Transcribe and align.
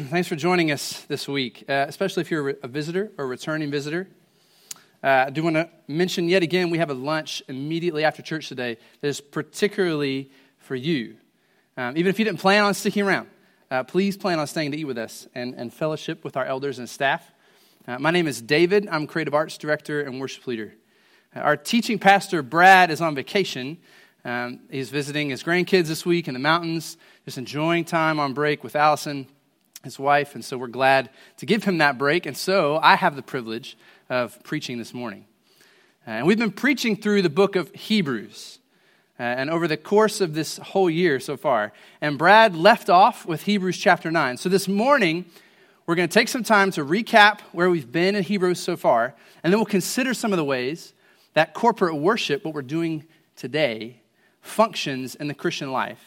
Thanks 0.08 0.28
for 0.28 0.36
joining 0.36 0.70
us 0.70 1.02
this 1.08 1.28
week, 1.28 1.64
uh, 1.68 1.84
especially 1.88 2.22
if 2.22 2.30
you're 2.30 2.50
a 2.62 2.68
visitor 2.68 3.10
or 3.18 3.24
a 3.24 3.28
returning 3.28 3.70
visitor. 3.70 4.08
Uh, 5.02 5.24
I 5.26 5.30
do 5.30 5.42
want 5.42 5.56
to 5.56 5.68
mention 5.88 6.28
yet 6.28 6.42
again 6.42 6.70
we 6.70 6.78
have 6.78 6.90
a 6.90 6.94
lunch 6.94 7.42
immediately 7.48 8.04
after 8.04 8.22
church 8.22 8.48
today 8.48 8.78
that 9.00 9.08
is 9.08 9.20
particularly 9.20 10.30
for 10.58 10.74
you. 10.74 11.16
Um, 11.76 11.96
even 11.96 12.08
if 12.08 12.18
you 12.18 12.24
didn't 12.24 12.40
plan 12.40 12.64
on 12.64 12.72
sticking 12.72 13.02
around, 13.02 13.28
uh, 13.70 13.82
please 13.82 14.16
plan 14.16 14.38
on 14.38 14.46
staying 14.46 14.70
to 14.70 14.78
eat 14.78 14.84
with 14.84 14.96
us 14.96 15.28
and, 15.34 15.54
and 15.54 15.72
fellowship 15.72 16.24
with 16.24 16.36
our 16.36 16.46
elders 16.46 16.78
and 16.78 16.88
staff. 16.88 17.30
Uh, 17.86 17.98
my 17.98 18.10
name 18.10 18.26
is 18.26 18.40
David. 18.40 18.88
I'm 18.90 19.06
creative 19.06 19.34
arts 19.34 19.58
director 19.58 20.00
and 20.00 20.20
worship 20.20 20.46
leader. 20.46 20.72
Uh, 21.34 21.40
our 21.40 21.56
teaching 21.56 21.98
pastor, 21.98 22.42
Brad, 22.42 22.90
is 22.90 23.02
on 23.02 23.14
vacation. 23.14 23.76
Um, 24.24 24.60
he's 24.70 24.88
visiting 24.88 25.30
his 25.30 25.42
grandkids 25.42 25.88
this 25.88 26.06
week 26.06 26.28
in 26.28 26.34
the 26.34 26.40
mountains, 26.40 26.96
just 27.24 27.38
enjoying 27.38 27.84
time 27.84 28.18
on 28.18 28.32
break 28.32 28.64
with 28.64 28.76
Allison 28.76 29.26
his 29.82 29.98
wife, 29.98 30.34
and 30.34 30.44
so 30.44 30.58
we're 30.58 30.66
glad 30.66 31.10
to 31.38 31.46
give 31.46 31.64
him 31.64 31.78
that 31.78 31.98
break. 31.98 32.26
And 32.26 32.36
so 32.36 32.78
I 32.82 32.96
have 32.96 33.16
the 33.16 33.22
privilege 33.22 33.76
of 34.08 34.42
preaching 34.42 34.78
this 34.78 34.92
morning. 34.92 35.24
Uh, 36.06 36.10
and 36.10 36.26
we've 36.26 36.38
been 36.38 36.52
preaching 36.52 36.96
through 36.96 37.22
the 37.22 37.30
book 37.30 37.56
of 37.56 37.72
Hebrews. 37.74 38.58
Uh, 39.18 39.24
and 39.24 39.50
over 39.50 39.68
the 39.68 39.76
course 39.76 40.22
of 40.22 40.32
this 40.32 40.56
whole 40.56 40.88
year 40.88 41.20
so 41.20 41.36
far. 41.36 41.72
And 42.00 42.16
Brad 42.16 42.56
left 42.56 42.88
off 42.88 43.26
with 43.26 43.42
Hebrews 43.42 43.76
chapter 43.76 44.10
9. 44.10 44.38
So 44.38 44.48
this 44.48 44.66
morning, 44.66 45.26
we're 45.86 45.94
going 45.94 46.08
to 46.08 46.12
take 46.12 46.28
some 46.28 46.42
time 46.42 46.70
to 46.70 46.84
recap 46.84 47.40
where 47.52 47.68
we've 47.68 47.90
been 47.90 48.14
in 48.14 48.22
Hebrews 48.22 48.60
so 48.60 48.76
far, 48.76 49.14
and 49.42 49.52
then 49.52 49.58
we'll 49.58 49.66
consider 49.66 50.14
some 50.14 50.32
of 50.32 50.36
the 50.36 50.44
ways 50.44 50.94
that 51.34 51.52
corporate 51.52 51.96
worship, 51.96 52.44
what 52.44 52.54
we're 52.54 52.62
doing 52.62 53.04
today, 53.36 54.00
functions 54.40 55.14
in 55.14 55.28
the 55.28 55.34
Christian 55.34 55.70
life. 55.70 56.02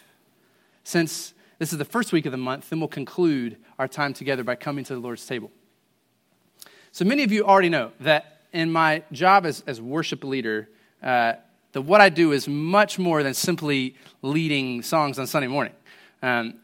Since 0.83 1.33
this 1.63 1.71
is 1.71 1.77
the 1.77 1.85
first 1.85 2.11
week 2.11 2.25
of 2.25 2.33
the 2.33 2.37
month. 2.37 2.69
Then 2.69 2.81
we'll 2.81 2.89
conclude 2.89 3.55
our 3.79 3.87
time 3.87 4.13
together 4.13 4.43
by 4.43 4.55
coming 4.55 4.83
to 4.83 4.95
the 4.95 4.99
Lord's 4.99 5.25
table. 5.25 5.49
So 6.91 7.05
many 7.05 7.23
of 7.23 7.31
you 7.31 7.45
already 7.45 7.69
know 7.69 7.93
that 8.01 8.41
in 8.51 8.69
my 8.69 9.03
job 9.13 9.45
as, 9.45 9.63
as 9.65 9.79
worship 9.79 10.25
leader, 10.25 10.67
uh, 11.01 11.35
that 11.71 11.81
what 11.83 12.01
I 12.01 12.09
do 12.09 12.33
is 12.33 12.49
much 12.49 12.99
more 12.99 13.23
than 13.23 13.33
simply 13.33 13.95
leading 14.21 14.81
songs 14.81 15.17
on 15.17 15.25
Sunday 15.25 15.47
morning. 15.47 15.71
Um, 16.21 16.55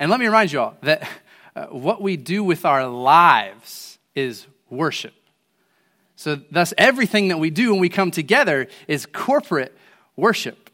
and 0.00 0.10
let 0.10 0.18
me 0.18 0.26
remind 0.26 0.50
you 0.50 0.58
all 0.62 0.76
that 0.82 1.08
uh, 1.54 1.66
what 1.66 2.02
we 2.02 2.16
do 2.16 2.42
with 2.42 2.64
our 2.64 2.88
lives 2.88 4.00
is 4.16 4.48
worship. 4.68 5.14
So, 6.16 6.40
thus, 6.50 6.74
everything 6.76 7.28
that 7.28 7.38
we 7.38 7.50
do 7.50 7.70
when 7.70 7.80
we 7.80 7.88
come 7.88 8.10
together 8.10 8.66
is 8.88 9.06
corporate 9.06 9.78
worship. 10.16 10.69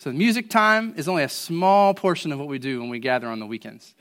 So, 0.00 0.12
music 0.12 0.48
time 0.48 0.94
is 0.96 1.08
only 1.08 1.24
a 1.24 1.28
small 1.28 1.92
portion 1.92 2.30
of 2.30 2.38
what 2.38 2.46
we 2.46 2.60
do 2.60 2.80
when 2.80 2.88
we 2.88 3.00
gather 3.00 3.26
on 3.26 3.40
the 3.40 3.46
weekends. 3.46 3.96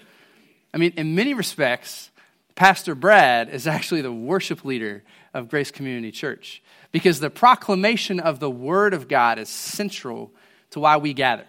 I 0.71 0.77
mean, 0.77 0.93
in 0.95 1.15
many 1.15 1.33
respects, 1.33 2.11
Pastor 2.53 2.93
Brad 2.93 3.49
is 3.49 3.65
actually 3.65 4.01
the 4.01 4.11
worship 4.11 4.63
leader 4.63 5.03
of 5.33 5.49
Grace 5.49 5.71
Community 5.71 6.11
Church 6.11 6.61
because 6.91 7.19
the 7.19 7.31
proclamation 7.31 8.19
of 8.19 8.39
the 8.39 8.49
Word 8.49 8.93
of 8.93 9.07
God 9.07 9.39
is 9.39 9.49
central 9.49 10.31
to 10.69 10.79
why 10.79 10.97
we 10.97 11.15
gather. 11.15 11.47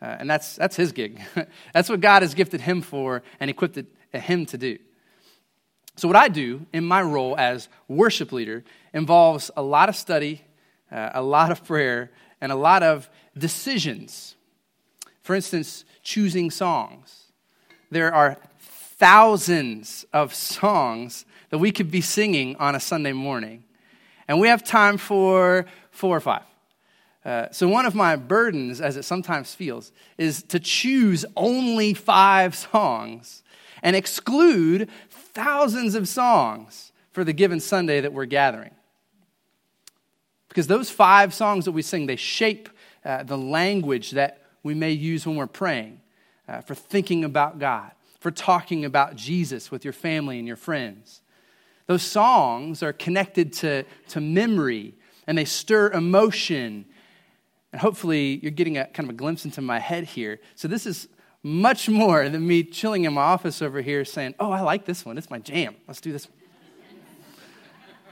Uh, 0.00 0.16
and 0.18 0.28
that's, 0.28 0.56
that's 0.56 0.74
his 0.74 0.90
gig. 0.90 1.20
that's 1.72 1.88
what 1.88 2.00
God 2.00 2.22
has 2.22 2.34
gifted 2.34 2.62
him 2.62 2.82
for 2.82 3.22
and 3.38 3.48
equipped 3.48 3.78
him 4.12 4.44
to 4.46 4.58
do. 4.58 4.76
So, 5.94 6.08
what 6.08 6.16
I 6.16 6.26
do 6.26 6.66
in 6.72 6.84
my 6.84 7.02
role 7.02 7.36
as 7.38 7.68
worship 7.86 8.32
leader 8.32 8.64
involves 8.92 9.52
a 9.56 9.62
lot 9.62 9.88
of 9.88 9.94
study, 9.94 10.42
uh, 10.90 11.10
a 11.14 11.22
lot 11.22 11.52
of 11.52 11.64
prayer, 11.64 12.10
and 12.40 12.50
a 12.50 12.56
lot 12.56 12.82
of 12.82 13.08
decisions. 13.36 14.34
For 15.22 15.34
instance, 15.34 15.84
choosing 16.02 16.50
songs. 16.50 17.24
There 17.90 18.12
are 18.12 18.38
thousands 18.58 20.06
of 20.12 20.34
songs 20.34 21.24
that 21.50 21.58
we 21.58 21.72
could 21.72 21.90
be 21.90 22.00
singing 22.00 22.56
on 22.56 22.74
a 22.74 22.80
Sunday 22.80 23.12
morning, 23.12 23.64
and 24.26 24.40
we 24.40 24.48
have 24.48 24.64
time 24.64 24.96
for 24.96 25.66
four 25.90 26.16
or 26.16 26.20
five. 26.20 26.42
Uh, 27.24 27.46
so, 27.52 27.68
one 27.68 27.86
of 27.86 27.94
my 27.94 28.16
burdens, 28.16 28.80
as 28.80 28.96
it 28.96 29.04
sometimes 29.04 29.54
feels, 29.54 29.92
is 30.18 30.42
to 30.42 30.58
choose 30.58 31.24
only 31.36 31.94
five 31.94 32.54
songs 32.54 33.42
and 33.82 33.94
exclude 33.94 34.88
thousands 35.10 35.94
of 35.94 36.08
songs 36.08 36.92
for 37.12 37.22
the 37.24 37.32
given 37.32 37.60
Sunday 37.60 38.00
that 38.00 38.12
we're 38.12 38.24
gathering. 38.24 38.72
Because 40.48 40.66
those 40.66 40.90
five 40.90 41.32
songs 41.32 41.64
that 41.64 41.72
we 41.72 41.82
sing, 41.82 42.06
they 42.06 42.16
shape 42.16 42.68
uh, 43.04 43.22
the 43.22 43.38
language 43.38 44.12
that 44.12 44.42
we 44.62 44.74
may 44.74 44.92
use 44.92 45.26
when 45.26 45.36
we're 45.36 45.46
praying, 45.46 46.00
uh, 46.48 46.60
for 46.60 46.74
thinking 46.74 47.24
about 47.24 47.58
God, 47.58 47.90
for 48.20 48.30
talking 48.30 48.84
about 48.84 49.16
Jesus 49.16 49.70
with 49.70 49.84
your 49.84 49.92
family 49.92 50.38
and 50.38 50.46
your 50.46 50.56
friends. 50.56 51.20
Those 51.86 52.02
songs 52.02 52.82
are 52.82 52.92
connected 52.92 53.52
to, 53.54 53.84
to 54.08 54.20
memory 54.20 54.94
and 55.26 55.36
they 55.36 55.44
stir 55.44 55.90
emotion. 55.90 56.84
And 57.72 57.80
hopefully, 57.80 58.38
you're 58.42 58.50
getting 58.50 58.78
a 58.78 58.86
kind 58.86 59.08
of 59.08 59.14
a 59.14 59.18
glimpse 59.18 59.44
into 59.44 59.60
my 59.60 59.78
head 59.78 60.04
here. 60.04 60.40
So, 60.54 60.68
this 60.68 60.86
is 60.86 61.08
much 61.42 61.88
more 61.88 62.28
than 62.28 62.46
me 62.46 62.62
chilling 62.62 63.04
in 63.04 63.14
my 63.14 63.22
office 63.22 63.62
over 63.62 63.80
here 63.80 64.04
saying, 64.04 64.34
Oh, 64.38 64.50
I 64.50 64.60
like 64.60 64.84
this 64.84 65.04
one. 65.04 65.18
It's 65.18 65.30
my 65.30 65.38
jam. 65.38 65.74
Let's 65.88 66.00
do 66.00 66.12
this 66.12 66.28
one. 66.28 66.38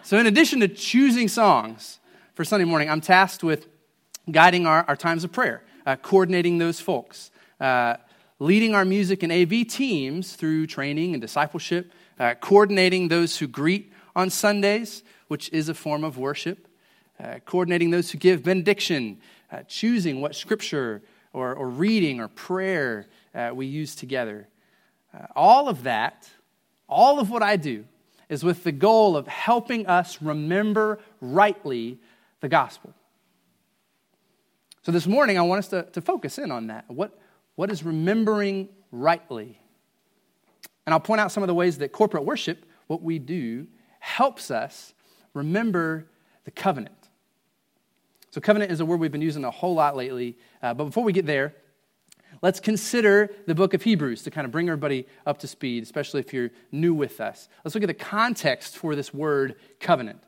so, 0.03 0.19
in 0.19 0.27
addition 0.27 0.61
to 0.61 0.69
choosing 0.69 1.29
songs, 1.29 2.01
for 2.35 2.45
Sunday 2.45 2.65
morning, 2.65 2.89
I'm 2.89 3.01
tasked 3.01 3.45
with 3.45 3.69
guiding 4.33 4.67
our, 4.67 4.85
our 4.89 4.97
times 4.97 5.25
of 5.25 5.33
prayer, 5.33 5.63
uh, 5.87 5.97
coordinating 5.97 6.59
those 6.59 6.81
folks, 6.81 7.31
uh, 7.61 7.97
leading 8.39 8.75
our 8.75 8.85
music 8.85 9.23
and 9.23 9.33
AV 9.33 9.67
teams 9.67 10.35
through 10.35 10.67
training 10.67 11.15
and 11.15 11.21
discipleship, 11.21 11.93
uh, 12.19 12.35
coordinating 12.41 13.09
those 13.09 13.39
who 13.39 13.47
greet 13.47 13.93
on 14.15 14.31
Sundays, 14.31 15.03
which 15.29 15.51
is 15.53 15.69
a 15.69 15.75
form 15.75 16.05
of 16.05 16.19
worship, 16.19 16.69
uh, 17.23 17.39
coordinating 17.45 17.91
those 17.91 18.11
who 18.11 18.19
give 18.19 18.43
benediction, 18.43 19.19
uh, 19.53 19.63
choosing 19.69 20.21
what 20.21 20.35
scripture 20.35 21.03
or, 21.33 21.55
or 21.55 21.69
reading 21.69 22.21
or 22.21 22.29
prayer 22.29 23.07
uh, 23.35 23.51
we 23.55 23.67
use 23.67 23.95
together. 23.95 24.49
all 25.35 25.69
of 25.69 25.83
that, 25.83 26.29
all 26.89 27.19
of 27.19 27.31
what 27.31 27.43
I 27.43 27.57
do, 27.57 27.85
is 28.29 28.45
with 28.45 28.65
the 28.65 28.73
goal 28.73 29.17
of 29.17 29.27
helping 29.27 29.87
us 29.87 30.23
remember 30.23 31.01
rightly 31.21 31.99
the 32.41 32.49
gospel. 32.49 32.95
So 34.83 34.93
this 34.93 35.07
morning, 35.07 35.39
I 35.39 35.43
want 35.43 35.59
us 35.59 35.69
to, 35.69 35.83
to 35.93 36.01
focus 36.01 36.39
in 36.39 36.51
on 36.51 36.69
that. 36.69 36.87
What, 36.89 37.19
what 37.55 37.71
is 37.71 37.85
remembering 37.85 38.71
rightly? 38.91 39.61
And 40.87 40.95
I'll 40.95 41.01
point 41.01 41.21
out 41.21 41.31
some 41.31 41.43
of 41.43 41.49
the 41.49 41.55
ways 41.55 41.79
that 41.79 41.93
corporate 41.93 42.25
worship, 42.25 42.65
what 42.87 43.03
we 43.03 43.19
do, 43.19 43.67
helps 43.99 44.51
us 44.51 44.95
remember 45.35 46.07
the 46.45 46.51
covenant. 46.51 46.97
So, 48.31 48.41
covenant 48.41 48.73
is 48.73 48.81
a 48.81 48.87
word 48.87 49.01
we've 49.01 49.13
been 49.13 49.21
using 49.21 49.45
a 49.45 49.51
whole 49.51 49.75
lot 49.75 49.97
lately. 49.97 50.39
Uh, 50.63 50.73
but 50.73 50.85
before 50.85 51.05
we 51.05 51.13
get 51.13 51.27
there, 51.27 51.55
let's 52.41 52.59
consider 52.59 53.29
the 53.47 53.55
book 53.55 53.75
of 53.75 53.83
Hebrews 53.83 54.23
to 54.23 54.31
kind 54.31 54.47
of 54.47 54.51
bring 54.51 54.69
everybody 54.69 55.07
up 55.27 55.39
to 55.39 55.47
speed, 55.47 55.83
especially 55.83 56.21
if 56.21 56.33
you're 56.33 56.51
new 56.73 56.95
with 56.95 57.21
us. 57.21 57.49
Let's 57.65 57.75
look 57.75 57.85
at 57.85 57.89
the 57.89 57.95
context 57.95 58.79
for 58.79 58.95
this 58.95 59.13
word 59.13 59.57
covenant. 59.79 60.23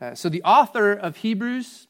Uh, 0.00 0.14
so, 0.14 0.28
the 0.28 0.42
author 0.44 0.92
of 0.92 1.16
Hebrews, 1.16 1.88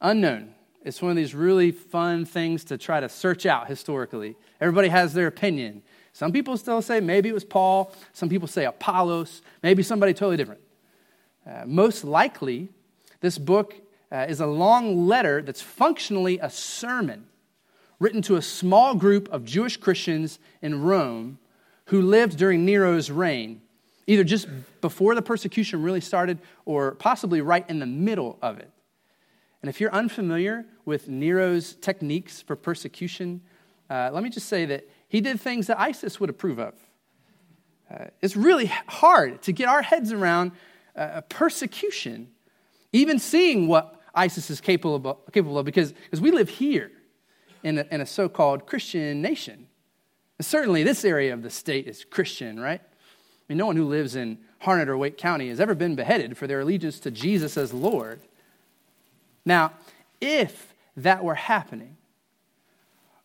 unknown. 0.00 0.54
It's 0.84 1.00
one 1.00 1.10
of 1.10 1.16
these 1.16 1.34
really 1.34 1.70
fun 1.70 2.24
things 2.24 2.64
to 2.64 2.78
try 2.78 3.00
to 3.00 3.08
search 3.08 3.46
out 3.46 3.68
historically. 3.68 4.36
Everybody 4.60 4.88
has 4.88 5.14
their 5.14 5.26
opinion. 5.26 5.82
Some 6.12 6.32
people 6.32 6.56
still 6.56 6.82
say 6.82 7.00
maybe 7.00 7.28
it 7.28 7.34
was 7.34 7.44
Paul. 7.44 7.92
Some 8.12 8.28
people 8.28 8.48
say 8.48 8.64
Apollos. 8.64 9.42
Maybe 9.62 9.82
somebody 9.82 10.12
totally 10.12 10.36
different. 10.36 10.60
Uh, 11.46 11.62
most 11.66 12.04
likely, 12.04 12.68
this 13.20 13.38
book 13.38 13.74
uh, 14.10 14.26
is 14.28 14.40
a 14.40 14.46
long 14.46 15.06
letter 15.06 15.40
that's 15.42 15.62
functionally 15.62 16.38
a 16.38 16.50
sermon 16.50 17.26
written 17.98 18.20
to 18.22 18.36
a 18.36 18.42
small 18.42 18.94
group 18.94 19.28
of 19.32 19.44
Jewish 19.44 19.76
Christians 19.76 20.38
in 20.60 20.82
Rome 20.82 21.38
who 21.86 22.02
lived 22.02 22.36
during 22.36 22.64
Nero's 22.64 23.10
reign 23.10 23.62
either 24.06 24.24
just 24.24 24.48
before 24.80 25.14
the 25.14 25.22
persecution 25.22 25.82
really 25.82 26.00
started 26.00 26.38
or 26.64 26.92
possibly 26.92 27.40
right 27.40 27.68
in 27.68 27.78
the 27.78 27.86
middle 27.86 28.38
of 28.42 28.58
it. 28.58 28.70
And 29.62 29.68
if 29.68 29.80
you're 29.80 29.94
unfamiliar 29.94 30.66
with 30.84 31.08
Nero's 31.08 31.74
techniques 31.76 32.42
for 32.42 32.56
persecution, 32.56 33.40
uh, 33.88 34.10
let 34.12 34.22
me 34.22 34.30
just 34.30 34.48
say 34.48 34.64
that 34.66 34.88
he 35.08 35.20
did 35.20 35.40
things 35.40 35.68
that 35.68 35.78
ISIS 35.80 36.18
would 36.18 36.30
approve 36.30 36.58
of. 36.58 36.74
Uh, 37.90 38.06
it's 38.20 38.36
really 38.36 38.66
hard 38.88 39.42
to 39.42 39.52
get 39.52 39.68
our 39.68 39.82
heads 39.82 40.12
around 40.12 40.52
uh, 40.96 41.20
persecution, 41.28 42.28
even 42.92 43.18
seeing 43.18 43.68
what 43.68 44.00
ISIS 44.14 44.50
is 44.50 44.60
capable 44.60 44.96
of, 44.96 45.32
capable 45.32 45.58
of 45.58 45.64
because, 45.64 45.92
because 45.92 46.20
we 46.20 46.30
live 46.30 46.48
here 46.48 46.90
in 47.62 47.78
a, 47.78 47.86
in 47.90 48.00
a 48.00 48.06
so 48.06 48.28
called 48.28 48.66
Christian 48.66 49.22
nation. 49.22 49.68
And 50.38 50.46
certainly, 50.46 50.82
this 50.82 51.04
area 51.04 51.32
of 51.32 51.42
the 51.42 51.50
state 51.50 51.86
is 51.86 52.04
Christian, 52.04 52.58
right? 52.58 52.80
I 52.80 53.44
mean, 53.48 53.58
no 53.58 53.66
one 53.66 53.76
who 53.76 53.84
lives 53.84 54.16
in 54.16 54.38
Harnett 54.62 54.88
or 54.88 54.96
Wake 54.96 55.18
County 55.18 55.48
has 55.48 55.60
ever 55.60 55.74
been 55.74 55.94
beheaded 55.94 56.36
for 56.36 56.46
their 56.46 56.60
allegiance 56.60 56.98
to 57.00 57.10
Jesus 57.10 57.56
as 57.56 57.72
Lord. 57.72 58.22
Now, 59.44 59.72
if 60.20 60.74
that 60.96 61.24
were 61.24 61.34
happening, 61.34 61.96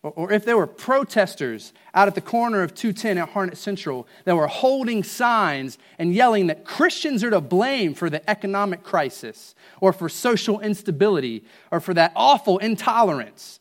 or 0.02 0.32
if 0.32 0.44
there 0.44 0.56
were 0.56 0.66
protesters 0.66 1.72
out 1.92 2.06
at 2.06 2.14
the 2.14 2.20
corner 2.20 2.62
of 2.62 2.74
210 2.74 3.18
at 3.18 3.30
Harnett 3.30 3.56
Central 3.56 4.06
that 4.24 4.36
were 4.36 4.46
holding 4.46 5.02
signs 5.02 5.76
and 5.98 6.14
yelling 6.14 6.46
that 6.46 6.64
Christians 6.64 7.24
are 7.24 7.30
to 7.30 7.40
blame 7.40 7.94
for 7.94 8.08
the 8.08 8.28
economic 8.30 8.84
crisis, 8.84 9.54
or 9.80 9.92
for 9.92 10.08
social 10.08 10.60
instability, 10.60 11.44
or 11.72 11.80
for 11.80 11.94
that 11.94 12.12
awful 12.14 12.58
intolerance, 12.58 13.58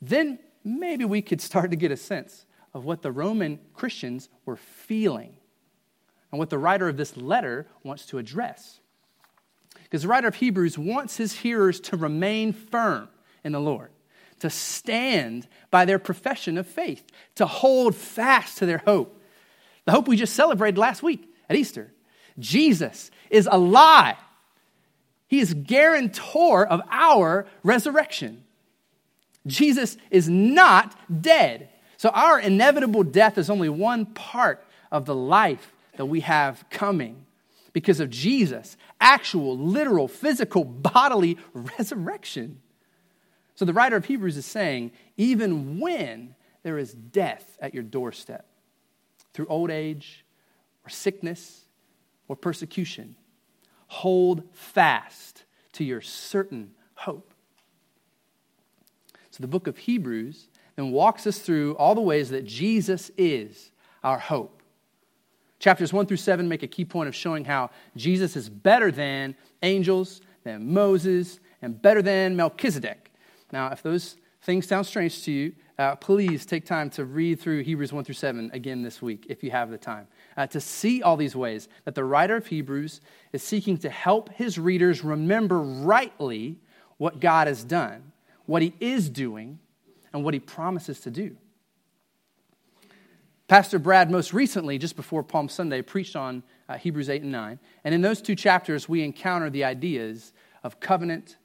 then 0.00 0.38
maybe 0.64 1.04
we 1.04 1.20
could 1.20 1.40
start 1.40 1.70
to 1.70 1.76
get 1.76 1.90
a 1.90 1.96
sense 1.96 2.46
of 2.72 2.84
what 2.84 3.02
the 3.02 3.12
Roman 3.12 3.58
Christians 3.74 4.28
were 4.46 4.56
feeling 4.56 5.36
and 6.30 6.38
what 6.38 6.50
the 6.50 6.58
writer 6.58 6.88
of 6.88 6.96
this 6.96 7.16
letter 7.16 7.66
wants 7.82 8.06
to 8.06 8.18
address. 8.18 8.80
Because 9.92 10.04
the 10.04 10.08
writer 10.08 10.26
of 10.26 10.36
Hebrews 10.36 10.78
wants 10.78 11.18
his 11.18 11.34
hearers 11.34 11.78
to 11.80 11.98
remain 11.98 12.54
firm 12.54 13.10
in 13.44 13.52
the 13.52 13.60
Lord 13.60 13.90
to 14.40 14.48
stand 14.48 15.46
by 15.70 15.84
their 15.84 15.98
profession 15.98 16.56
of 16.56 16.66
faith, 16.66 17.06
to 17.34 17.44
hold 17.44 17.94
fast 17.94 18.56
to 18.56 18.64
their 18.64 18.78
hope. 18.78 19.22
The 19.84 19.92
hope 19.92 20.08
we 20.08 20.16
just 20.16 20.34
celebrated 20.34 20.78
last 20.78 21.02
week 21.02 21.30
at 21.50 21.56
Easter. 21.56 21.92
Jesus 22.38 23.10
is 23.28 23.46
alive. 23.52 24.16
He 25.28 25.40
is 25.40 25.52
guarantor 25.52 26.66
of 26.66 26.80
our 26.90 27.46
resurrection. 27.62 28.44
Jesus 29.46 29.98
is 30.10 30.26
not 30.26 30.96
dead. 31.20 31.68
So 31.98 32.08
our 32.08 32.40
inevitable 32.40 33.02
death 33.02 33.36
is 33.36 33.50
only 33.50 33.68
one 33.68 34.06
part 34.06 34.64
of 34.90 35.04
the 35.04 35.14
life 35.14 35.70
that 35.98 36.06
we 36.06 36.20
have 36.20 36.64
coming 36.70 37.21
because 37.72 38.00
of 38.00 38.10
Jesus' 38.10 38.76
actual, 39.00 39.58
literal, 39.58 40.08
physical, 40.08 40.64
bodily 40.64 41.38
resurrection. 41.54 42.60
So 43.54 43.64
the 43.64 43.72
writer 43.72 43.96
of 43.96 44.04
Hebrews 44.04 44.36
is 44.36 44.46
saying, 44.46 44.92
even 45.16 45.80
when 45.80 46.34
there 46.62 46.78
is 46.78 46.92
death 46.92 47.56
at 47.60 47.74
your 47.74 47.82
doorstep, 47.82 48.46
through 49.32 49.46
old 49.46 49.70
age 49.70 50.24
or 50.84 50.90
sickness 50.90 51.64
or 52.28 52.36
persecution, 52.36 53.16
hold 53.86 54.42
fast 54.52 55.44
to 55.72 55.84
your 55.84 56.00
certain 56.00 56.72
hope. 56.94 57.32
So 59.30 59.40
the 59.40 59.48
book 59.48 59.66
of 59.66 59.78
Hebrews 59.78 60.48
then 60.76 60.90
walks 60.90 61.26
us 61.26 61.38
through 61.38 61.76
all 61.76 61.94
the 61.94 62.00
ways 62.00 62.30
that 62.30 62.44
Jesus 62.44 63.10
is 63.16 63.70
our 64.04 64.18
hope. 64.18 64.61
Chapters 65.62 65.92
1 65.92 66.06
through 66.06 66.16
7 66.16 66.48
make 66.48 66.64
a 66.64 66.66
key 66.66 66.84
point 66.84 67.08
of 67.08 67.14
showing 67.14 67.44
how 67.44 67.70
Jesus 67.94 68.34
is 68.34 68.48
better 68.48 68.90
than 68.90 69.36
angels, 69.62 70.20
than 70.42 70.74
Moses, 70.74 71.38
and 71.62 71.80
better 71.80 72.02
than 72.02 72.34
Melchizedek. 72.34 73.12
Now, 73.52 73.68
if 73.68 73.80
those 73.80 74.16
things 74.40 74.66
sound 74.66 74.86
strange 74.86 75.22
to 75.22 75.30
you, 75.30 75.52
uh, 75.78 75.94
please 75.94 76.44
take 76.44 76.66
time 76.66 76.90
to 76.90 77.04
read 77.04 77.38
through 77.38 77.62
Hebrews 77.62 77.92
1 77.92 78.02
through 78.02 78.16
7 78.16 78.50
again 78.52 78.82
this 78.82 79.00
week 79.00 79.26
if 79.28 79.44
you 79.44 79.52
have 79.52 79.70
the 79.70 79.78
time. 79.78 80.08
Uh, 80.36 80.48
to 80.48 80.60
see 80.60 81.00
all 81.00 81.16
these 81.16 81.36
ways 81.36 81.68
that 81.84 81.94
the 81.94 82.02
writer 82.02 82.34
of 82.34 82.48
Hebrews 82.48 83.00
is 83.32 83.44
seeking 83.44 83.78
to 83.78 83.88
help 83.88 84.30
his 84.30 84.58
readers 84.58 85.04
remember 85.04 85.60
rightly 85.60 86.58
what 86.96 87.20
God 87.20 87.46
has 87.46 87.62
done, 87.62 88.10
what 88.46 88.62
he 88.62 88.74
is 88.80 89.08
doing, 89.08 89.60
and 90.12 90.24
what 90.24 90.34
he 90.34 90.40
promises 90.40 90.98
to 91.02 91.10
do. 91.12 91.36
Pastor 93.48 93.78
Brad, 93.78 94.10
most 94.10 94.32
recently, 94.32 94.78
just 94.78 94.96
before 94.96 95.22
Palm 95.22 95.48
Sunday, 95.48 95.82
preached 95.82 96.16
on 96.16 96.42
uh, 96.68 96.78
Hebrews 96.78 97.10
8 97.10 97.22
and 97.22 97.32
9. 97.32 97.58
And 97.84 97.94
in 97.94 98.00
those 98.00 98.22
two 98.22 98.34
chapters, 98.34 98.88
we 98.88 99.02
encounter 99.02 99.50
the 99.50 99.64
ideas 99.64 100.32
of 100.62 100.80
covenant 100.80 101.36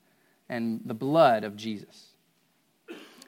and 0.48 0.82
the 0.86 0.94
blood 0.94 1.44
of 1.44 1.58
Jesus. 1.58 2.14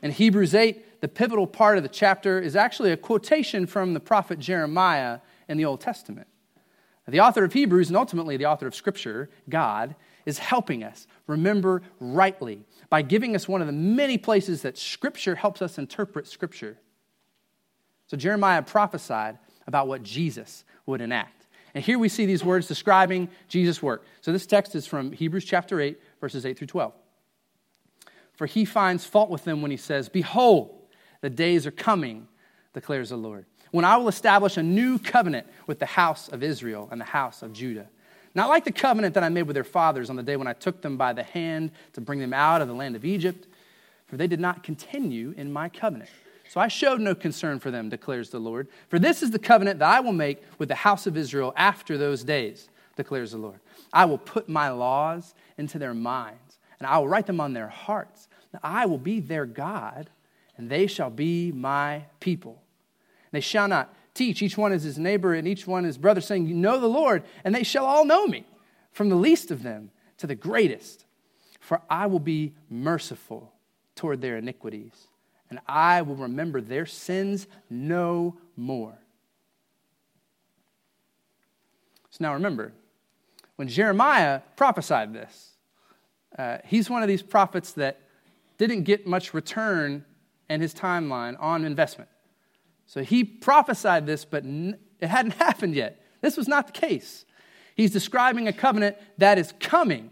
In 0.01 0.11
Hebrews 0.11 0.55
8, 0.55 1.01
the 1.01 1.07
pivotal 1.07 1.47
part 1.47 1.77
of 1.77 1.83
the 1.83 1.89
chapter 1.89 2.39
is 2.39 2.55
actually 2.55 2.91
a 2.91 2.97
quotation 2.97 3.65
from 3.65 3.93
the 3.93 3.99
prophet 3.99 4.39
Jeremiah 4.39 5.19
in 5.47 5.57
the 5.57 5.65
Old 5.65 5.81
Testament. 5.81 6.27
The 7.07 7.19
author 7.21 7.43
of 7.43 7.53
Hebrews, 7.53 7.89
and 7.89 7.97
ultimately 7.97 8.37
the 8.37 8.45
author 8.45 8.67
of 8.67 8.75
Scripture, 8.75 9.29
God, 9.49 9.95
is 10.25 10.37
helping 10.37 10.83
us 10.83 11.07
remember 11.25 11.81
rightly 11.99 12.61
by 12.89 13.01
giving 13.01 13.35
us 13.35 13.47
one 13.47 13.61
of 13.61 13.67
the 13.67 13.73
many 13.73 14.17
places 14.17 14.61
that 14.61 14.77
Scripture 14.77 15.35
helps 15.35 15.61
us 15.61 15.77
interpret 15.77 16.27
Scripture. 16.27 16.77
So 18.09 18.17
Jeremiah 18.17 18.61
prophesied 18.61 19.37
about 19.65 19.87
what 19.87 20.03
Jesus 20.03 20.63
would 20.85 21.01
enact. 21.01 21.47
And 21.73 21.83
here 21.83 21.99
we 21.99 22.09
see 22.09 22.25
these 22.25 22.43
words 22.43 22.67
describing 22.67 23.29
Jesus' 23.47 23.81
work. 23.81 24.03
So 24.21 24.31
this 24.31 24.45
text 24.45 24.75
is 24.75 24.87
from 24.87 25.11
Hebrews 25.11 25.45
chapter 25.45 25.79
8, 25.79 25.99
verses 26.19 26.45
8 26.45 26.57
through 26.57 26.67
12 26.67 26.93
for 28.39 28.45
he 28.45 28.63
finds 28.63 29.03
fault 29.03 29.29
with 29.29 29.43
them 29.43 29.61
when 29.61 29.69
he 29.69 29.75
says, 29.75 30.07
Behold, 30.07 30.73
the 31.19 31.29
days 31.29 31.67
are 31.67 31.71
coming, 31.71 32.25
declares 32.73 33.09
the 33.09 33.17
Lord, 33.17 33.45
when 33.71 33.83
I 33.83 33.97
will 33.97 34.07
establish 34.07 34.55
a 34.55 34.63
new 34.63 34.97
covenant 34.97 35.45
with 35.67 35.79
the 35.79 35.85
house 35.85 36.29
of 36.29 36.41
Israel 36.41 36.87
and 36.89 37.01
the 37.01 37.05
house 37.05 37.41
of 37.41 37.51
Judah. 37.51 37.89
Not 38.33 38.47
like 38.47 38.63
the 38.63 38.71
covenant 38.71 39.13
that 39.15 39.25
I 39.25 39.27
made 39.27 39.41
with 39.43 39.55
their 39.55 39.65
fathers 39.65 40.09
on 40.09 40.15
the 40.15 40.23
day 40.23 40.37
when 40.37 40.47
I 40.47 40.53
took 40.53 40.81
them 40.81 40.95
by 40.95 41.11
the 41.11 41.21
hand 41.21 41.71
to 41.91 41.99
bring 41.99 42.19
them 42.19 42.31
out 42.31 42.61
of 42.61 42.69
the 42.69 42.73
land 42.73 42.95
of 42.95 43.03
Egypt, 43.03 43.45
for 44.07 44.15
they 44.15 44.27
did 44.27 44.39
not 44.39 44.63
continue 44.63 45.33
in 45.35 45.51
my 45.51 45.67
covenant. 45.67 46.09
So 46.49 46.59
I 46.59 46.67
showed 46.67 46.99
no 46.99 47.13
concern 47.13 47.59
for 47.59 47.69
them, 47.69 47.89
declares 47.89 48.31
the 48.31 48.39
Lord. 48.39 48.67
For 48.87 48.97
this 48.97 49.21
is 49.21 49.29
the 49.29 49.37
covenant 49.37 49.79
that 49.79 49.89
I 49.89 49.99
will 49.99 50.13
make 50.13 50.41
with 50.57 50.67
the 50.67 50.75
house 50.75 51.05
of 51.05 51.15
Israel 51.15 51.53
after 51.55 51.95
those 51.95 52.23
days, 52.23 52.69
declares 52.95 53.31
the 53.31 53.37
Lord. 53.37 53.59
I 53.93 54.05
will 54.05 54.17
put 54.17 54.49
my 54.49 54.69
laws 54.69 55.35
into 55.59 55.77
their 55.77 55.93
minds, 55.93 56.57
and 56.79 56.87
I 56.87 56.97
will 56.97 57.07
write 57.07 57.27
them 57.27 57.39
on 57.39 57.53
their 57.53 57.67
hearts 57.67 58.27
I 58.63 58.85
will 58.85 58.97
be 58.97 59.19
their 59.19 59.45
God, 59.45 60.09
and 60.57 60.69
they 60.69 60.87
shall 60.87 61.09
be 61.09 61.51
my 61.51 62.05
people. 62.19 62.61
They 63.31 63.41
shall 63.41 63.67
not 63.67 63.93
teach 64.13 64.41
each 64.41 64.57
one 64.57 64.71
as 64.71 64.83
his 64.83 64.97
neighbor 64.97 65.33
and 65.33 65.47
each 65.47 65.67
one 65.67 65.83
his 65.83 65.97
brother, 65.97 66.21
saying, 66.21 66.47
You 66.47 66.55
know 66.55 66.79
the 66.79 66.87
Lord, 66.87 67.23
and 67.43 67.53
they 67.53 67.63
shall 67.63 67.85
all 67.85 68.05
know 68.05 68.25
me, 68.25 68.45
from 68.91 69.09
the 69.09 69.15
least 69.15 69.51
of 69.51 69.63
them 69.63 69.91
to 70.17 70.27
the 70.27 70.35
greatest. 70.35 71.05
For 71.59 71.81
I 71.89 72.07
will 72.07 72.19
be 72.19 72.55
merciful 72.69 73.53
toward 73.95 74.21
their 74.21 74.37
iniquities, 74.37 75.08
and 75.49 75.59
I 75.67 76.01
will 76.01 76.15
remember 76.15 76.61
their 76.61 76.85
sins 76.85 77.47
no 77.69 78.37
more. 78.55 78.97
So 82.11 82.17
now 82.21 82.33
remember, 82.33 82.73
when 83.55 83.67
Jeremiah 83.67 84.41
prophesied 84.55 85.13
this, 85.13 85.51
uh, 86.37 86.57
he's 86.65 86.89
one 86.89 87.01
of 87.01 87.07
these 87.07 87.23
prophets 87.23 87.73
that 87.73 87.99
didn't 88.57 88.83
get 88.83 89.07
much 89.07 89.33
return 89.33 90.05
in 90.49 90.61
his 90.61 90.73
timeline 90.73 91.35
on 91.39 91.65
investment. 91.65 92.09
So 92.85 93.03
he 93.03 93.23
prophesied 93.23 94.05
this, 94.05 94.25
but 94.25 94.43
it 94.45 95.07
hadn't 95.07 95.33
happened 95.35 95.75
yet. 95.75 96.03
This 96.21 96.37
was 96.37 96.47
not 96.47 96.67
the 96.67 96.73
case. 96.73 97.25
He's 97.75 97.91
describing 97.91 98.47
a 98.47 98.53
covenant 98.53 98.97
that 99.17 99.37
is 99.37 99.53
coming. 99.59 100.11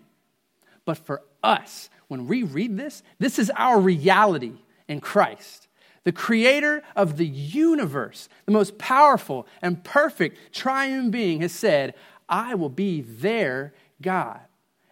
But 0.85 0.97
for 0.97 1.23
us, 1.43 1.89
when 2.07 2.27
we 2.27 2.43
read 2.43 2.77
this, 2.77 3.03
this 3.19 3.39
is 3.39 3.51
our 3.55 3.79
reality 3.79 4.53
in 4.87 5.01
Christ. 5.01 5.67
The 6.03 6.11
creator 6.11 6.83
of 6.95 7.17
the 7.17 7.27
universe, 7.27 8.29
the 8.45 8.51
most 8.51 8.77
powerful 8.77 9.45
and 9.61 9.83
perfect 9.83 10.55
triune 10.55 11.11
being, 11.11 11.41
has 11.41 11.51
said, 11.51 11.95
I 12.29 12.55
will 12.55 12.69
be 12.69 13.01
their 13.01 13.73
God, 14.01 14.39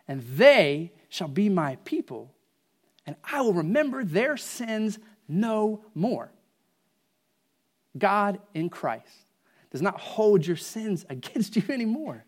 and 0.07 0.21
they 0.21 0.91
shall 1.09 1.27
be 1.27 1.47
my 1.47 1.77
people 1.85 2.35
and 3.05 3.15
I 3.23 3.41
will 3.41 3.53
remember 3.53 4.03
their 4.03 4.37
sins 4.37 4.99
no 5.27 5.83
more. 5.93 6.31
God 7.97 8.39
in 8.53 8.69
Christ 8.69 9.29
does 9.71 9.81
not 9.81 9.99
hold 9.99 10.45
your 10.45 10.57
sins 10.57 11.05
against 11.09 11.55
you 11.55 11.63
anymore. 11.69 12.25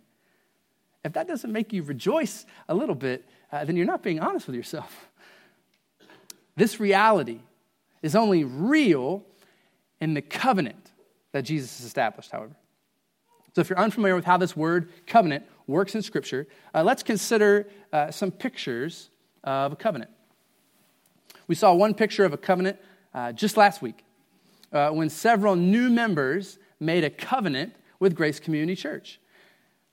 If 1.03 1.13
that 1.13 1.27
doesn't 1.27 1.51
make 1.51 1.73
you 1.73 1.83
rejoice 1.83 2.45
a 2.67 2.75
little 2.75 2.95
bit, 2.95 3.25
uh, 3.51 3.65
then 3.65 3.75
you're 3.75 3.85
not 3.85 4.03
being 4.03 4.19
honest 4.19 4.47
with 4.47 4.55
yourself. 4.55 5.09
This 6.55 6.79
reality 6.79 7.39
is 8.01 8.15
only 8.15 8.43
real 8.43 9.25
in 9.99 10.13
the 10.13 10.21
covenant 10.21 10.91
that 11.31 11.43
Jesus 11.43 11.77
has 11.77 11.85
established, 11.85 12.31
however. 12.31 12.55
So, 13.55 13.61
if 13.61 13.69
you're 13.69 13.79
unfamiliar 13.79 14.15
with 14.15 14.25
how 14.25 14.37
this 14.37 14.55
word 14.55 14.91
covenant 15.07 15.45
works 15.65 15.95
in 15.95 16.01
Scripture, 16.01 16.47
uh, 16.73 16.83
let's 16.83 17.03
consider 17.03 17.67
uh, 17.91 18.11
some 18.11 18.31
pictures 18.31 19.09
of 19.43 19.73
a 19.73 19.75
covenant. 19.75 20.11
We 21.47 21.55
saw 21.55 21.73
one 21.73 21.93
picture 21.93 22.25
of 22.25 22.33
a 22.33 22.37
covenant 22.37 22.77
uh, 23.13 23.31
just 23.31 23.57
last 23.57 23.81
week 23.81 24.03
uh, 24.71 24.89
when 24.89 25.09
several 25.09 25.55
new 25.55 25.89
members 25.89 26.59
made 26.79 27.03
a 27.03 27.09
covenant 27.09 27.73
with 27.99 28.15
Grace 28.15 28.39
Community 28.39 28.75
Church. 28.75 29.19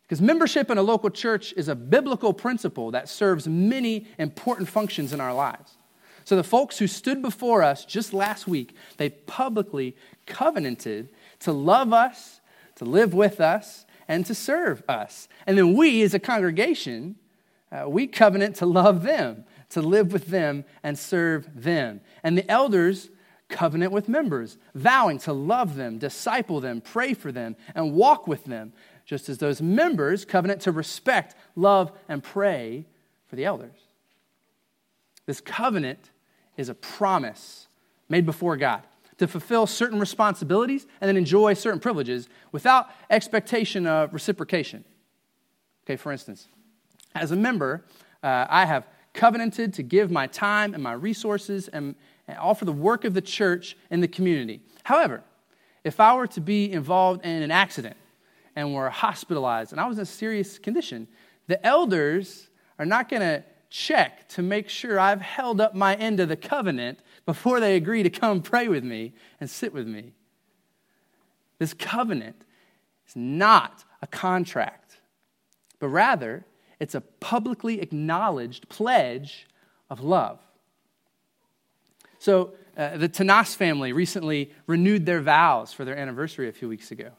Because 0.03 0.21
membership 0.21 0.71
in 0.71 0.77
a 0.77 0.83
local 0.83 1.09
church 1.09 1.55
is 1.57 1.69
a 1.69 1.75
biblical 1.75 2.35
principle 2.35 2.91
that 2.91 3.09
serves 3.09 3.49
many 3.49 4.07
important 4.19 4.69
functions 4.69 5.13
in 5.13 5.21
our 5.21 5.33
lives. 5.33 5.79
So 6.25 6.37
the 6.37 6.45
folks 6.45 6.78
who 6.78 6.87
stood 6.87 7.23
before 7.23 7.62
us 7.62 7.85
just 7.85 8.12
last 8.12 8.49
week, 8.49 8.75
they 8.97 9.11
publicly 9.11 9.97
covenanted 10.26 11.11
to 11.40 11.52
love 11.52 11.93
us, 11.93 12.40
to 12.76 12.85
live 12.85 13.14
with 13.14 13.40
us, 13.40 13.85
and 14.09 14.25
to 14.26 14.35
serve 14.35 14.83
us. 14.88 15.28
And 15.47 15.57
then 15.57 15.75
we, 15.75 16.02
as 16.02 16.14
a 16.14 16.19
congregation, 16.19 17.16
uh, 17.71 17.88
we 17.88 18.07
covenant 18.07 18.57
to 18.57 18.66
love 18.66 19.02
them 19.02 19.45
to 19.75 19.83
live 19.83 20.12
with 20.12 20.26
them 20.26 20.64
and 20.83 20.99
serve 20.99 21.49
them. 21.54 22.00
And 22.23 22.38
the 22.38 22.49
elders 22.50 23.11
covenant 23.49 23.93
with 23.93 24.09
members, 24.09 24.57
vowing 24.75 25.19
to 25.19 25.33
love 25.33 25.76
them, 25.76 25.99
disciple 25.99 26.61
them, 26.61 26.81
pray 26.81 27.12
for 27.12 27.31
them, 27.31 27.57
and 27.75 27.93
walk 27.93 28.26
with 28.26 28.45
them, 28.45 28.73
just 29.04 29.28
as 29.28 29.38
those 29.38 29.61
members 29.61 30.25
covenant 30.25 30.62
to 30.62 30.73
respect, 30.73 31.35
love, 31.54 31.93
and 32.09 32.23
pray 32.23 32.87
for 33.26 33.37
the 33.37 33.45
elders. 33.45 33.76
This 35.26 35.40
covenant 35.40 36.11
is 36.57 36.69
a 36.69 36.75
promise 36.75 37.69
made 38.09 38.27
before 38.27 38.57
God 38.57 38.83
to 39.19 39.29
fulfill 39.29 39.67
certain 39.67 40.01
responsibilities 40.01 40.87
and 41.01 41.09
then 41.09 41.17
enjoy 41.17 41.55
certain 41.55 41.81
privileges 41.81 42.29
without 42.53 42.89
expectation 43.11 43.87
of 43.87 44.13
reciprocation. 44.13 44.85
Okay, 45.85 45.97
for 45.97 46.11
instance, 46.11 46.49
as 47.15 47.31
a 47.31 47.37
member, 47.37 47.85
uh, 48.23 48.47
I 48.49 48.65
have 48.65 48.87
covenanted 49.13 49.73
to 49.75 49.83
give 49.83 50.11
my 50.11 50.27
time 50.27 50.75
and 50.75 50.83
my 50.83 50.93
resources 50.93 51.69
and, 51.69 51.95
and 52.27 52.39
all 52.39 52.55
for 52.55 52.65
the 52.65 52.73
work 52.73 53.05
of 53.05 53.15
the 53.15 53.21
church 53.21 53.77
and 53.91 54.03
the 54.03 54.09
community. 54.09 54.61
However, 54.83 55.23
if 55.85 56.01
I 56.01 56.15
were 56.17 56.27
to 56.29 56.41
be 56.41 56.73
involved 56.73 57.25
in 57.25 57.43
an 57.43 57.51
accident 57.51 57.97
and 58.57 58.75
were 58.75 58.91
hospitalized 58.91 59.73
and 59.73 59.81
I 59.81 59.87
was 59.87 59.99
in 59.99 60.03
a 60.03 60.07
serious 60.07 60.59
condition, 60.59 61.07
the 61.47 61.65
elders 61.65 62.49
are 62.79 62.87
not 62.87 63.09
going 63.09 63.21
to 63.21 63.45
check 63.75 64.28
to 64.28 64.40
make 64.40 64.69
sure 64.69 65.00
I've 65.00 65.21
held 65.21 65.61
up 65.61 65.75
my 65.75 65.97
end 65.97 66.21
of 66.21 66.28
the 66.28 66.37
covenant 66.37 67.00
before 67.26 67.59
they 67.59 67.75
agree 67.75 68.04
to 68.04 68.11
come 68.11 68.40
pray 68.40 68.69
with 68.69 68.85
me 68.85 69.14
and 69.40 69.50
sit 69.50 69.75
with 69.75 69.88
me. 69.88 70.12
This 71.59 71.75
covenant 71.75 72.37
is 73.09 73.16
not 73.16 73.85
a 74.00 74.07
contract, 74.07 74.99
but 75.81 75.88
rather 75.88 76.45
it's 76.78 76.95
a 76.95 77.00
publicly 77.00 77.81
acknowledged 77.81 78.69
pledge 78.69 79.49
of 79.90 80.00
love. 80.00 80.38
So, 82.21 82.54
uh, 82.76 82.97
the 82.97 83.09
Tanas 83.09 83.57
family 83.57 83.93
recently 83.93 84.52
renewed 84.69 85.04
their 85.04 85.21
vows 85.21 85.73
for 85.73 85.85
their 85.85 85.99
anniversary 85.99 86.49
a 86.49 86.52
few 86.52 86.69
weeks 86.69 86.93
ago. 86.93 87.11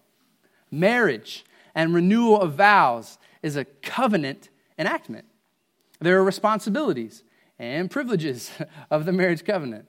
Marriage 0.72 1.44
and 1.74 1.94
renewal 1.94 2.42
of 2.42 2.54
vows 2.54 3.18
is 3.44 3.58
a 3.58 3.66
covenant 3.66 4.50
enactment. 4.80 5.26
There 6.00 6.18
are 6.18 6.24
responsibilities 6.24 7.24
and 7.58 7.90
privileges 7.90 8.52
of 8.92 9.06
the 9.06 9.12
marriage 9.12 9.46
covenant. 9.46 9.86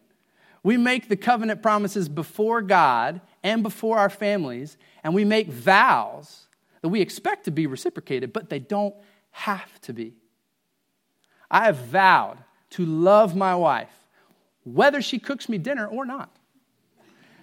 We 0.63 0.77
make 0.77 1.09
the 1.09 1.17
covenant 1.17 1.63
promises 1.63 2.09
before 2.09 2.61
God 2.63 3.21
and 3.43 3.63
before 3.63 3.99
our 3.99 4.11
families, 4.11 4.77
and 5.05 5.15
we 5.15 5.25
make 5.25 5.49
vows 5.49 6.49
that 6.83 6.89
we 6.89 7.01
expect 7.01 7.45
to 7.45 7.51
be 7.51 7.67
reciprocated, 7.67 8.33
but 8.33 8.51
they 8.51 8.59
don't 8.59 8.95
have 9.31 9.81
to 9.83 9.93
be. 9.93 10.15
I 11.51 11.67
have 11.67 11.77
vowed 11.77 12.39
to 12.71 12.85
love 12.85 13.37
my 13.37 13.55
wife, 13.55 13.95
whether 14.65 15.01
she 15.01 15.19
cooks 15.19 15.49
me 15.49 15.59
dinner 15.59 15.87
or 15.87 16.05
not. 16.05 16.35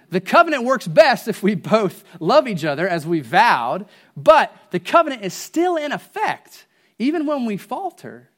The 0.09 0.21
covenant 0.21 0.63
works 0.63 0.87
best 0.87 1.27
if 1.27 1.41
we 1.41 1.55
both 1.55 2.03
love 2.19 2.47
each 2.47 2.65
other 2.65 2.87
as 2.87 3.07
we 3.07 3.21
vowed, 3.21 3.87
but 4.15 4.55
the 4.71 4.79
covenant 4.79 5.23
is 5.23 5.33
still 5.33 5.75
in 5.75 5.91
effect 5.91 6.67
even 6.99 7.25
when 7.25 7.45
we 7.45 7.57
falter 7.57 8.29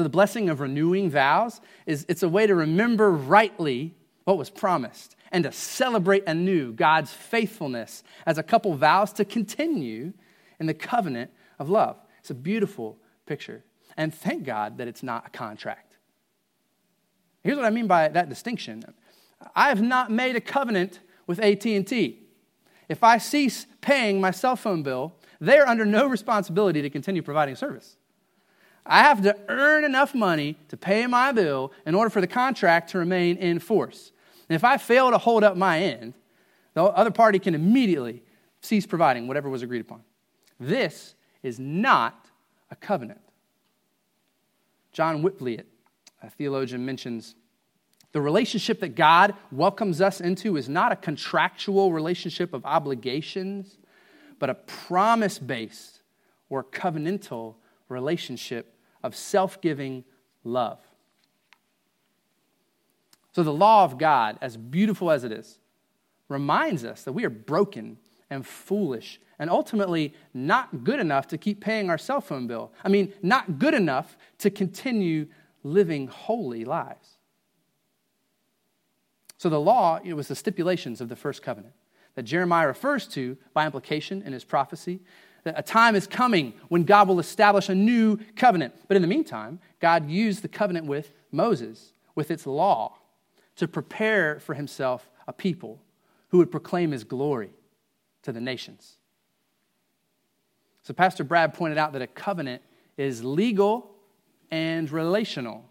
so 0.00 0.04
the 0.04 0.08
blessing 0.08 0.48
of 0.48 0.60
renewing 0.60 1.10
vows 1.10 1.60
is 1.84 2.06
it's 2.08 2.22
a 2.22 2.28
way 2.30 2.46
to 2.46 2.54
remember 2.54 3.10
rightly 3.10 3.94
what 4.24 4.38
was 4.38 4.48
promised 4.48 5.14
and 5.30 5.44
to 5.44 5.52
celebrate 5.52 6.24
anew 6.26 6.72
God's 6.72 7.12
faithfulness 7.12 8.02
as 8.24 8.38
a 8.38 8.42
couple 8.42 8.72
vows 8.72 9.12
to 9.12 9.26
continue 9.26 10.14
in 10.58 10.64
the 10.64 10.72
covenant 10.72 11.30
of 11.58 11.68
love. 11.68 11.98
It's 12.20 12.30
a 12.30 12.34
beautiful 12.34 12.96
picture. 13.26 13.62
And 13.94 14.14
thank 14.14 14.44
God 14.44 14.78
that 14.78 14.88
it's 14.88 15.02
not 15.02 15.26
a 15.26 15.30
contract. 15.30 15.98
Here's 17.42 17.58
what 17.58 17.66
I 17.66 17.70
mean 17.70 17.86
by 17.86 18.08
that 18.08 18.30
distinction. 18.30 18.82
I 19.54 19.68
have 19.68 19.82
not 19.82 20.10
made 20.10 20.34
a 20.34 20.40
covenant 20.40 21.00
with 21.26 21.40
AT&T. 21.40 22.22
If 22.88 23.04
I 23.04 23.18
cease 23.18 23.66
paying 23.82 24.18
my 24.18 24.30
cell 24.30 24.56
phone 24.56 24.82
bill, 24.82 25.16
they 25.42 25.58
are 25.58 25.68
under 25.68 25.84
no 25.84 26.06
responsibility 26.06 26.80
to 26.80 26.88
continue 26.88 27.20
providing 27.20 27.54
service. 27.54 27.98
I 28.90 29.04
have 29.04 29.22
to 29.22 29.38
earn 29.48 29.84
enough 29.84 30.16
money 30.16 30.56
to 30.66 30.76
pay 30.76 31.06
my 31.06 31.30
bill 31.30 31.72
in 31.86 31.94
order 31.94 32.10
for 32.10 32.20
the 32.20 32.26
contract 32.26 32.90
to 32.90 32.98
remain 32.98 33.36
in 33.36 33.60
force. 33.60 34.10
And 34.48 34.56
if 34.56 34.64
I 34.64 34.78
fail 34.78 35.12
to 35.12 35.18
hold 35.18 35.44
up 35.44 35.56
my 35.56 35.78
end, 35.78 36.14
the 36.74 36.82
other 36.82 37.12
party 37.12 37.38
can 37.38 37.54
immediately 37.54 38.24
cease 38.60 38.86
providing 38.86 39.28
whatever 39.28 39.48
was 39.48 39.62
agreed 39.62 39.82
upon. 39.82 40.02
This 40.58 41.14
is 41.44 41.60
not 41.60 42.26
a 42.68 42.74
covenant. 42.74 43.20
John 44.92 45.22
Wycliffe, 45.22 45.66
a 46.20 46.28
theologian, 46.28 46.84
mentions 46.84 47.36
the 48.10 48.20
relationship 48.20 48.80
that 48.80 48.96
God 48.96 49.34
welcomes 49.52 50.00
us 50.00 50.20
into 50.20 50.56
is 50.56 50.68
not 50.68 50.90
a 50.90 50.96
contractual 50.96 51.92
relationship 51.92 52.52
of 52.52 52.66
obligations, 52.66 53.78
but 54.40 54.50
a 54.50 54.54
promise 54.54 55.38
based 55.38 56.00
or 56.48 56.64
covenantal 56.64 57.54
relationship 57.88 58.74
of 59.02 59.16
self 59.16 59.60
giving 59.60 60.04
love. 60.44 60.78
So, 63.32 63.42
the 63.42 63.52
law 63.52 63.84
of 63.84 63.98
God, 63.98 64.38
as 64.40 64.56
beautiful 64.56 65.10
as 65.10 65.24
it 65.24 65.32
is, 65.32 65.58
reminds 66.28 66.84
us 66.84 67.04
that 67.04 67.12
we 67.12 67.24
are 67.24 67.30
broken 67.30 67.98
and 68.28 68.46
foolish 68.46 69.20
and 69.38 69.50
ultimately 69.50 70.14
not 70.34 70.84
good 70.84 71.00
enough 71.00 71.26
to 71.28 71.38
keep 71.38 71.60
paying 71.60 71.90
our 71.90 71.98
cell 71.98 72.20
phone 72.20 72.46
bill. 72.46 72.72
I 72.84 72.88
mean, 72.88 73.12
not 73.22 73.58
good 73.58 73.74
enough 73.74 74.16
to 74.38 74.50
continue 74.50 75.26
living 75.62 76.08
holy 76.08 76.64
lives. 76.64 77.16
So, 79.38 79.48
the 79.48 79.60
law 79.60 80.00
it 80.04 80.14
was 80.14 80.28
the 80.28 80.34
stipulations 80.34 81.00
of 81.00 81.08
the 81.08 81.16
first 81.16 81.42
covenant 81.42 81.74
that 82.16 82.24
Jeremiah 82.24 82.66
refers 82.66 83.06
to 83.08 83.36
by 83.54 83.64
implication 83.64 84.22
in 84.22 84.32
his 84.32 84.44
prophecy 84.44 85.00
a 85.44 85.62
time 85.62 85.96
is 85.96 86.06
coming 86.06 86.52
when 86.68 86.84
God 86.84 87.08
will 87.08 87.18
establish 87.18 87.68
a 87.68 87.74
new 87.74 88.18
covenant. 88.36 88.74
But 88.88 88.96
in 88.96 89.02
the 89.02 89.08
meantime, 89.08 89.60
God 89.80 90.08
used 90.08 90.42
the 90.42 90.48
covenant 90.48 90.86
with 90.86 91.12
Moses, 91.32 91.92
with 92.14 92.30
its 92.30 92.46
law, 92.46 92.96
to 93.56 93.66
prepare 93.66 94.40
for 94.40 94.54
himself 94.54 95.10
a 95.26 95.32
people 95.32 95.80
who 96.28 96.38
would 96.38 96.50
proclaim 96.50 96.90
his 96.90 97.04
glory 97.04 97.50
to 98.22 98.32
the 98.32 98.40
nations. 98.40 98.96
So, 100.82 100.94
Pastor 100.94 101.24
Brad 101.24 101.54
pointed 101.54 101.78
out 101.78 101.92
that 101.92 102.02
a 102.02 102.06
covenant 102.06 102.62
is 102.96 103.22
legal 103.22 103.90
and 104.50 104.90
relational. 104.90 105.64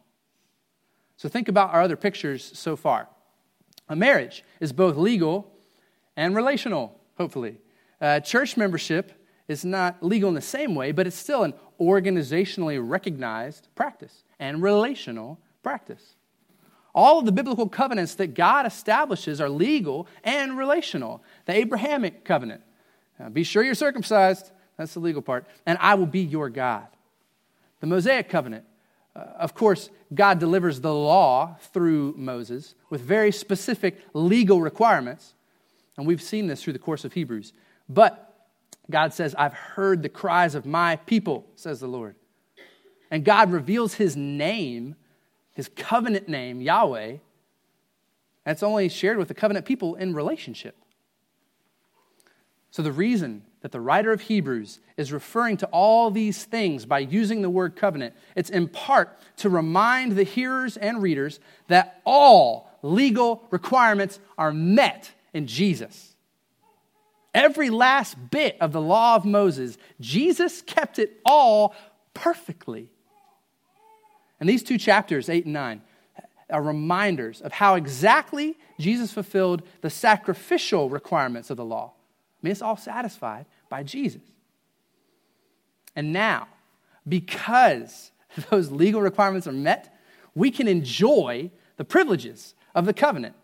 So, 1.17 1.29
think 1.29 1.47
about 1.47 1.73
our 1.73 1.81
other 1.81 1.95
pictures 1.95 2.51
so 2.57 2.75
far. 2.75 3.07
A 3.88 3.95
marriage 3.95 4.43
is 4.59 4.71
both 4.71 4.95
legal 4.95 5.51
and 6.15 6.35
relational, 6.35 6.99
hopefully. 7.17 7.57
Uh, 7.99 8.19
church 8.19 8.55
membership 8.55 9.18
is 9.50 9.65
not 9.65 10.01
legal 10.01 10.29
in 10.29 10.36
the 10.36 10.41
same 10.41 10.75
way, 10.75 10.94
but 10.94 11.08
it's 11.08 11.18
still 11.18 11.44
an 11.44 11.53
organizationally 11.82 12.79
recognized 12.82 13.68
practice 13.75 14.24
and 14.39 14.62
relational 14.62 15.39
practice. 15.63 16.15
All 16.94 17.20
of 17.20 17.25
the 17.25 17.32
biblical 17.32 17.68
covenants 17.68 18.15
that 18.15 18.36
God 18.36 18.65
establishes 18.65 19.41
are 19.41 19.50
legal 19.50 20.08
and 20.24 20.58
relational. 20.58 21.24
The 21.46 21.53
Abrahamic 21.53 22.24
covenant, 22.24 22.62
now 23.20 23.29
be 23.29 23.44
sure 23.44 23.63
you're 23.63 23.74
circumcised, 23.74 24.51
that's 24.77 24.94
the 24.94 25.00
legal 25.00 25.22
part, 25.22 25.46
and 25.65 25.77
I 25.82 25.96
will 25.96 26.06
be 26.06 26.22
your 26.22 26.50
God. 26.50 26.88
The 27.79 27.88
Mosaic 27.88 28.29
covenant, 28.29 28.65
uh, 29.15 29.20
of 29.39 29.56
course, 29.56 29.89
God 30.13 30.39
delivers 30.39 30.82
the 30.82 30.94
law 30.94 31.58
through 31.74 32.13
Moses 32.18 32.75
with 32.89 33.01
very 33.01 33.32
specific 33.32 34.00
legal 34.13 34.62
requirements, 34.62 35.34
and 35.98 36.06
we've 36.06 36.22
seen 36.22 36.48
this 36.48 36.63
through 36.63 36.74
the 36.74 36.79
course 36.79 37.03
of 37.03 37.13
Hebrews. 37.13 37.53
But 37.88 38.28
God 38.89 39.13
says, 39.13 39.36
I've 39.38 39.53
heard 39.53 40.01
the 40.01 40.10
cries 40.10 40.55
of 40.55 40.65
my 40.65 40.96
people, 40.96 41.46
says 41.55 41.79
the 41.79 41.88
Lord. 41.88 42.15
And 43.12 43.24
God 43.24 43.51
reveals 43.51 43.96
his 43.96 44.15
name, 44.15 44.96
his 45.51 45.69
covenant 45.75 46.27
name, 46.27 46.62
Yahweh. 46.62 47.17
That's 48.46 48.63
only 48.63 48.89
shared 48.89 49.17
with 49.17 49.27
the 49.27 49.34
covenant 49.34 49.65
people 49.65 49.96
in 49.96 50.13
relationship. 50.13 50.75
So, 52.72 52.84
the 52.84 52.91
reason 52.91 53.43
that 53.62 53.72
the 53.72 53.81
writer 53.81 54.12
of 54.12 54.22
Hebrews 54.22 54.79
is 54.96 55.12
referring 55.12 55.58
to 55.58 55.65
all 55.67 56.12
these 56.12 56.46
things 56.46 56.86
by 56.86 57.00
using 57.00 57.41
the 57.41 57.50
word 57.50 57.75
covenant, 57.75 58.15
it's 58.36 58.50
in 58.50 58.67
part 58.67 59.19
to 59.38 59.50
remind 59.50 60.13
the 60.13 60.24
hearers 60.24 60.77
and 60.77 61.01
readers 61.01 61.39
that 61.67 62.00
all 62.05 62.69
legal 62.81 63.43
requirements 63.50 64.19
are 64.38 64.53
met 64.53 65.12
in 65.34 65.48
Jesus. 65.48 66.15
Every 67.33 67.69
last 67.69 68.17
bit 68.31 68.57
of 68.59 68.71
the 68.71 68.81
law 68.81 69.15
of 69.15 69.25
Moses, 69.25 69.77
Jesus 70.00 70.62
kept 70.62 70.98
it 71.00 71.19
all 71.25 71.75
perfectly. 72.13 72.89
And 74.39 74.48
these 74.48 74.63
two 74.63 74.77
chapters, 74.77 75.29
8 75.29 75.45
and 75.45 75.53
9, 75.53 75.81
are 76.50 76.62
reminders 76.62 77.41
of 77.41 77.53
how 77.53 77.75
exactly 77.75 78.57
Jesus 78.79 79.13
fulfilled 79.13 79.62
the 79.81 79.89
sacrificial 79.89 80.89
requirements 80.89 81.50
of 81.50 81.57
the 81.57 81.65
law. 81.65 81.93
I 81.95 82.38
mean, 82.41 82.51
it's 82.51 82.62
all 82.62 82.77
satisfied 82.77 83.45
by 83.69 83.83
Jesus. 83.83 84.21
And 85.95 86.13
now, 86.13 86.48
because 87.07 88.12
those 88.50 88.71
legal 88.71 89.01
requirements 89.01 89.48
are 89.48 89.51
met, 89.51 89.95
we 90.33 90.50
can 90.50 90.67
enjoy 90.67 91.51
the 91.77 91.86
privileges 91.86 92.55
of 92.74 92.86
the 92.86 92.93
covenant 92.93 93.36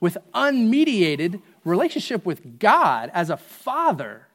with 0.00 0.16
unmediated 0.34 1.40
relationship 1.64 2.24
with 2.24 2.58
God 2.58 3.10
as 3.14 3.30
a 3.30 3.36
father. 3.36 4.28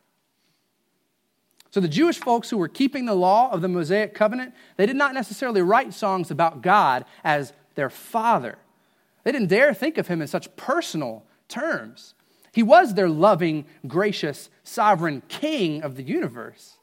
So 1.71 1.79
the 1.79 1.87
Jewish 1.87 2.17
folks 2.17 2.49
who 2.49 2.57
were 2.57 2.67
keeping 2.67 3.05
the 3.05 3.13
law 3.13 3.51
of 3.51 3.61
the 3.61 3.67
Mosaic 3.67 4.13
covenant, 4.13 4.53
they 4.77 4.85
did 4.85 4.95
not 4.95 5.13
necessarily 5.13 5.61
write 5.61 5.93
songs 5.93 6.31
about 6.31 6.61
God 6.61 7.05
as 7.23 7.53
their 7.75 7.89
father. 7.89 8.57
They 9.23 9.31
didn't 9.31 9.49
dare 9.49 9.73
think 9.73 9.97
of 9.97 10.07
him 10.07 10.21
in 10.21 10.27
such 10.27 10.55
personal 10.55 11.23
terms. 11.47 12.15
He 12.51 12.63
was 12.63 12.93
their 12.93 13.09
loving, 13.09 13.65
gracious, 13.85 14.49
sovereign 14.63 15.21
king 15.27 15.83
of 15.83 15.95
the 15.95 16.03
universe. 16.03 16.77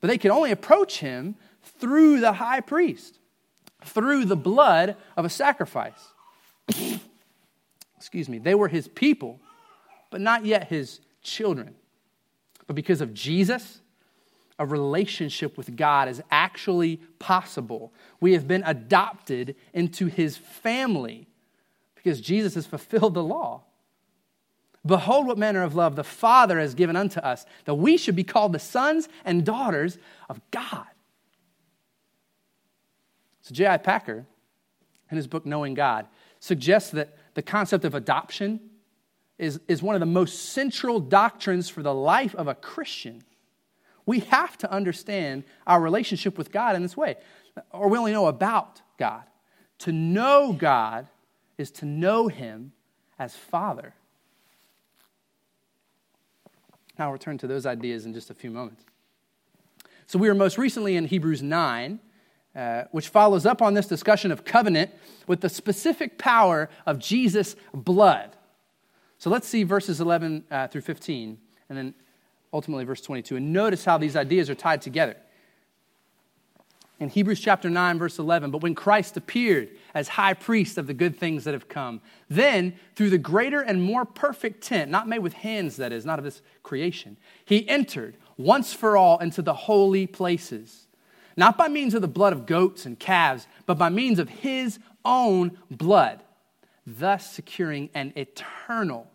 But 0.00 0.08
they 0.08 0.18
could 0.18 0.32
only 0.32 0.50
approach 0.50 0.98
him 0.98 1.36
through 1.62 2.20
the 2.20 2.34
high 2.34 2.60
priest, 2.60 3.18
through 3.84 4.24
the 4.24 4.36
blood 4.36 4.96
of 5.16 5.24
a 5.24 5.30
sacrifice. 5.30 6.12
Excuse 7.96 8.28
me. 8.28 8.38
They 8.38 8.54
were 8.54 8.68
his 8.68 8.88
people, 8.88 9.40
but 10.10 10.20
not 10.20 10.44
yet 10.44 10.68
his 10.68 11.00
children. 11.22 11.74
But 12.66 12.76
because 12.76 13.00
of 13.00 13.14
Jesus, 13.14 13.80
a 14.58 14.66
relationship 14.66 15.56
with 15.56 15.76
God 15.76 16.08
is 16.08 16.22
actually 16.30 16.96
possible. 17.18 17.92
We 18.20 18.32
have 18.32 18.48
been 18.48 18.62
adopted 18.64 19.54
into 19.72 20.06
his 20.06 20.36
family 20.36 21.28
because 21.94 22.20
Jesus 22.20 22.54
has 22.54 22.66
fulfilled 22.66 23.14
the 23.14 23.22
law. 23.22 23.62
Behold, 24.84 25.26
what 25.26 25.36
manner 25.36 25.62
of 25.62 25.74
love 25.74 25.96
the 25.96 26.04
Father 26.04 26.60
has 26.60 26.74
given 26.74 26.94
unto 26.94 27.18
us, 27.20 27.44
that 27.64 27.74
we 27.74 27.96
should 27.96 28.14
be 28.14 28.22
called 28.22 28.52
the 28.52 28.60
sons 28.60 29.08
and 29.24 29.44
daughters 29.44 29.98
of 30.28 30.40
God. 30.52 30.86
So, 33.42 33.52
J.I. 33.52 33.78
Packer, 33.78 34.26
in 35.10 35.16
his 35.16 35.26
book 35.26 35.44
Knowing 35.44 35.74
God, 35.74 36.06
suggests 36.38 36.90
that 36.90 37.16
the 37.34 37.42
concept 37.42 37.84
of 37.84 37.94
adoption 37.94 38.60
is, 39.38 39.60
is 39.68 39.82
one 39.82 39.94
of 39.94 40.00
the 40.00 40.06
most 40.06 40.50
central 40.50 41.00
doctrines 41.00 41.68
for 41.68 41.82
the 41.82 41.94
life 41.94 42.34
of 42.34 42.48
a 42.48 42.54
Christian. 42.54 43.22
We 44.06 44.20
have 44.20 44.56
to 44.58 44.70
understand 44.70 45.44
our 45.66 45.80
relationship 45.80 46.38
with 46.38 46.52
God 46.52 46.76
in 46.76 46.82
this 46.82 46.96
way, 46.96 47.16
or 47.70 47.88
we 47.88 47.98
only 47.98 48.12
know 48.12 48.26
about 48.26 48.80
God. 48.98 49.24
To 49.80 49.92
know 49.92 50.52
God 50.52 51.08
is 51.58 51.70
to 51.72 51.86
know 51.86 52.28
Him 52.28 52.72
as 53.18 53.36
Father. 53.36 53.94
Now, 56.98 57.06
I'll 57.06 57.12
return 57.12 57.36
to 57.38 57.46
those 57.46 57.66
ideas 57.66 58.06
in 58.06 58.14
just 58.14 58.30
a 58.30 58.34
few 58.34 58.50
moments. 58.50 58.84
So, 60.06 60.18
we 60.18 60.28
were 60.28 60.34
most 60.34 60.56
recently 60.56 60.96
in 60.96 61.06
Hebrews 61.06 61.42
9, 61.42 61.98
uh, 62.54 62.84
which 62.92 63.08
follows 63.08 63.44
up 63.44 63.60
on 63.60 63.74
this 63.74 63.86
discussion 63.86 64.30
of 64.30 64.44
covenant 64.44 64.92
with 65.26 65.40
the 65.40 65.48
specific 65.48 66.16
power 66.16 66.70
of 66.86 66.98
Jesus' 66.98 67.56
blood. 67.74 68.35
So, 69.18 69.30
let's 69.30 69.48
see 69.48 69.62
verses 69.62 70.00
11 70.00 70.44
uh, 70.50 70.68
through 70.68 70.82
15, 70.82 71.38
and 71.68 71.78
then 71.78 71.94
ultimately 72.52 72.84
verse 72.84 73.00
22. 73.00 73.36
And 73.36 73.52
notice 73.52 73.84
how 73.84 73.98
these 73.98 74.16
ideas 74.16 74.50
are 74.50 74.54
tied 74.54 74.82
together 74.82 75.16
in 76.98 77.08
Hebrews 77.10 77.40
chapter 77.40 77.68
9, 77.68 77.98
verse 77.98 78.18
11. 78.18 78.50
But 78.50 78.62
when 78.62 78.74
Christ 78.74 79.16
appeared 79.16 79.70
as 79.94 80.08
high 80.08 80.34
priest 80.34 80.78
of 80.78 80.86
the 80.86 80.94
good 80.94 81.16
things 81.16 81.44
that 81.44 81.54
have 81.54 81.68
come, 81.68 82.00
then 82.28 82.74
through 82.94 83.10
the 83.10 83.18
greater 83.18 83.60
and 83.60 83.82
more 83.82 84.04
perfect 84.04 84.62
tent, 84.62 84.90
not 84.90 85.08
made 85.08 85.18
with 85.18 85.34
hands, 85.34 85.76
that 85.76 85.92
is, 85.92 86.06
not 86.06 86.18
of 86.18 86.24
this 86.24 86.40
creation, 86.62 87.16
he 87.44 87.68
entered 87.68 88.16
once 88.38 88.72
for 88.72 88.96
all 88.96 89.18
into 89.18 89.42
the 89.42 89.52
holy 89.52 90.06
places, 90.06 90.86
not 91.36 91.58
by 91.58 91.68
means 91.68 91.94
of 91.94 92.00
the 92.00 92.08
blood 92.08 92.32
of 92.32 92.46
goats 92.46 92.86
and 92.86 92.98
calves, 92.98 93.46
but 93.66 93.76
by 93.76 93.90
means 93.90 94.18
of 94.18 94.28
his 94.28 94.78
own 95.04 95.58
blood, 95.70 96.22
thus 96.86 97.30
securing 97.30 97.90
an 97.94 98.12
eternal 98.16 99.10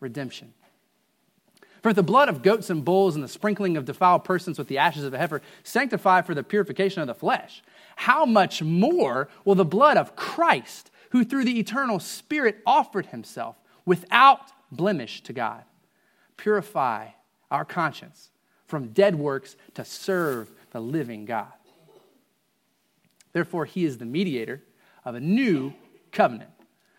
redemption. 0.00 0.52
For 1.82 1.92
the 1.92 2.02
blood 2.02 2.28
of 2.28 2.42
goats 2.42 2.70
and 2.70 2.84
bulls 2.84 3.14
and 3.14 3.22
the 3.22 3.28
sprinkling 3.28 3.76
of 3.76 3.84
defiled 3.84 4.24
persons 4.24 4.58
with 4.58 4.68
the 4.68 4.78
ashes 4.78 5.04
of 5.04 5.12
a 5.12 5.18
heifer 5.18 5.42
sanctify 5.64 6.22
for 6.22 6.34
the 6.34 6.42
purification 6.42 7.02
of 7.02 7.06
the 7.06 7.14
flesh, 7.14 7.62
how 7.96 8.24
much 8.24 8.62
more 8.62 9.28
will 9.44 9.54
the 9.54 9.66
blood 9.66 9.96
of 9.96 10.16
Christ, 10.16 10.90
who 11.10 11.24
through 11.24 11.44
the 11.44 11.60
eternal 11.60 12.00
Spirit 12.00 12.58
offered 12.66 13.06
himself 13.06 13.56
without 13.84 14.40
blemish 14.72 15.22
to 15.24 15.34
God, 15.34 15.64
purify 16.38 17.08
our 17.50 17.66
conscience 17.66 18.30
from 18.66 18.88
dead 18.88 19.14
works 19.14 19.54
to 19.74 19.84
serve 19.84 20.50
the 20.70 20.80
living 20.80 21.26
God? 21.26 21.52
Therefore, 23.34 23.66
he 23.66 23.84
is 23.84 23.98
the 23.98 24.06
mediator 24.06 24.62
of 25.04 25.14
a 25.16 25.20
new 25.20 25.74
covenant. 26.12 26.53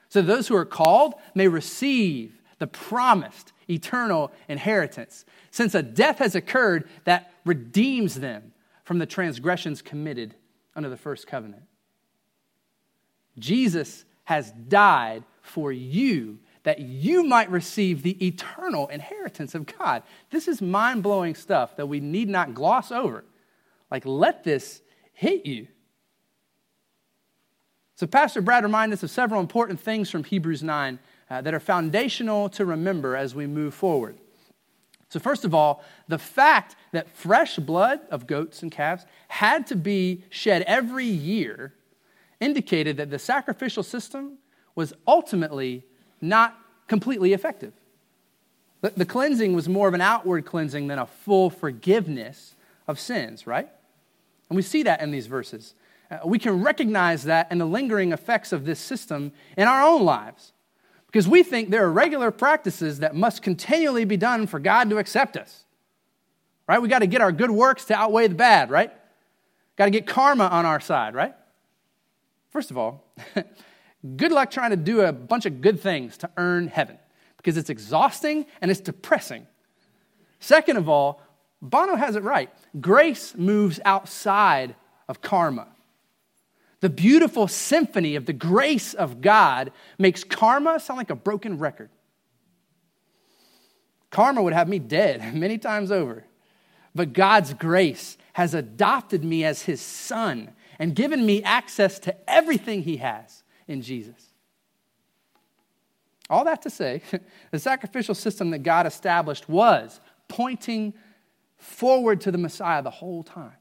So 0.09 0.21
those 0.21 0.47
who 0.47 0.55
are 0.55 0.65
called 0.65 1.15
may 1.33 1.47
receive 1.47 2.41
the 2.59 2.67
promised 2.67 3.51
eternal 3.69 4.31
inheritance, 4.47 5.25
since 5.51 5.75
a 5.75 5.83
death 5.83 6.19
has 6.19 6.35
occurred 6.35 6.87
that 7.03 7.31
redeems 7.45 8.15
them 8.15 8.53
from 8.83 8.99
the 8.99 9.05
transgressions 9.05 9.81
committed 9.81 10.35
under 10.75 10.89
the 10.89 10.97
first 10.97 11.27
covenant. 11.27 11.63
Jesus 13.37 14.05
has 14.25 14.51
died 14.51 15.23
for 15.41 15.71
you 15.71 16.39
that 16.63 16.79
you 16.79 17.23
might 17.23 17.49
receive 17.51 18.01
the 18.01 18.25
eternal 18.25 18.87
inheritance 18.87 19.53
of 19.53 19.65
God. 19.77 20.01
This 20.31 20.47
is 20.47 20.61
mind 20.61 21.03
blowing 21.03 21.35
stuff 21.35 21.75
that 21.77 21.85
we 21.87 21.99
need 21.99 22.27
not 22.27 22.55
gloss 22.55 22.91
over. 22.91 23.23
Like, 23.91 24.05
let 24.05 24.43
this 24.43 24.81
hit 25.13 25.45
you. 25.45 25.67
So, 27.95 28.05
Pastor 28.05 28.41
Brad 28.41 28.63
reminded 28.63 28.97
us 28.97 29.03
of 29.03 29.09
several 29.09 29.39
important 29.39 29.79
things 29.79 30.09
from 30.09 30.25
Hebrews 30.25 30.61
9 30.61 30.99
uh, 31.29 31.41
that 31.41 31.53
are 31.53 31.59
foundational 31.59 32.49
to 32.49 32.65
remember 32.65 33.15
as 33.15 33.33
we 33.33 33.47
move 33.47 33.73
forward. 33.73 34.17
So, 35.07 35.19
first 35.19 35.45
of 35.45 35.55
all, 35.55 35.81
the 36.09 36.17
fact 36.17 36.75
that 36.91 37.09
fresh 37.15 37.55
blood 37.55 38.01
of 38.11 38.27
goats 38.27 38.61
and 38.61 38.71
calves 38.71 39.05
had 39.29 39.65
to 39.67 39.75
be 39.75 40.23
shed 40.29 40.63
every 40.63 41.05
year 41.05 41.73
indicated 42.41 42.97
that 42.97 43.09
the 43.09 43.19
sacrificial 43.19 43.81
system 43.81 44.39
was 44.75 44.93
ultimately 45.07 45.85
not 46.19 46.57
completely 46.87 47.31
effective. 47.31 47.71
The, 48.81 48.89
the 48.89 49.05
cleansing 49.05 49.55
was 49.55 49.69
more 49.69 49.87
of 49.87 49.93
an 49.93 50.01
outward 50.01 50.45
cleansing 50.45 50.87
than 50.87 50.99
a 50.99 51.05
full 51.05 51.49
forgiveness 51.49 52.55
of 52.89 52.99
sins, 52.99 53.47
right? 53.47 53.69
And 54.49 54.57
we 54.57 54.61
see 54.61 54.83
that 54.83 55.01
in 55.01 55.11
these 55.11 55.27
verses. 55.27 55.75
Uh, 56.09 56.19
we 56.25 56.39
can 56.39 56.61
recognize 56.61 57.23
that 57.23 57.47
and 57.49 57.59
the 57.59 57.65
lingering 57.65 58.11
effects 58.11 58.51
of 58.51 58.65
this 58.65 58.79
system 58.79 59.31
in 59.57 59.67
our 59.67 59.83
own 59.83 60.03
lives. 60.03 60.53
Because 61.07 61.27
we 61.27 61.43
think 61.43 61.69
there 61.69 61.85
are 61.85 61.91
regular 61.91 62.29
practices 62.29 62.99
that 62.99 63.15
must 63.15 63.41
continually 63.41 64.05
be 64.05 64.17
done 64.17 64.47
for 64.47 64.59
God 64.59 64.89
to 64.89 64.97
accept 64.97 65.37
us. 65.37 65.63
Right? 66.67 66.81
We 66.81 66.89
got 66.89 66.99
to 66.99 67.07
get 67.07 67.21
our 67.21 67.31
good 67.31 67.51
works 67.51 67.85
to 67.85 67.95
outweigh 67.95 68.27
the 68.27 68.35
bad, 68.35 68.69
right? 68.69 68.91
Got 69.77 69.85
to 69.85 69.91
get 69.91 70.07
karma 70.07 70.45
on 70.45 70.65
our 70.65 70.79
side, 70.79 71.15
right? 71.15 71.33
First 72.49 72.71
of 72.71 72.77
all, 72.77 73.03
good 74.17 74.31
luck 74.31 74.51
trying 74.51 74.71
to 74.71 74.77
do 74.77 75.01
a 75.01 75.11
bunch 75.11 75.45
of 75.45 75.61
good 75.61 75.79
things 75.79 76.17
to 76.17 76.29
earn 76.37 76.67
heaven 76.67 76.97
because 77.37 77.57
it's 77.57 77.69
exhausting 77.69 78.45
and 78.61 78.71
it's 78.71 78.79
depressing. 78.79 79.45
Second 80.39 80.77
of 80.77 80.89
all, 80.89 81.21
Bono 81.61 81.95
has 81.95 82.15
it 82.15 82.23
right. 82.23 82.49
Grace 82.79 83.35
moves 83.35 83.79
outside 83.85 84.75
of 85.07 85.21
karma. 85.21 85.67
The 86.81 86.89
beautiful 86.89 87.47
symphony 87.47 88.15
of 88.15 88.25
the 88.25 88.33
grace 88.33 88.93
of 88.93 89.21
God 89.21 89.71
makes 89.97 90.23
karma 90.23 90.79
sound 90.79 90.97
like 90.97 91.09
a 91.09 91.15
broken 91.15 91.57
record. 91.57 91.89
Karma 94.09 94.41
would 94.41 94.53
have 94.53 94.67
me 94.67 94.79
dead 94.79 95.33
many 95.35 95.57
times 95.57 95.91
over. 95.91 96.25
But 96.93 97.13
God's 97.13 97.53
grace 97.53 98.17
has 98.33 98.53
adopted 98.53 99.23
me 99.23 99.43
as 99.43 99.63
his 99.63 99.81
son 99.81 100.51
and 100.79 100.95
given 100.95 101.25
me 101.25 101.43
access 101.43 101.99
to 101.99 102.15
everything 102.29 102.83
he 102.83 102.97
has 102.97 103.43
in 103.67 103.81
Jesus. 103.81 104.33
All 106.29 106.45
that 106.45 106.61
to 106.63 106.69
say, 106.69 107.01
the 107.51 107.59
sacrificial 107.59 108.15
system 108.15 108.51
that 108.51 108.59
God 108.59 108.87
established 108.87 109.47
was 109.49 109.99
pointing 110.27 110.93
forward 111.57 112.21
to 112.21 112.31
the 112.31 112.37
Messiah 112.37 112.81
the 112.81 112.89
whole 112.89 113.23
time. 113.23 113.53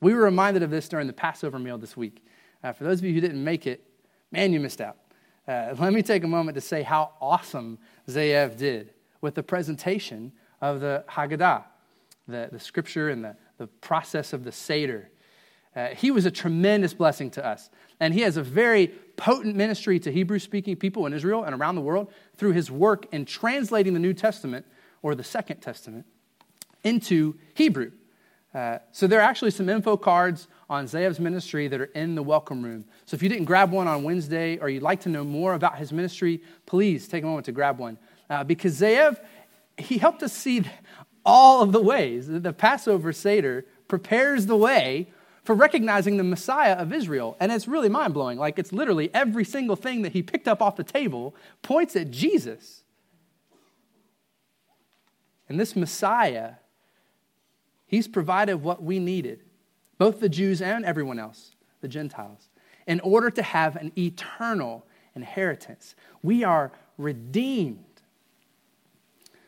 We 0.00 0.14
were 0.14 0.22
reminded 0.22 0.62
of 0.62 0.70
this 0.70 0.88
during 0.88 1.06
the 1.06 1.12
Passover 1.12 1.58
meal 1.58 1.76
this 1.76 1.96
week. 1.96 2.24
Uh, 2.64 2.72
for 2.72 2.84
those 2.84 2.98
of 2.98 3.04
you 3.04 3.12
who 3.12 3.20
didn't 3.20 3.42
make 3.42 3.66
it, 3.66 3.84
man, 4.32 4.52
you 4.52 4.60
missed 4.60 4.80
out. 4.80 4.96
Uh, 5.46 5.74
let 5.78 5.92
me 5.92 6.02
take 6.02 6.24
a 6.24 6.28
moment 6.28 6.54
to 6.54 6.60
say 6.60 6.82
how 6.82 7.12
awesome 7.20 7.78
Zayev 8.08 8.56
did 8.56 8.94
with 9.20 9.34
the 9.34 9.42
presentation 9.42 10.32
of 10.60 10.80
the 10.80 11.04
Haggadah, 11.08 11.64
the, 12.28 12.48
the 12.50 12.60
scripture 12.60 13.10
and 13.10 13.24
the, 13.24 13.36
the 13.58 13.66
process 13.66 14.32
of 14.32 14.44
the 14.44 14.52
Seder. 14.52 15.10
Uh, 15.76 15.88
he 15.88 16.10
was 16.10 16.24
a 16.24 16.30
tremendous 16.30 16.94
blessing 16.94 17.30
to 17.32 17.44
us. 17.44 17.68
And 18.00 18.14
he 18.14 18.20
has 18.22 18.36
a 18.36 18.42
very 18.42 18.88
potent 19.16 19.54
ministry 19.54 19.98
to 20.00 20.10
Hebrew 20.10 20.38
speaking 20.38 20.76
people 20.76 21.04
in 21.06 21.12
Israel 21.12 21.44
and 21.44 21.54
around 21.54 21.74
the 21.74 21.82
world 21.82 22.10
through 22.36 22.52
his 22.52 22.70
work 22.70 23.06
in 23.12 23.24
translating 23.26 23.92
the 23.92 24.00
New 24.00 24.14
Testament 24.14 24.66
or 25.02 25.14
the 25.14 25.24
Second 25.24 25.60
Testament 25.60 26.06
into 26.82 27.34
Hebrew. 27.54 27.92
Uh, 28.52 28.78
so 28.90 29.06
there 29.06 29.20
are 29.20 29.22
actually 29.22 29.50
some 29.52 29.68
info 29.68 29.96
cards 29.96 30.48
on 30.68 30.84
Zayev's 30.86 31.20
ministry 31.20 31.68
that 31.68 31.80
are 31.80 31.84
in 31.84 32.14
the 32.14 32.22
welcome 32.22 32.62
room. 32.62 32.84
So 33.06 33.14
if 33.14 33.22
you 33.22 33.28
didn't 33.28 33.44
grab 33.44 33.70
one 33.70 33.86
on 33.86 34.02
Wednesday 34.02 34.58
or 34.58 34.68
you'd 34.68 34.82
like 34.82 35.00
to 35.02 35.08
know 35.08 35.22
more 35.22 35.54
about 35.54 35.78
his 35.78 35.92
ministry, 35.92 36.42
please 36.66 37.06
take 37.06 37.22
a 37.22 37.26
moment 37.26 37.46
to 37.46 37.52
grab 37.52 37.78
one. 37.78 37.96
Uh, 38.28 38.42
because 38.42 38.80
Zayev, 38.80 39.20
he 39.78 39.98
helped 39.98 40.22
us 40.22 40.32
see 40.32 40.64
all 41.24 41.62
of 41.62 41.72
the 41.72 41.80
ways 41.80 42.26
that 42.26 42.42
the 42.42 42.52
Passover 42.52 43.12
Seder 43.12 43.66
prepares 43.86 44.46
the 44.46 44.56
way 44.56 45.12
for 45.44 45.54
recognizing 45.54 46.16
the 46.16 46.24
Messiah 46.24 46.74
of 46.74 46.92
Israel. 46.92 47.36
And 47.40 47.52
it's 47.52 47.68
really 47.68 47.88
mind 47.88 48.14
blowing. 48.14 48.38
Like, 48.38 48.58
it's 48.58 48.72
literally 48.72 49.12
every 49.14 49.44
single 49.44 49.76
thing 49.76 50.02
that 50.02 50.12
he 50.12 50.22
picked 50.22 50.48
up 50.48 50.60
off 50.60 50.76
the 50.76 50.84
table 50.84 51.34
points 51.62 51.96
at 51.96 52.10
Jesus. 52.10 52.82
And 55.48 55.58
this 55.58 55.74
Messiah, 55.74 56.54
he's 57.90 58.08
provided 58.08 58.56
what 58.56 58.82
we 58.82 58.98
needed, 58.98 59.42
both 59.98 60.20
the 60.20 60.28
Jews 60.28 60.62
and 60.62 60.84
everyone 60.84 61.18
else, 61.18 61.56
the 61.80 61.88
Gentiles, 61.88 62.48
in 62.86 63.00
order 63.00 63.30
to 63.30 63.42
have 63.42 63.76
an 63.76 63.92
eternal 63.98 64.86
inheritance. 65.14 65.94
We 66.22 66.44
are 66.44 66.72
redeemed. 66.96 67.84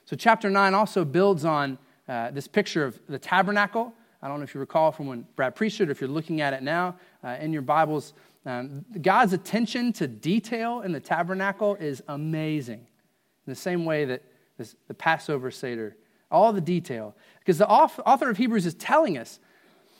So, 0.04 0.16
chapter 0.16 0.50
9 0.50 0.74
also 0.74 1.04
builds 1.04 1.44
on 1.44 1.78
uh, 2.08 2.32
this 2.32 2.48
picture 2.48 2.84
of 2.84 3.00
the 3.08 3.18
tabernacle 3.18 3.94
I 4.22 4.28
don't 4.28 4.38
know 4.38 4.44
if 4.44 4.54
you 4.54 4.60
recall 4.60 4.92
from 4.92 5.08
when 5.08 5.26
Brad 5.34 5.56
preached 5.56 5.80
it 5.80 5.88
or 5.88 5.92
if 5.92 6.00
you're 6.00 6.08
looking 6.08 6.40
at 6.40 6.52
it 6.52 6.62
now 6.62 6.96
uh, 7.24 7.36
in 7.40 7.52
your 7.52 7.62
Bibles. 7.62 8.14
Um, 8.46 8.84
God's 9.00 9.32
attention 9.32 9.92
to 9.94 10.06
detail 10.06 10.82
in 10.82 10.92
the 10.92 11.00
tabernacle 11.00 11.74
is 11.74 12.02
amazing. 12.06 12.78
In 12.78 13.50
the 13.50 13.56
same 13.56 13.84
way 13.84 14.04
that 14.04 14.22
this, 14.58 14.76
the 14.86 14.94
Passover 14.94 15.50
Seder, 15.50 15.96
all 16.32 16.52
the 16.52 16.60
detail. 16.60 17.14
Because 17.38 17.58
the 17.58 17.68
author 17.68 18.30
of 18.30 18.36
Hebrews 18.36 18.66
is 18.66 18.74
telling 18.74 19.18
us 19.18 19.38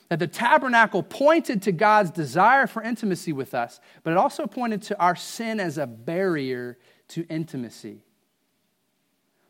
that 0.08 0.18
the 0.18 0.26
tabernacle 0.26 1.02
pointed 1.02 1.62
to 1.62 1.72
God's 1.72 2.10
desire 2.10 2.66
for 2.66 2.82
intimacy 2.82 3.32
with 3.32 3.54
us, 3.54 3.80
but 4.02 4.10
it 4.10 4.16
also 4.16 4.46
pointed 4.46 4.82
to 4.82 5.00
our 5.00 5.16
sin 5.16 5.58
as 5.58 5.78
a 5.78 5.86
barrier 5.86 6.78
to 7.08 7.26
intimacy. 7.28 8.02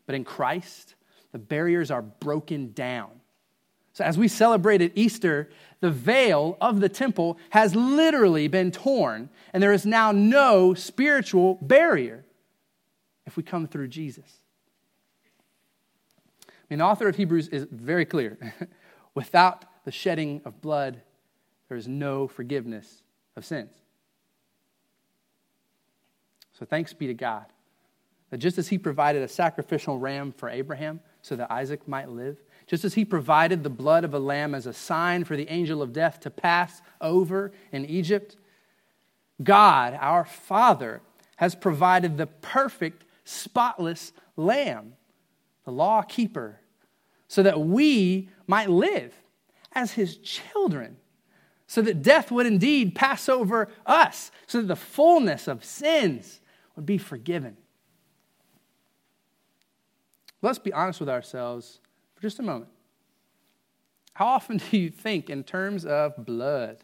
But 0.05 0.15
in 0.15 0.23
Christ, 0.23 0.95
the 1.31 1.39
barriers 1.39 1.91
are 1.91 2.01
broken 2.01 2.71
down. 2.71 3.09
So, 3.93 4.03
as 4.03 4.17
we 4.17 4.27
celebrated 4.27 4.91
Easter, 4.95 5.49
the 5.79 5.91
veil 5.91 6.57
of 6.59 6.79
the 6.79 6.89
temple 6.89 7.37
has 7.51 7.75
literally 7.75 8.47
been 8.47 8.71
torn, 8.71 9.29
and 9.53 9.61
there 9.61 9.73
is 9.73 9.85
now 9.85 10.11
no 10.11 10.73
spiritual 10.73 11.59
barrier 11.61 12.25
if 13.25 13.37
we 13.37 13.43
come 13.43 13.67
through 13.67 13.89
Jesus. 13.89 14.39
I 16.63 16.65
mean, 16.69 16.79
the 16.79 16.85
author 16.85 17.07
of 17.07 17.15
Hebrews 17.15 17.49
is 17.49 17.67
very 17.71 18.05
clear. 18.05 18.37
Without 19.15 19.65
the 19.85 19.91
shedding 19.91 20.41
of 20.45 20.61
blood, 20.61 21.01
there 21.67 21.77
is 21.77 21.87
no 21.87 22.27
forgiveness 22.27 23.03
of 23.35 23.45
sins. 23.45 23.71
So, 26.57 26.65
thanks 26.65 26.93
be 26.93 27.07
to 27.07 27.13
God 27.13 27.45
that 28.29 28.37
just 28.37 28.57
as 28.57 28.69
He 28.69 28.77
provided 28.77 29.21
a 29.21 29.27
sacrificial 29.27 29.99
ram 29.99 30.31
for 30.31 30.49
Abraham 30.49 30.99
so 31.23 31.35
that 31.37 31.51
Isaac 31.51 31.87
might 31.87 32.09
live, 32.09 32.37
just 32.67 32.83
as 32.83 32.93
he 32.93 33.05
provided 33.05 33.63
the 33.63 33.69
blood 33.69 34.03
of 34.03 34.13
a 34.13 34.19
lamb 34.19 34.53
as 34.53 34.67
a 34.67 34.73
sign 34.73 35.23
for 35.23 35.35
the 35.35 35.49
angel 35.49 35.81
of 35.81 35.93
death 35.93 36.19
to 36.21 36.29
pass 36.29 36.81
over 37.01 37.51
in 37.71 37.85
Egypt, 37.85 38.35
God, 39.41 39.97
our 39.99 40.25
Father, 40.25 41.01
has 41.37 41.55
provided 41.55 42.17
the 42.17 42.27
perfect, 42.27 43.05
spotless 43.23 44.11
lamb, 44.35 44.93
the 45.65 45.71
law 45.71 46.01
keeper, 46.01 46.59
so 47.27 47.43
that 47.43 47.59
we 47.59 48.29
might 48.47 48.69
live 48.69 49.13
as 49.71 49.93
his 49.93 50.17
children, 50.17 50.97
so 51.67 51.81
that 51.81 52.01
death 52.01 52.31
would 52.31 52.45
indeed 52.45 52.95
pass 52.95 53.27
over 53.27 53.69
us, 53.85 54.31
so 54.47 54.59
that 54.61 54.67
the 54.67 54.75
fullness 54.75 55.47
of 55.47 55.63
sins 55.63 56.41
would 56.75 56.85
be 56.85 56.97
forgiven. 56.97 57.57
Let's 60.41 60.59
be 60.59 60.73
honest 60.73 60.99
with 60.99 61.09
ourselves 61.09 61.79
for 62.15 62.21
just 62.21 62.39
a 62.39 62.43
moment. 62.43 62.69
How 64.13 64.27
often 64.27 64.57
do 64.71 64.77
you 64.77 64.89
think 64.89 65.29
in 65.29 65.43
terms 65.43 65.85
of 65.85 66.25
blood? 66.25 66.83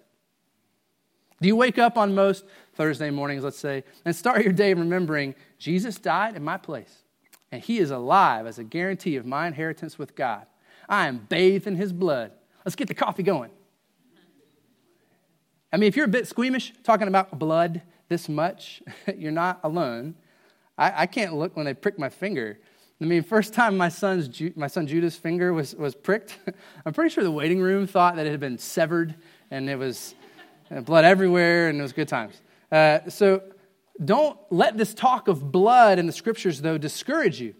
Do 1.42 1.48
you 1.48 1.56
wake 1.56 1.78
up 1.78 1.98
on 1.98 2.16
most 2.16 2.46
Thursday 2.74 3.10
mornings, 3.10 3.44
let's 3.44 3.60
say, 3.60 3.84
and 4.04 4.16
start 4.16 4.44
your 4.44 4.54
day 4.54 4.74
remembering 4.74 5.36
Jesus 5.58 5.98
died 5.98 6.36
in 6.36 6.44
my 6.44 6.58
place, 6.58 7.04
and 7.52 7.62
he 7.62 7.80
is 7.80 7.92
alive 7.92 8.46
as 8.46 8.60
a 8.60 8.64
guarantee 8.64 9.16
of 9.16 9.26
my 9.26 9.48
inheritance 9.48 9.98
with 9.98 10.16
God? 10.16 10.46
I 10.88 11.08
am 11.08 11.26
bathed 11.30 11.68
in 11.68 11.76
his 11.76 11.94
blood. 11.94 12.32
Let's 12.66 12.76
get 12.76 12.88
the 12.88 12.94
coffee 12.94 13.24
going. 13.24 13.52
I 15.72 15.78
mean, 15.78 15.88
if 15.88 15.96
you're 15.96 16.06
a 16.06 16.10
bit 16.10 16.28
squeamish 16.28 16.74
talking 16.84 17.08
about 17.08 17.38
blood 17.38 17.82
this 18.08 18.28
much, 18.28 18.82
you're 19.16 19.32
not 19.32 19.60
alone. 19.64 20.16
I, 20.78 21.04
I 21.04 21.06
can't 21.06 21.36
look 21.36 21.56
when 21.56 21.66
they 21.66 21.74
prick 21.74 22.00
my 22.00 22.10
finger 22.10 22.60
I 23.02 23.06
mean, 23.06 23.24
first 23.24 23.54
time 23.54 23.78
my 23.78 23.88
son's 23.88 24.30
my 24.58 24.68
son 24.68 24.86
Judah's 24.86 25.16
finger 25.16 25.54
was, 25.54 25.74
was 25.74 25.96
pricked, 25.96 26.38
I'm 26.86 26.92
pretty 26.92 27.14
sure 27.14 27.24
the 27.24 27.32
waiting 27.32 27.62
room 27.62 27.88
thought 27.88 28.18
that 28.18 28.28
it 28.28 28.32
had 28.32 28.42
been 28.42 28.58
severed 28.58 29.16
and 29.52 29.70
it 29.70 29.78
was 29.78 30.16
uh, 30.70 30.82
blood 30.82 31.06
everywhere 31.06 31.70
and 31.70 31.80
it 31.80 31.82
was 31.82 31.94
good 31.94 32.10
times. 32.10 32.42
Uh, 32.70 33.00
so 33.08 33.42
don't 34.04 34.40
let 34.50 34.78
this 34.78 34.94
talk 34.94 35.28
of 35.28 35.52
blood 35.52 36.00
in 36.00 36.08
the 36.08 36.14
scriptures, 36.14 36.62
though, 36.62 36.78
discourage 36.78 37.42
you. 37.42 37.54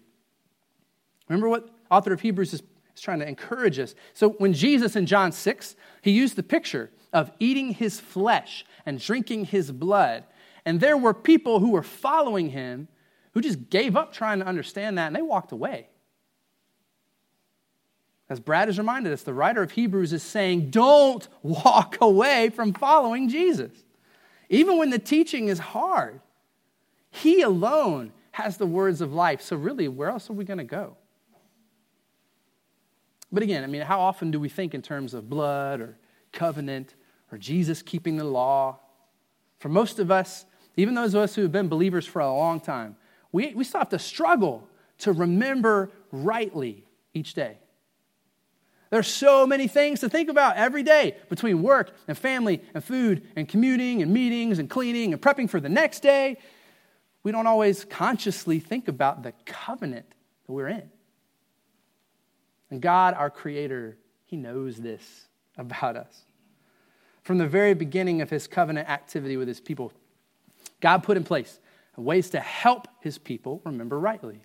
Remember 1.28 1.48
what 1.48 1.68
author 1.90 2.12
of 2.12 2.20
Hebrews 2.20 2.54
is, 2.54 2.62
is 2.94 3.00
trying 3.00 3.20
to 3.20 3.28
encourage 3.28 3.78
us. 3.78 3.94
So 4.14 4.30
when 4.30 4.52
Jesus 4.52 4.96
in 4.96 5.06
John 5.06 5.32
6, 5.32 5.76
he 6.02 6.10
used 6.10 6.36
the 6.36 6.42
picture 6.42 6.90
of 7.12 7.30
eating 7.38 7.72
his 7.72 8.00
flesh 8.00 8.64
and 8.86 8.98
drinking 8.98 9.46
his 9.46 9.70
blood. 9.70 10.24
And 10.64 10.80
there 10.80 10.96
were 10.96 11.14
people 11.14 11.60
who 11.60 11.70
were 11.70 11.82
following 11.82 12.50
him 12.50 12.88
who 13.32 13.40
just 13.40 13.70
gave 13.70 13.96
up 13.96 14.12
trying 14.12 14.40
to 14.40 14.46
understand 14.46 14.98
that 14.98 15.08
and 15.08 15.16
they 15.16 15.22
walked 15.22 15.52
away. 15.52 15.88
As 18.28 18.38
Brad 18.38 18.68
has 18.68 18.78
reminded 18.78 19.12
us, 19.12 19.22
the 19.22 19.34
writer 19.34 19.62
of 19.62 19.72
Hebrews 19.72 20.12
is 20.12 20.22
saying, 20.22 20.70
don't 20.70 21.26
walk 21.42 21.98
away 22.00 22.50
from 22.50 22.72
following 22.72 23.28
Jesus. 23.28 23.72
Even 24.48 24.78
when 24.78 24.90
the 24.90 24.98
teaching 24.98 25.48
is 25.48 25.58
hard, 25.58 26.20
He 27.10 27.42
alone 27.42 28.12
has 28.32 28.56
the 28.56 28.66
words 28.66 29.00
of 29.00 29.12
life. 29.12 29.40
So, 29.40 29.56
really, 29.56 29.88
where 29.88 30.08
else 30.08 30.30
are 30.30 30.34
we 30.34 30.44
going 30.44 30.58
to 30.58 30.64
go? 30.64 30.96
But 33.32 33.42
again, 33.42 33.62
I 33.62 33.66
mean, 33.66 33.82
how 33.82 34.00
often 34.00 34.30
do 34.30 34.40
we 34.40 34.48
think 34.48 34.74
in 34.74 34.82
terms 34.82 35.14
of 35.14 35.28
blood 35.28 35.80
or 35.80 35.96
covenant 36.32 36.94
or 37.30 37.38
Jesus 37.38 37.82
keeping 37.82 38.16
the 38.16 38.24
law? 38.24 38.78
For 39.58 39.68
most 39.68 39.98
of 39.98 40.10
us, 40.10 40.46
even 40.76 40.94
those 40.94 41.14
of 41.14 41.22
us 41.22 41.34
who 41.34 41.42
have 41.42 41.52
been 41.52 41.68
believers 41.68 42.06
for 42.06 42.20
a 42.20 42.32
long 42.32 42.60
time, 42.60 42.96
we, 43.32 43.54
we 43.54 43.64
still 43.64 43.80
have 43.80 43.90
to 43.90 43.98
struggle 43.98 44.66
to 44.98 45.12
remember 45.12 45.90
rightly 46.10 46.84
each 47.14 47.34
day. 47.34 47.58
There's 48.90 49.06
so 49.06 49.46
many 49.46 49.68
things 49.68 50.00
to 50.00 50.08
think 50.08 50.28
about 50.28 50.56
every 50.56 50.82
day 50.82 51.16
between 51.28 51.62
work 51.62 51.94
and 52.08 52.18
family 52.18 52.60
and 52.74 52.82
food 52.82 53.22
and 53.36 53.48
commuting 53.48 54.02
and 54.02 54.12
meetings 54.12 54.58
and 54.58 54.68
cleaning 54.68 55.12
and 55.12 55.22
prepping 55.22 55.48
for 55.48 55.60
the 55.60 55.68
next 55.68 56.00
day. 56.00 56.38
We 57.22 57.32
don't 57.32 57.46
always 57.46 57.84
consciously 57.84 58.60
think 58.60 58.88
about 58.88 59.22
the 59.22 59.32
covenant 59.44 60.06
that 60.46 60.52
we're 60.52 60.68
in. 60.68 60.90
And 62.70 62.80
God, 62.80 63.14
our 63.14 63.30
Creator, 63.30 63.98
He 64.24 64.36
knows 64.36 64.76
this 64.76 65.26
about 65.56 65.96
us. 65.96 66.24
From 67.22 67.38
the 67.38 67.46
very 67.46 67.74
beginning 67.74 68.22
of 68.22 68.30
His 68.30 68.46
covenant 68.46 68.88
activity 68.88 69.36
with 69.36 69.48
His 69.48 69.60
people, 69.60 69.92
God 70.80 71.02
put 71.02 71.16
in 71.16 71.24
place 71.24 71.60
ways 72.00 72.30
to 72.30 72.40
help 72.40 72.88
his 73.00 73.18
people 73.18 73.60
remember 73.64 73.98
rightly 73.98 74.40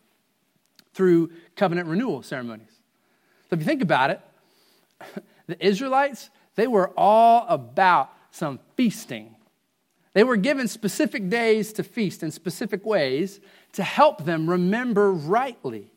through 0.93 1.31
covenant 1.55 1.87
renewal 1.87 2.21
ceremonies. 2.21 2.71
So 3.49 3.55
if 3.55 3.59
you 3.59 3.65
think 3.65 3.81
about 3.81 4.11
it, 4.11 4.21
the 5.47 5.65
Israelites, 5.65 6.29
they 6.55 6.67
were 6.67 6.91
all 6.97 7.45
about 7.47 8.11
some 8.31 8.59
feasting. 8.75 9.34
They 10.15 10.23
were 10.23 10.37
given 10.37 10.69
specific 10.69 11.27
days 11.27 11.73
to 11.73 11.83
feast 11.83 12.23
in 12.23 12.31
specific 12.31 12.85
ways 12.85 13.41
to 13.73 13.83
help 13.83 14.23
them 14.23 14.49
remember 14.49 15.11
rightly. 15.11 15.91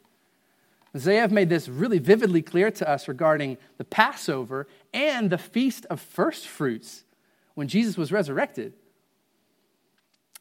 Zayev 0.97 1.31
made 1.31 1.49
this 1.49 1.69
really 1.69 2.01
vividly 2.01 2.43
clear 2.43 2.73
to 2.73 2.89
us 2.89 3.07
regarding 3.07 3.59
the 3.77 3.85
Passover 3.85 4.67
and 4.93 5.31
the 5.31 5.39
Feast 5.39 5.87
of 5.89 6.01
First 6.01 6.49
Fruits 6.49 7.05
when 7.55 7.69
Jesus 7.69 7.97
was 7.97 8.11
resurrected. 8.11 8.73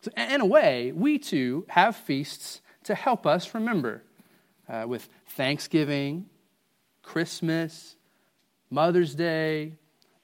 So, 0.02 0.10
in 0.18 0.42
a 0.42 0.46
way, 0.46 0.92
we 0.92 1.20
too 1.20 1.66
have 1.70 1.96
feasts 1.96 2.62
to 2.86 2.96
help 2.96 3.28
us 3.28 3.54
remember 3.54 4.02
uh, 4.68 4.86
with 4.88 5.08
Thanksgiving, 5.28 6.26
Christmas, 7.04 7.96
Mother's 8.72 9.14
Day, 9.14 9.74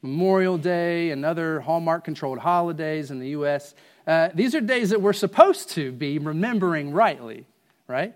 Memorial 0.04 0.58
Day, 0.58 1.12
and 1.12 1.26
other 1.26 1.62
Hallmark 1.62 2.04
controlled 2.04 2.40
holidays 2.40 3.10
in 3.10 3.20
the 3.20 3.30
U.S. 3.30 3.74
Uh, 4.06 4.30
these 4.36 4.54
are 4.54 4.60
days 4.62 4.90
that 4.90 5.02
we're 5.02 5.14
supposed 5.14 5.70
to 5.72 5.94
be 5.94 6.20
remembering 6.20 6.92
rightly, 6.92 7.48
right? 7.88 8.14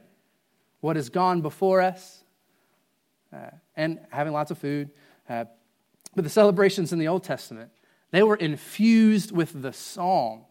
What 0.82 0.98
has 0.98 1.10
gone 1.10 1.42
before 1.42 1.82
us, 1.82 2.24
uh, 3.34 3.52
and 3.76 4.00
having 4.10 4.34
lots 4.34 4.52
of 4.52 4.58
food. 4.58 4.90
Uh, 5.30 5.46
but 6.14 6.24
the 6.24 6.30
celebrations 6.30 6.92
in 6.92 7.00
the 7.00 7.08
Old 7.08 7.24
Testament, 7.24 7.72
They 8.12 8.24
were 8.24 8.36
infused 8.36 9.32
with 9.32 9.62
the 9.62 9.72
Psalms, 9.72 10.46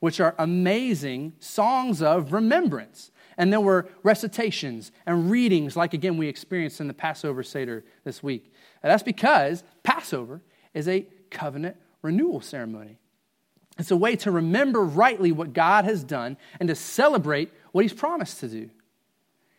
which 0.00 0.20
are 0.20 0.34
amazing 0.38 1.34
songs 1.38 2.02
of 2.02 2.32
remembrance. 2.32 3.10
And 3.38 3.52
there 3.52 3.60
were 3.60 3.88
recitations 4.02 4.92
and 5.06 5.30
readings, 5.30 5.76
like 5.76 5.94
again 5.94 6.18
we 6.18 6.28
experienced 6.28 6.80
in 6.80 6.88
the 6.88 6.94
Passover 6.94 7.42
Seder 7.42 7.84
this 8.04 8.22
week. 8.22 8.51
And 8.82 8.90
that's 8.90 9.02
because 9.02 9.62
Passover 9.82 10.42
is 10.74 10.88
a 10.88 11.06
covenant 11.30 11.76
renewal 12.02 12.40
ceremony. 12.40 12.98
It's 13.78 13.90
a 13.90 13.96
way 13.96 14.16
to 14.16 14.30
remember 14.30 14.84
rightly 14.84 15.32
what 15.32 15.52
God 15.52 15.84
has 15.84 16.04
done 16.04 16.36
and 16.60 16.68
to 16.68 16.74
celebrate 16.74 17.50
what 17.72 17.82
He's 17.82 17.92
promised 17.92 18.40
to 18.40 18.48
do. 18.48 18.70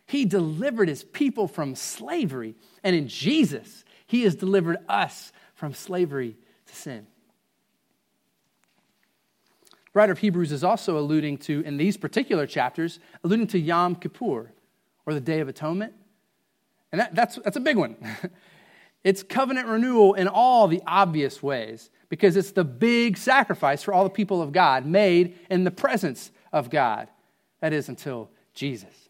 He 0.05 0.25
delivered 0.25 0.89
His 0.89 1.03
people 1.03 1.47
from 1.47 1.75
slavery, 1.75 2.55
and 2.83 2.95
in 2.95 3.07
Jesus, 3.07 3.83
He 4.05 4.23
has 4.23 4.35
delivered 4.35 4.77
us 4.87 5.31
from 5.55 5.73
slavery 5.73 6.37
to 6.67 6.75
sin. 6.75 7.07
The 9.93 9.99
writer 9.99 10.11
of 10.11 10.19
Hebrews 10.19 10.51
is 10.51 10.63
also 10.63 10.97
alluding 10.97 11.37
to, 11.39 11.61
in 11.61 11.77
these 11.77 11.97
particular 11.97 12.45
chapters, 12.45 12.99
alluding 13.23 13.47
to 13.47 13.59
Yom 13.59 13.95
Kippur, 13.95 14.51
or 15.05 15.13
the 15.13 15.21
Day 15.21 15.39
of 15.39 15.47
Atonement. 15.47 15.93
And 16.91 17.01
that, 17.01 17.15
that's, 17.15 17.35
that's 17.43 17.57
a 17.57 17.61
big 17.61 17.77
one. 17.77 17.95
it's 19.03 19.23
covenant 19.23 19.67
renewal 19.67 20.13
in 20.13 20.27
all 20.27 20.67
the 20.67 20.81
obvious 20.87 21.43
ways, 21.43 21.89
because 22.09 22.37
it's 22.37 22.51
the 22.51 22.63
big 22.63 23.17
sacrifice 23.17 23.83
for 23.83 23.93
all 23.93 24.03
the 24.03 24.09
people 24.09 24.41
of 24.41 24.51
God 24.51 24.85
made 24.85 25.37
in 25.49 25.63
the 25.63 25.71
presence 25.71 26.31
of 26.51 26.69
God. 26.69 27.07
That 27.61 27.73
is, 27.73 27.89
until 27.89 28.29
Jesus. 28.53 29.09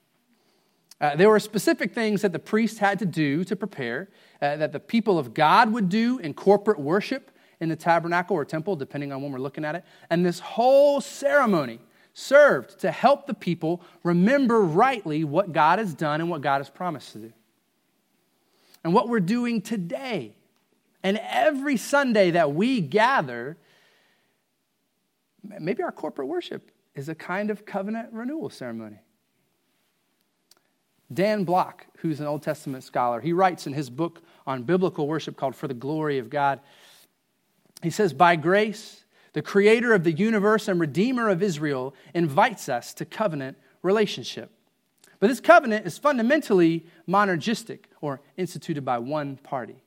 Uh, 1.02 1.16
there 1.16 1.30
were 1.30 1.40
specific 1.40 1.94
things 1.94 2.22
that 2.22 2.32
the 2.32 2.40
priest 2.40 2.80
had 2.80 2.98
to 3.00 3.06
do 3.06 3.44
to 3.44 3.56
prepare, 3.56 4.10
uh, 4.42 4.56
that 4.56 4.72
the 4.72 4.80
people 4.80 5.20
of 5.20 5.34
God 5.34 5.74
would 5.74 5.90
do 5.90 6.18
in 6.20 6.34
corporate 6.34 6.80
worship 6.80 7.30
in 7.60 7.70
the 7.70 7.76
tabernacle 7.76 8.36
or 8.36 8.46
temple, 8.46 8.76
depending 8.76 9.12
on 9.12 9.22
when 9.22 9.32
we're 9.32 9.40
looking 9.40 9.66
at 9.66 9.76
it. 9.76 9.84
And 10.10 10.26
this 10.26 10.40
whole 10.40 11.02
ceremony 11.02 11.80
served 12.14 12.80
to 12.80 12.92
help 12.92 13.28
the 13.28 13.34
people 13.34 13.82
remember 14.04 14.62
rightly 14.62 15.24
what 15.24 15.52
God 15.52 15.80
has 15.80 15.94
done 15.94 16.22
and 16.22 16.30
what 16.30 16.42
God 16.42 16.60
has 16.60 16.70
promised 16.70 17.12
to 17.14 17.18
do. 17.20 17.34
And 18.84 18.94
what 18.94 19.08
we're 19.08 19.20
doing 19.20 19.62
today 19.62 20.36
and 21.04 21.20
every 21.30 21.78
Sunday 21.78 22.32
that 22.32 22.54
we 22.54 22.82
gather, 22.82 23.58
maybe 25.60 25.84
our 25.84 25.92
corporate 25.92 26.28
worship 26.28 26.72
is 26.96 27.10
a 27.10 27.16
kind 27.16 27.50
of 27.50 27.66
covenant 27.66 28.10
renewal 28.12 28.50
ceremony. 28.50 29.00
Dan 31.14 31.44
Block, 31.44 31.86
who's 31.98 32.20
an 32.20 32.26
Old 32.26 32.42
Testament 32.42 32.84
scholar, 32.84 33.22
he 33.22 33.34
writes 33.34 33.68
in 33.68 33.74
his 33.74 33.90
book 33.90 34.22
on 34.48 34.64
biblical 34.64 35.08
worship 35.08 35.38
called 35.38 35.56
For 35.56 35.68
the 35.68 35.74
Glory 35.74 36.18
of 36.18 36.30
God. 36.30 36.60
He 37.82 37.90
says, 37.90 38.14
By 38.14 38.36
grace, 38.36 39.04
the 39.34 39.42
creator 39.42 39.94
of 39.94 40.04
the 40.04 40.12
universe 40.12 40.68
and 40.68 40.80
redeemer 40.80 41.30
of 41.30 41.44
Israel 41.44 41.94
invites 42.14 42.70
us 42.70 42.94
to 42.96 43.06
covenant 43.06 43.58
relationship. 43.82 44.52
But 45.20 45.28
this 45.28 45.40
covenant 45.40 45.86
is 45.86 45.98
fundamentally 45.98 46.86
monergistic 47.08 47.86
or 48.04 48.20
instituted 48.36 48.84
by 48.84 48.98
one 48.98 49.38
party. 49.38 49.82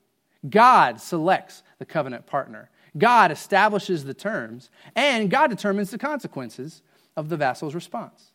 God 0.48 0.98
selects 1.02 1.62
the 1.79 1.85
covenant 1.85 2.24
partner, 2.24 2.70
God 2.96 3.31
establishes 3.31 4.05
the 4.05 4.14
terms, 4.14 4.70
and 4.94 5.31
God 5.31 5.48
determines 5.48 5.90
the 5.90 5.98
consequences 5.98 6.81
of 7.14 7.29
the 7.29 7.37
vassal's 7.37 7.74
response. 7.74 8.33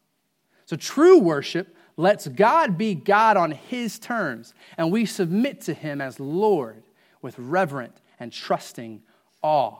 So 0.66 0.76
true 0.76 1.18
worship 1.18 1.76
lets 1.98 2.28
God 2.28 2.78
be 2.78 2.94
God 2.94 3.38
on 3.38 3.50
his 3.50 3.98
terms, 3.98 4.54
and 4.78 4.92
we 4.92 5.08
submit 5.08 5.62
to 5.62 5.74
him 5.74 6.00
as 6.00 6.20
Lord 6.20 6.84
with 7.24 7.40
reverent 7.40 8.02
and 8.20 8.32
trusting 8.32 9.02
awe. 9.42 9.80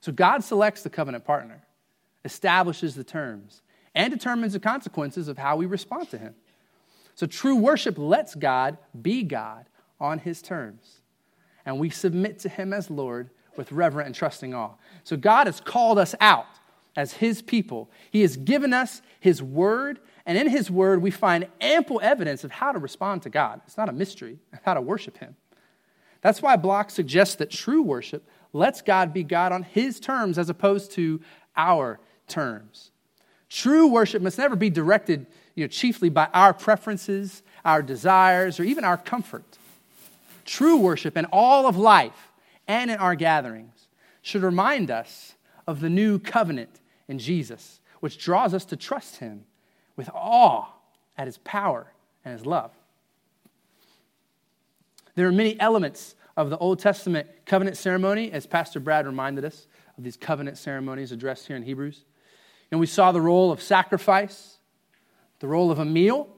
So 0.00 0.10
God 0.10 0.42
selects 0.42 0.82
the 0.82 0.90
covenant 0.90 1.26
partner, 1.26 1.62
establishes 2.24 2.94
the 2.94 3.04
terms, 3.04 3.60
and 3.94 4.10
determines 4.10 4.54
the 4.54 4.60
consequences 4.60 5.28
of 5.28 5.36
how 5.36 5.56
we 5.56 5.66
respond 5.66 6.08
to 6.12 6.18
him. 6.18 6.34
So 7.22 7.26
true 7.28 7.54
worship 7.54 7.98
lets 7.98 8.34
God 8.34 8.78
be 9.00 9.22
God 9.22 9.66
on 10.00 10.18
his 10.18 10.42
terms, 10.42 11.02
and 11.64 11.78
we 11.78 11.88
submit 11.88 12.40
to 12.40 12.48
him 12.48 12.72
as 12.72 12.90
Lord 12.90 13.30
with 13.56 13.70
reverent 13.70 14.06
and 14.06 14.14
trusting 14.16 14.52
awe. 14.52 14.72
So 15.04 15.16
God 15.16 15.46
has 15.46 15.60
called 15.60 16.00
us 16.00 16.16
out 16.20 16.46
as 16.96 17.12
his 17.12 17.40
people. 17.40 17.88
He 18.10 18.22
has 18.22 18.36
given 18.36 18.72
us 18.72 19.02
his 19.20 19.40
word, 19.40 20.00
and 20.26 20.36
in 20.36 20.48
his 20.48 20.68
word 20.68 21.00
we 21.00 21.12
find 21.12 21.46
ample 21.60 22.00
evidence 22.02 22.42
of 22.42 22.50
how 22.50 22.72
to 22.72 22.80
respond 22.80 23.22
to 23.22 23.30
God. 23.30 23.60
It's 23.68 23.76
not 23.76 23.88
a 23.88 23.92
mystery, 23.92 24.40
how 24.64 24.74
to 24.74 24.80
worship 24.80 25.18
him. 25.18 25.36
That's 26.22 26.42
why 26.42 26.56
Block 26.56 26.90
suggests 26.90 27.36
that 27.36 27.52
true 27.52 27.82
worship 27.82 28.28
lets 28.52 28.82
God 28.82 29.14
be 29.14 29.22
God 29.22 29.52
on 29.52 29.62
his 29.62 30.00
terms 30.00 30.38
as 30.38 30.50
opposed 30.50 30.90
to 30.94 31.20
our 31.56 32.00
terms. 32.26 32.90
True 33.48 33.86
worship 33.86 34.22
must 34.22 34.38
never 34.38 34.56
be 34.56 34.70
directed 34.70 35.28
you 35.54 35.64
know, 35.64 35.68
chiefly 35.68 36.08
by 36.08 36.28
our 36.32 36.54
preferences, 36.54 37.42
our 37.64 37.82
desires, 37.82 38.58
or 38.58 38.64
even 38.64 38.84
our 38.84 38.96
comfort. 38.96 39.58
True 40.44 40.76
worship 40.76 41.16
in 41.16 41.26
all 41.26 41.66
of 41.66 41.76
life 41.76 42.32
and 42.66 42.90
in 42.90 42.98
our 42.98 43.14
gatherings 43.14 43.88
should 44.22 44.42
remind 44.42 44.90
us 44.90 45.34
of 45.66 45.80
the 45.80 45.90
new 45.90 46.18
covenant 46.18 46.80
in 47.08 47.18
Jesus, 47.18 47.80
which 48.00 48.18
draws 48.18 48.54
us 48.54 48.64
to 48.66 48.76
trust 48.76 49.16
him 49.16 49.44
with 49.96 50.08
awe 50.14 50.66
at 51.16 51.26
his 51.26 51.38
power 51.38 51.92
and 52.24 52.32
his 52.36 52.46
love. 52.46 52.70
There 55.14 55.28
are 55.28 55.32
many 55.32 55.60
elements 55.60 56.14
of 56.36 56.50
the 56.50 56.58
Old 56.58 56.78
Testament 56.78 57.28
covenant 57.44 57.76
ceremony, 57.76 58.32
as 58.32 58.46
Pastor 58.46 58.80
Brad 58.80 59.06
reminded 59.06 59.44
us 59.44 59.66
of 59.98 60.04
these 60.04 60.16
covenant 60.16 60.56
ceremonies 60.56 61.12
addressed 61.12 61.46
here 61.46 61.56
in 61.56 61.62
Hebrews. 61.62 62.04
And 62.70 62.80
we 62.80 62.86
saw 62.86 63.12
the 63.12 63.20
role 63.20 63.52
of 63.52 63.60
sacrifice, 63.60 64.56
the 65.42 65.48
role 65.48 65.72
of 65.72 65.80
a 65.80 65.84
meal, 65.84 66.28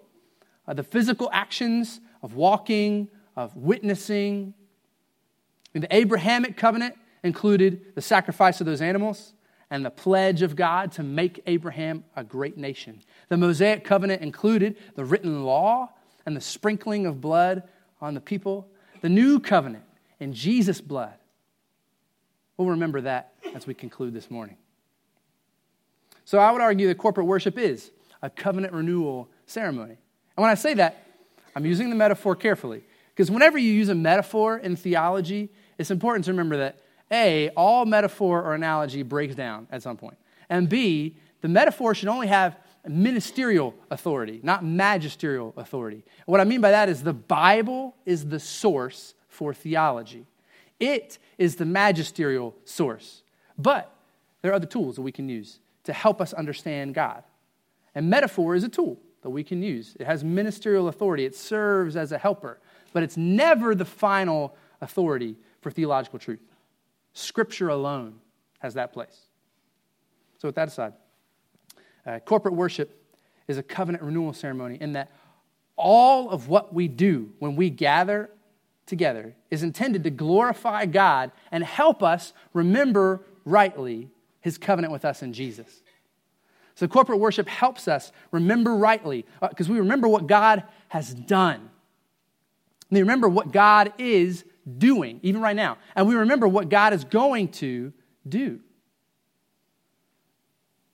uh, 0.67 0.73
the 0.73 0.83
physical 0.83 1.29
actions 1.31 2.01
of 2.23 2.35
walking, 2.35 3.07
of 3.37 3.55
witnessing. 3.55 4.55
And 5.75 5.83
the 5.83 5.95
Abrahamic 5.95 6.57
covenant 6.57 6.97
included 7.23 7.95
the 7.95 8.01
sacrifice 8.01 8.61
of 8.61 8.67
those 8.67 8.81
animals 8.81 9.35
and 9.71 9.85
the 9.85 9.90
pledge 9.90 10.40
of 10.40 10.57
God 10.57 10.90
to 10.93 11.03
make 11.03 11.43
Abraham 11.47 12.03
a 12.17 12.25
great 12.25 12.57
nation. 12.57 13.03
The 13.29 13.37
Mosaic 13.37 13.85
covenant 13.85 14.23
included 14.23 14.77
the 14.95 15.05
written 15.05 15.45
law 15.45 15.90
and 16.25 16.35
the 16.35 16.40
sprinkling 16.40 17.05
of 17.05 17.21
blood 17.21 17.62
on 18.01 18.14
the 18.14 18.23
people, 18.23 18.69
the 19.03 19.11
new 19.11 19.38
covenant 19.38 19.85
in 20.19 20.33
Jesus' 20.33 20.81
blood. 20.81 21.14
We'll 22.57 22.69
remember 22.69 23.03
that 23.03 23.35
as 23.55 23.67
we 23.67 23.75
conclude 23.75 24.14
this 24.14 24.31
morning. 24.31 24.57
So 26.25 26.38
I 26.38 26.51
would 26.53 26.62
argue 26.62 26.88
that 26.88 26.97
corporate 26.97 27.27
worship 27.27 27.59
is 27.59 27.90
a 28.25 28.31
covenant 28.31 28.73
renewal 28.73 29.29
ceremony. 29.45 29.99
And 30.37 30.43
when 30.43 30.51
I 30.51 30.55
say 30.55 30.73
that, 30.75 31.07
I'm 31.55 31.67
using 31.67 31.91
the 31.91 31.95
metaphor 31.95 32.35
carefully. 32.35 32.83
Because 33.11 33.31
whenever 33.31 33.59
you 33.59 33.71
use 33.71 33.91
a 33.91 33.95
metaphor 33.95 34.57
in 34.57 34.77
theology, 34.77 35.51
it's 35.79 35.91
important 35.91 36.25
to 36.25 36.31
remember 36.33 36.57
that 36.57 36.81
A, 37.13 37.51
all 37.51 37.85
metaphor 37.85 38.43
or 38.43 38.55
analogy 38.55 39.03
breaks 39.03 39.35
down 39.35 39.69
at 39.71 39.83
some 39.83 39.99
point. 39.99 40.17
And 40.49 40.71
B, 40.71 41.17
the 41.43 41.49
metaphor 41.49 41.95
should 41.95 42.09
only 42.09 42.27
have 42.29 42.57
ministerial 42.89 43.75
authority, 43.91 44.41
not 44.43 44.65
magisterial 44.65 45.53
authority. 45.59 45.97
And 45.97 46.27
what 46.27 46.41
I 46.41 46.45
mean 46.45 46.63
by 46.63 46.71
that 46.71 46.89
is 46.89 47.03
the 47.03 47.13
Bible 47.13 47.95
is 48.07 48.27
the 48.31 48.41
source 48.41 49.15
for 49.29 49.53
theology, 49.53 50.27
it 50.81 51.19
is 51.37 51.57
the 51.57 51.67
magisterial 51.67 52.55
source. 52.65 53.23
But 53.59 53.95
there 54.41 54.51
are 54.51 54.55
other 54.55 54.67
tools 54.67 54.97
that 54.97 55.03
we 55.03 55.13
can 55.13 55.29
use 55.29 55.59
to 55.85 55.93
help 55.93 56.23
us 56.23 56.33
understand 56.33 56.95
God. 56.95 57.23
And 57.94 58.11
metaphor 58.11 58.54
is 58.54 58.64
a 58.64 58.68
tool 58.68 58.98
that 59.22 59.30
we 59.30 59.44
can 59.44 59.62
use. 59.62 59.96
It 59.98 60.07
has 60.07 60.22
ministerial 60.22 60.88
authority, 60.88 61.24
it 61.24 61.35
serves 61.35 61.96
as 61.96 62.12
a 62.12 62.18
helper, 62.18 62.61
but 62.92 63.02
it's 63.02 63.16
never 63.16 63.74
the 63.74 63.85
final 63.85 64.57
authority 64.80 65.37
for 65.61 65.70
theological 65.70 66.18
truth. 66.18 66.40
Scripture 67.14 67.68
alone 67.68 68.16
has 68.59 68.74
that 68.74 68.92
place. 68.92 69.28
So, 70.38 70.48
with 70.48 70.57
that 70.57 70.68
aside, 70.68 70.92
uh, 72.07 72.18
corporate 72.20 72.54
worship 72.54 73.00
is 73.48 73.57
a 73.57 73.62
covenant 73.62 74.02
renewal 74.02 74.33
ceremony 74.33 74.78
in 74.80 74.92
that 74.94 75.11
all 75.76 76.30
of 76.30 76.48
what 76.48 76.74
we 76.74 76.88
do 76.88 77.33
when 77.38 77.57
we 77.57 77.70
gather 77.70 78.30
together 78.87 79.35
is 79.50 79.62
intended 79.62 80.04
to 80.04 80.11
glorify 80.11 80.87
God 80.87 81.33
and 81.50 81.64
help 81.64 82.02
us 82.02 82.33
remember 82.52 83.22
rightly 83.44 84.11
his 84.40 84.59
covenant 84.59 84.92
with 84.92 85.04
us 85.04 85.22
in 85.22 85.33
Jesus. 85.33 85.83
So, 86.75 86.89
corporate 86.89 87.21
worship 87.21 87.49
helps 87.49 87.87
us 87.87 88.11
remember 88.33 88.75
rightly 88.75 89.25
because 89.41 89.69
uh, 89.69 89.73
we 89.73 89.79
remember 89.79 90.09
what 90.09 90.27
God 90.27 90.65
has 90.89 91.15
done. 91.15 91.57
And 91.57 92.91
we 92.91 93.01
remember 93.01 93.29
what 93.29 93.53
God 93.53 93.93
is 93.99 94.45
doing, 94.79 95.21
even 95.23 95.41
right 95.41 95.55
now. 95.55 95.79
And 95.95 96.09
we 96.09 96.17
remember 96.17 96.49
what 96.49 96.69
God 96.69 96.93
is 96.93 97.05
going 97.05 97.49
to 97.49 97.93
do. 98.29 98.61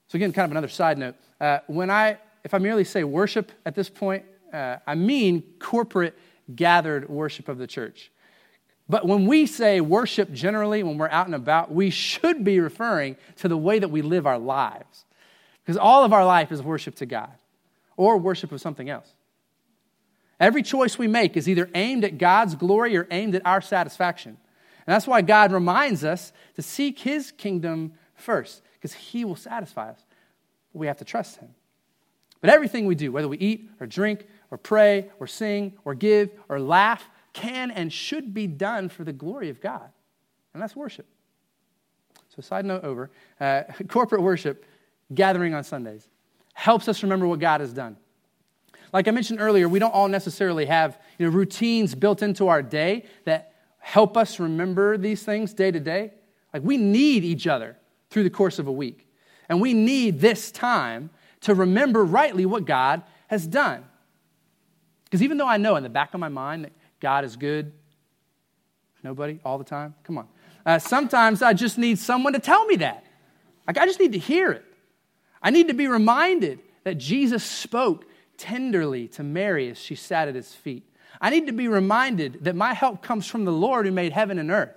So, 0.09 0.17
again, 0.17 0.33
kind 0.33 0.45
of 0.45 0.51
another 0.51 0.69
side 0.69 0.99
note. 0.99 1.15
Uh, 1.41 1.61
when 1.67 1.91
I, 1.91 2.19
if 2.45 2.53
I 2.53 2.59
merely 2.59 2.85
say 2.85 3.05
worship 3.05 3.53
at 3.65 3.75
this 3.75 3.89
point, 3.89 4.25
uh, 4.53 4.77
I 4.87 4.95
mean 4.95 5.43
corporate 5.59 6.19
gathered 6.55 7.09
worship 7.09 7.49
of 7.49 7.59
the 7.59 7.67
church. 7.67 8.11
But 8.89 9.07
when 9.07 9.27
we 9.27 9.47
say 9.47 9.81
worship 9.81 10.33
generally, 10.33 10.83
when 10.83 10.99
we're 10.99 11.09
out 11.09 11.27
and 11.27 11.35
about, 11.35 11.73
we 11.73 11.91
should 11.91 12.43
be 12.43 12.59
referring 12.59 13.17
to 13.37 13.47
the 13.47 13.57
way 13.57 13.79
that 13.79 13.89
we 13.89 14.03
live 14.03 14.27
our 14.27 14.39
lives. 14.39 15.05
Because 15.71 15.79
all 15.79 16.03
of 16.03 16.13
our 16.13 16.27
life 16.27 16.51
is 16.51 16.61
worship 16.61 16.97
to 16.97 17.07
God 17.07 17.31
or 17.97 18.19
worship 18.19 18.51
of 18.51 18.61
something 18.61 18.91
else. 18.91 19.09
Every 20.41 20.65
choice 20.65 20.99
we 20.99 21.07
make 21.07 21.37
is 21.37 21.49
either 21.49 21.71
aimed 21.77 22.03
at 22.03 22.19
God's 22.19 22.57
glory 22.57 22.97
or 22.97 23.07
aimed 23.13 23.37
at 23.37 23.47
our 23.47 23.61
satisfaction. 23.61 24.31
And 24.85 24.93
that's 24.93 25.07
why 25.07 25.23
God 25.23 25.53
reminds 25.53 26.03
us 26.03 26.33
to 26.57 26.63
seek 26.63 26.99
his 26.99 27.31
kingdom 27.31 27.93
first, 28.17 28.63
because 28.75 28.95
he 28.95 29.25
will 29.25 29.37
satisfy 29.37 29.91
us. 29.91 30.05
We 30.73 30.89
have 30.89 30.99
to 30.99 31.05
trust 31.05 31.37
him. 31.37 31.51
But 32.41 32.51
everything 32.51 32.87
we 32.87 32.97
do, 32.97 33.13
whether 33.13 33.29
we 33.29 33.39
eat 33.39 33.71
or 33.79 33.87
drink 33.87 34.27
or 34.51 34.59
pray 34.59 35.09
or 35.21 35.29
sing 35.29 35.75
or 35.85 35.95
give 35.95 36.31
or 36.49 36.59
laugh, 36.59 37.09
can 37.33 37.71
and 37.71 37.93
should 37.93 38.35
be 38.35 38.49
done 38.49 38.89
for 38.89 39.05
the 39.05 39.13
glory 39.13 39.51
of 39.51 39.61
God. 39.61 39.89
And 40.53 40.61
that's 40.61 40.75
worship. 40.75 41.07
So, 42.35 42.43
side 42.43 42.65
note 42.65 42.83
over 42.83 43.13
uh, 43.41 43.63
corporate 43.89 44.23
worship, 44.23 44.65
gathering 45.13 45.55
on 45.55 45.65
Sundays, 45.65 46.09
helps 46.53 46.89
us 46.89 47.03
remember 47.03 47.27
what 47.27 47.41
God 47.41 47.61
has 47.61 47.73
done. 47.73 47.97
Like 48.93 49.07
I 49.09 49.13
mentioned 49.13 49.41
earlier, 49.41 49.69
we 49.69 49.79
don't 49.79 49.95
all 49.95 50.09
necessarily 50.09 50.67
have 50.67 50.99
you 51.19 51.27
know, 51.27 51.33
routines 51.33 51.95
built 51.95 52.23
into 52.23 52.49
our 52.49 52.63
day 52.63 53.05
that 53.25 53.55
help 53.79 54.17
us 54.17 54.41
remember 54.41 54.99
these 54.99 55.23
things 55.23 55.55
day 55.55 55.71
to 55.71 55.81
day. 55.81 56.13
Like 56.53 56.63
we 56.63 56.77
need 56.77 57.25
each 57.25 57.47
other 57.47 57.77
through 58.11 58.25
the 58.25 58.31
course 58.31 58.59
of 58.59 58.67
a 58.67 58.73
week. 58.73 59.07
And 59.49 59.61
we 59.61 59.75
need 59.75 60.21
this 60.21 60.51
time 60.51 61.11
to 61.43 61.55
remember 61.55 62.05
rightly 62.05 62.47
what 62.47 62.65
God 62.65 63.03
has 63.29 63.47
done. 63.47 63.85
Because 65.05 65.23
even 65.23 65.39
though 65.39 65.47
I 65.47 65.57
know 65.57 65.77
in 65.77 65.83
the 65.83 65.89
back 65.89 66.15
of 66.15 66.21
my 66.21 66.29
mind 66.29 66.65
that 66.65 66.73
God 67.01 67.25
is 67.25 67.37
good, 67.37 67.73
nobody 69.03 69.41
all 69.45 69.59
the 69.59 69.65
time, 69.65 69.95
come 70.05 70.19
on. 70.19 70.29
Uh, 70.67 70.79
sometimes 70.79 71.43
I 71.43 71.53
just 71.53 71.79
need 71.79 71.99
someone 71.99 72.33
to 72.35 72.39
tell 72.39 72.65
me 72.67 72.77
that. 72.77 73.05
Like 73.67 73.79
I 73.79 73.87
just 73.87 73.99
need 73.99 74.13
to 74.13 74.19
hear 74.19 74.51
it. 74.51 74.65
I 75.43 75.51
need 75.51 75.69
to 75.69 75.75
be 75.75 75.89
reminded 75.89 76.61
that 76.85 76.99
Jesus 76.99 77.45
spoke 77.45 78.07
tenderly 78.37 79.09
to 79.09 79.23
Mary 79.23 79.69
as 79.71 79.79
she 79.79 79.95
sat 79.95 80.29
at 80.29 80.35
his 80.35 80.55
feet. 80.55 80.85
I 81.21 81.31
need 81.31 81.47
to 81.47 81.53
be 81.53 81.69
reminded 81.69 82.45
that 82.45 82.57
my 82.57 82.73
help 82.73 83.03
comes 83.03 83.27
from 83.27 83.45
the 83.45 83.53
Lord 83.53 83.87
who 83.87 83.93
made 83.93 84.13
heaven 84.13 84.39
and 84.39 84.51
earth. 84.51 84.75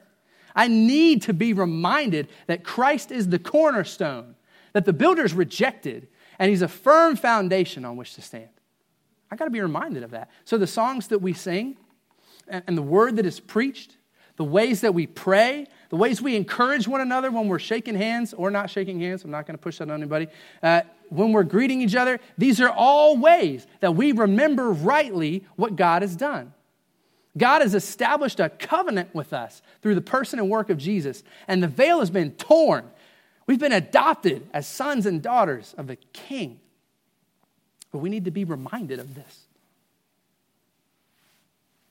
I 0.56 0.68
need 0.68 1.24
to 1.24 1.34
be 1.34 1.54
reminded 1.54 2.28
that 2.48 2.64
Christ 2.64 3.12
is 3.12 3.30
the 3.30 3.40
cornerstone, 3.40 4.36
that 4.74 4.86
the 4.86 4.94
builders 4.94 5.34
rejected, 5.34 6.08
and 6.38 6.50
he's 6.50 6.62
a 6.62 6.68
firm 6.68 7.16
foundation 7.16 7.86
on 7.86 7.96
which 7.96 8.16
to 8.16 8.22
stand. 8.22 8.50
I 9.32 9.36
got 9.36 9.46
to 9.46 9.52
be 9.52 9.62
reminded 9.62 10.04
of 10.04 10.12
that. 10.12 10.30
So 10.46 10.58
the 10.58 10.68
songs 10.68 11.08
that 11.08 11.20
we 11.20 11.34
sing 11.34 11.78
and 12.48 12.78
the 12.78 12.84
word 12.84 13.16
that 13.16 13.26
is 13.26 13.40
preached, 13.40 13.98
the 14.36 14.44
ways 14.44 14.82
that 14.82 14.94
we 14.94 15.08
pray, 15.08 15.68
the 15.94 15.98
ways 15.98 16.20
we 16.20 16.36
encourage 16.36 16.88
one 16.88 17.02
another 17.02 17.30
when 17.30 17.48
we're 17.48 17.60
shaking 17.60 17.94
hands 17.94 18.34
or 18.34 18.50
not 18.50 18.72
shaking 18.72 19.00
hands, 19.00 19.24
I'm 19.24 19.30
not 19.30 19.46
going 19.46 19.56
to 19.56 19.62
push 19.62 19.78
that 19.78 19.92
on 19.92 20.02
anybody, 20.02 20.28
uh, 20.64 20.82
when 21.10 21.34
we're 21.34 21.44
greeting 21.44 21.84
each 21.84 21.94
other, 21.94 22.20
these 22.36 22.60
are 22.60 22.72
all 22.72 23.16
ways 23.16 23.68
that 23.80 23.94
we 23.94 24.12
remember 24.12 24.72
rightly 24.72 25.44
what 25.56 25.76
God 25.76 26.02
has 26.02 26.16
done. 26.16 26.52
God 27.38 27.62
has 27.62 27.76
established 27.76 28.40
a 28.40 28.50
covenant 28.50 29.14
with 29.14 29.34
us 29.34 29.62
through 29.84 29.94
the 29.94 30.02
person 30.02 30.40
and 30.40 30.50
work 30.50 30.72
of 30.72 30.80
Jesus, 30.80 31.22
and 31.48 31.62
the 31.62 31.68
veil 31.68 32.00
has 32.00 32.10
been 32.10 32.32
torn. 32.32 32.90
We've 33.46 33.60
been 33.60 33.72
adopted 33.72 34.48
as 34.52 34.66
sons 34.66 35.06
and 35.06 35.22
daughters 35.22 35.76
of 35.78 35.86
the 35.86 35.98
King. 36.12 36.60
But 37.92 38.00
we 38.00 38.10
need 38.10 38.26
to 38.26 38.32
be 38.32 38.46
reminded 38.46 38.98
of 38.98 39.14
this. 39.14 39.42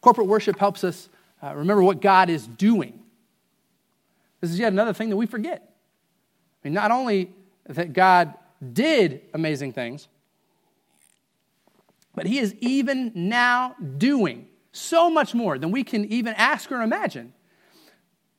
Corporate 0.00 0.26
worship 0.26 0.58
helps 0.58 0.82
us 0.82 1.08
uh, 1.40 1.54
remember 1.54 1.84
what 1.84 2.00
God 2.00 2.30
is 2.30 2.48
doing. 2.48 2.98
This 4.42 4.50
is 4.50 4.58
yet 4.58 4.72
another 4.72 4.92
thing 4.92 5.08
that 5.08 5.16
we 5.16 5.24
forget. 5.24 5.62
I 5.62 6.68
mean, 6.68 6.74
not 6.74 6.90
only 6.90 7.32
that 7.66 7.92
God 7.92 8.34
did 8.72 9.22
amazing 9.32 9.72
things, 9.72 10.08
but 12.14 12.26
He 12.26 12.38
is 12.38 12.54
even 12.60 13.12
now 13.14 13.76
doing 13.96 14.48
so 14.72 15.08
much 15.08 15.32
more 15.32 15.58
than 15.58 15.70
we 15.70 15.84
can 15.84 16.04
even 16.06 16.34
ask 16.34 16.70
or 16.72 16.82
imagine. 16.82 17.32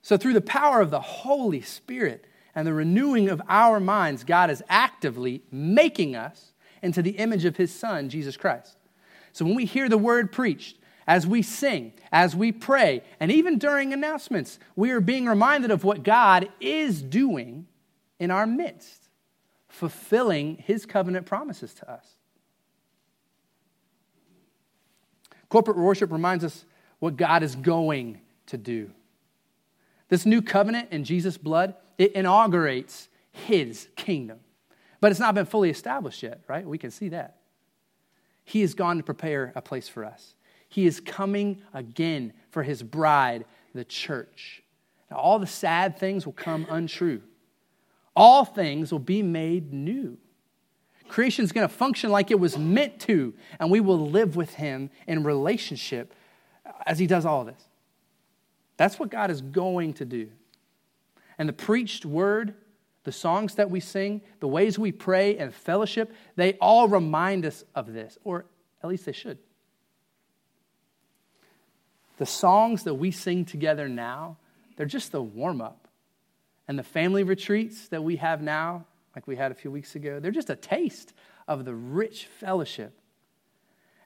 So, 0.01 0.17
through 0.17 0.33
the 0.33 0.41
power 0.41 0.81
of 0.81 0.91
the 0.91 0.99
Holy 0.99 1.61
Spirit 1.61 2.25
and 2.53 2.67
the 2.67 2.73
renewing 2.73 3.29
of 3.29 3.41
our 3.47 3.79
minds, 3.79 4.25
God 4.25 4.49
is 4.49 4.61
actively 4.67 5.41
making 5.51 6.17
us 6.17 6.51
into 6.81 7.01
the 7.01 7.11
image 7.11 7.45
of 7.45 7.55
His 7.55 7.73
Son, 7.73 8.09
Jesus 8.09 8.35
Christ. 8.35 8.75
So, 9.31 9.45
when 9.45 9.55
we 9.55 9.63
hear 9.63 9.87
the 9.87 9.97
word 9.97 10.33
preached, 10.33 10.77
as 11.07 11.27
we 11.27 11.41
sing, 11.41 11.93
as 12.11 12.35
we 12.35 12.51
pray, 12.51 13.03
and 13.19 13.31
even 13.31 13.57
during 13.57 13.93
announcements, 13.93 14.59
we 14.75 14.91
are 14.91 15.01
being 15.01 15.25
reminded 15.25 15.71
of 15.71 15.83
what 15.83 16.03
God 16.03 16.49
is 16.59 17.01
doing 17.01 17.67
in 18.19 18.31
our 18.31 18.47
midst, 18.47 19.09
fulfilling 19.67 20.57
His 20.57 20.85
covenant 20.85 21.25
promises 21.25 21.73
to 21.75 21.91
us. 21.91 22.05
Corporate 25.49 25.77
worship 25.77 26.11
reminds 26.11 26.43
us 26.43 26.65
what 26.99 27.15
God 27.15 27.43
is 27.43 27.55
going 27.55 28.21
to 28.47 28.57
do. 28.57 28.89
This 30.09 30.25
new 30.25 30.41
covenant 30.41 30.89
in 30.91 31.03
Jesus' 31.03 31.37
blood, 31.37 31.75
it 31.97 32.13
inaugurates 32.13 33.09
his 33.31 33.87
kingdom. 33.95 34.39
But 35.01 35.11
it's 35.11 35.19
not 35.19 35.35
been 35.35 35.45
fully 35.45 35.69
established 35.69 36.23
yet, 36.23 36.41
right? 36.47 36.65
We 36.65 36.77
can 36.77 36.91
see 36.91 37.09
that. 37.09 37.37
He 38.45 38.61
has 38.61 38.73
gone 38.73 38.97
to 38.97 39.03
prepare 39.03 39.51
a 39.55 39.61
place 39.61 39.87
for 39.87 40.05
us. 40.05 40.35
He 40.73 40.87
is 40.87 40.99
coming 40.99 41.61
again 41.71 42.33
for 42.49 42.63
his 42.63 42.81
bride, 42.81 43.45
the 43.75 43.85
church. 43.85 44.63
Now, 45.11 45.17
all 45.17 45.37
the 45.37 45.45
sad 45.45 45.99
things 45.99 46.25
will 46.25 46.33
come 46.33 46.65
untrue. 46.67 47.21
All 48.15 48.43
things 48.43 48.91
will 48.91 48.97
be 48.97 49.21
made 49.21 49.71
new. 49.71 50.17
Creation 51.07 51.45
is 51.45 51.51
going 51.51 51.67
to 51.67 51.71
function 51.71 52.09
like 52.09 52.31
it 52.31 52.39
was 52.39 52.57
meant 52.57 52.99
to, 53.01 53.35
and 53.59 53.69
we 53.69 53.81
will 53.81 54.09
live 54.09 54.35
with 54.35 54.55
Him 54.55 54.89
in 55.05 55.23
relationship 55.23 56.15
as 56.87 56.97
He 56.97 57.05
does 57.05 57.23
all 57.23 57.41
of 57.41 57.45
this. 57.45 57.67
That's 58.77 58.97
what 58.97 59.11
God 59.11 59.29
is 59.29 59.41
going 59.41 59.93
to 59.93 60.05
do. 60.05 60.29
And 61.37 61.47
the 61.47 61.53
preached 61.53 62.03
word, 62.03 62.55
the 63.03 63.11
songs 63.11 63.53
that 63.55 63.69
we 63.69 63.79
sing, 63.79 64.21
the 64.39 64.47
ways 64.47 64.79
we 64.79 64.91
pray 64.91 65.37
and 65.37 65.53
fellowship, 65.53 66.11
they 66.35 66.53
all 66.53 66.87
remind 66.87 67.45
us 67.45 67.63
of 67.75 67.93
this, 67.93 68.17
or 68.23 68.45
at 68.81 68.89
least 68.89 69.05
they 69.05 69.11
should. 69.11 69.37
The 72.23 72.27
songs 72.27 72.83
that 72.83 72.93
we 72.93 73.11
sing 73.11 73.43
together 73.43 73.89
now, 73.89 74.37
they're 74.77 74.85
just 74.85 75.11
the 75.11 75.21
warm 75.21 75.59
up. 75.59 75.89
And 76.69 76.79
the 76.79 76.83
family 76.83 77.23
retreats 77.23 77.89
that 77.89 78.01
we 78.01 78.15
have 78.15 78.41
now, 78.41 78.85
like 79.13 79.27
we 79.27 79.35
had 79.35 79.51
a 79.51 79.55
few 79.55 79.69
weeks 79.69 79.95
ago. 79.95 80.21
They're 80.21 80.31
just 80.31 80.49
a 80.49 80.55
taste 80.55 81.11
of 81.49 81.65
the 81.65 81.75
rich 81.75 82.27
fellowship. 82.39 82.97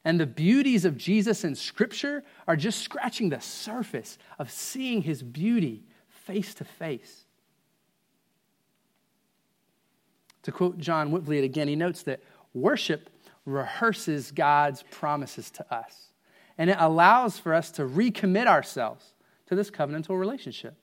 And 0.04 0.20
the 0.20 0.26
beauties 0.26 0.84
of 0.84 0.98
Jesus 0.98 1.44
in 1.44 1.54
Scripture 1.54 2.24
are 2.48 2.56
just 2.56 2.82
scratching 2.82 3.30
the 3.30 3.40
surface 3.40 4.18
of 4.40 4.50
seeing 4.50 5.04
his 5.04 5.22
beauty 5.22 5.84
face 6.08 6.56
to 6.56 6.64
face. 6.64 7.26
To 10.42 10.52
quote 10.52 10.80
John 10.80 11.12
Witvliet 11.12 11.44
again, 11.44 11.68
he 11.68 11.76
notes 11.76 12.02
that 12.02 12.24
worship 12.56 13.12
rehearses 13.46 14.32
God's 14.32 14.84
promises 14.90 15.52
to 15.52 15.72
us, 15.72 16.08
and 16.58 16.70
it 16.70 16.78
allows 16.80 17.38
for 17.38 17.54
us 17.54 17.72
to 17.72 17.84
recommit 17.84 18.48
ourselves 18.48 19.14
to 19.48 19.56
this 19.56 19.70
covenantal 19.70 20.20
relationship. 20.20 20.76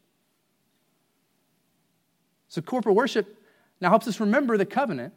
So, 2.49 2.63
corporate 2.63 2.95
worship 2.95 3.43
now 3.81 3.91
helps 3.91 4.07
us 4.07 4.21
remember 4.21 4.57
the 4.57 4.67
covenant, 4.67 5.13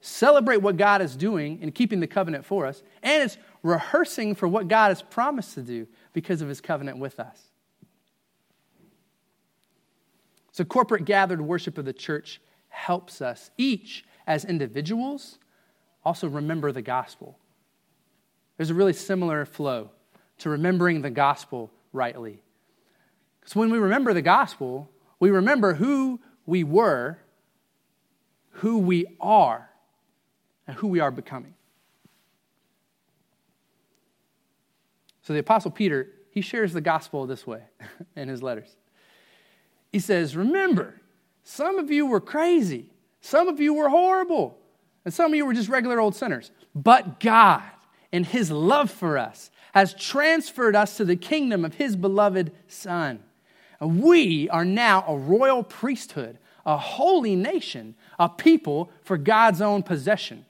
celebrate 0.00 0.58
what 0.58 0.76
God 0.76 1.02
is 1.02 1.16
doing 1.16 1.60
in 1.62 1.72
keeping 1.72 2.00
the 2.00 2.06
covenant 2.06 2.44
for 2.44 2.66
us, 2.66 2.82
and 3.02 3.22
it's 3.22 3.38
rehearsing 3.62 4.34
for 4.34 4.46
what 4.46 4.68
God 4.68 4.88
has 4.88 5.02
promised 5.02 5.54
to 5.54 5.62
do 5.62 5.86
because 6.12 6.42
of 6.42 6.48
his 6.48 6.60
covenant 6.60 6.98
with 6.98 7.18
us. 7.18 7.40
So, 10.52 10.64
corporate 10.64 11.06
gathered 11.06 11.40
worship 11.40 11.78
of 11.78 11.86
the 11.86 11.92
church 11.92 12.40
helps 12.68 13.20
us 13.22 13.50
each 13.56 14.04
as 14.26 14.44
individuals 14.44 15.38
also 16.04 16.28
remember 16.28 16.72
the 16.72 16.82
gospel. 16.82 17.39
There's 18.60 18.68
a 18.68 18.74
really 18.74 18.92
similar 18.92 19.46
flow 19.46 19.88
to 20.40 20.50
remembering 20.50 21.00
the 21.00 21.08
gospel 21.08 21.70
rightly. 21.94 22.42
Because 23.40 23.56
when 23.56 23.70
we 23.70 23.78
remember 23.78 24.12
the 24.12 24.20
gospel, 24.20 24.90
we 25.18 25.30
remember 25.30 25.72
who 25.72 26.20
we 26.44 26.62
were 26.62 27.16
who 28.50 28.76
we 28.76 29.06
are 29.18 29.70
and 30.66 30.76
who 30.76 30.88
we 30.88 31.00
are 31.00 31.10
becoming. 31.10 31.54
So 35.22 35.32
the 35.32 35.38
Apostle 35.38 35.70
Peter, 35.70 36.10
he 36.30 36.42
shares 36.42 36.74
the 36.74 36.82
gospel 36.82 37.26
this 37.26 37.46
way 37.46 37.62
in 38.14 38.28
his 38.28 38.42
letters. 38.42 38.76
He 39.90 40.00
says, 40.00 40.36
Remember, 40.36 41.00
some 41.44 41.78
of 41.78 41.90
you 41.90 42.04
were 42.04 42.20
crazy, 42.20 42.90
some 43.22 43.48
of 43.48 43.58
you 43.58 43.72
were 43.72 43.88
horrible, 43.88 44.58
and 45.06 45.14
some 45.14 45.32
of 45.32 45.34
you 45.34 45.46
were 45.46 45.54
just 45.54 45.70
regular 45.70 45.98
old 45.98 46.14
sinners. 46.14 46.50
But 46.74 47.20
God, 47.20 47.62
in 48.12 48.24
his 48.24 48.50
love 48.50 48.90
for 48.90 49.18
us, 49.18 49.50
has 49.72 49.94
transferred 49.94 50.74
us 50.74 50.96
to 50.96 51.04
the 51.04 51.16
kingdom 51.16 51.64
of 51.64 51.74
his 51.74 51.96
beloved 51.96 52.52
Son. 52.68 53.22
And 53.78 54.02
we 54.02 54.48
are 54.50 54.64
now 54.64 55.04
a 55.06 55.16
royal 55.16 55.62
priesthood, 55.62 56.38
a 56.66 56.76
holy 56.76 57.36
nation, 57.36 57.94
a 58.18 58.28
people 58.28 58.90
for 59.02 59.16
God's 59.16 59.60
own 59.60 59.82
possession. 59.82 60.44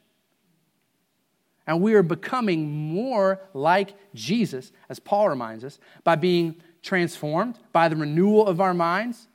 And 1.67 1.81
we 1.81 1.95
are 1.95 2.03
becoming 2.03 2.69
more 2.69 3.41
like 3.55 3.95
Jesus, 4.15 4.73
as 4.89 4.99
Paul 4.99 5.29
reminds 5.29 5.65
us, 5.65 5.79
by 6.03 6.17
being 6.17 6.57
transformed 6.83 7.59
by 7.73 7.89
the 7.89 7.97
renewal 7.97 8.47
of 8.49 8.61
our 8.61 8.75
minds. 8.75 9.29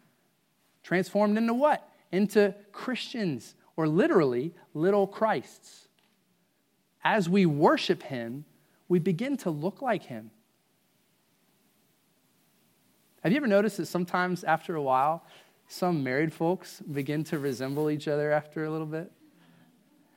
Transformed 0.84 1.38
into 1.38 1.54
what? 1.54 1.88
Into 2.12 2.54
Christians, 2.72 3.56
or 3.78 3.88
literally, 3.88 4.54
little 4.74 5.08
Christs. 5.08 5.88
As 7.06 7.30
we 7.30 7.46
worship 7.46 8.02
Him, 8.02 8.46
we 8.90 8.98
begin 8.98 9.38
to 9.38 9.52
look 9.52 9.84
like 9.84 10.04
Him. 10.04 10.32
Have 13.22 13.32
you 13.32 13.38
ever 13.38 13.48
noticed 13.48 13.78
that 13.78 13.86
sometimes 13.86 14.44
after 14.44 14.76
a 14.76 14.82
while, 14.82 15.24
some 15.68 16.04
married 16.04 16.34
folks 16.34 16.82
begin 16.82 17.24
to 17.26 17.38
resemble 17.38 17.92
each 17.92 18.08
other 18.08 18.32
after 18.32 18.66
a 18.66 18.72
little 18.72 18.88
bit? 18.88 19.12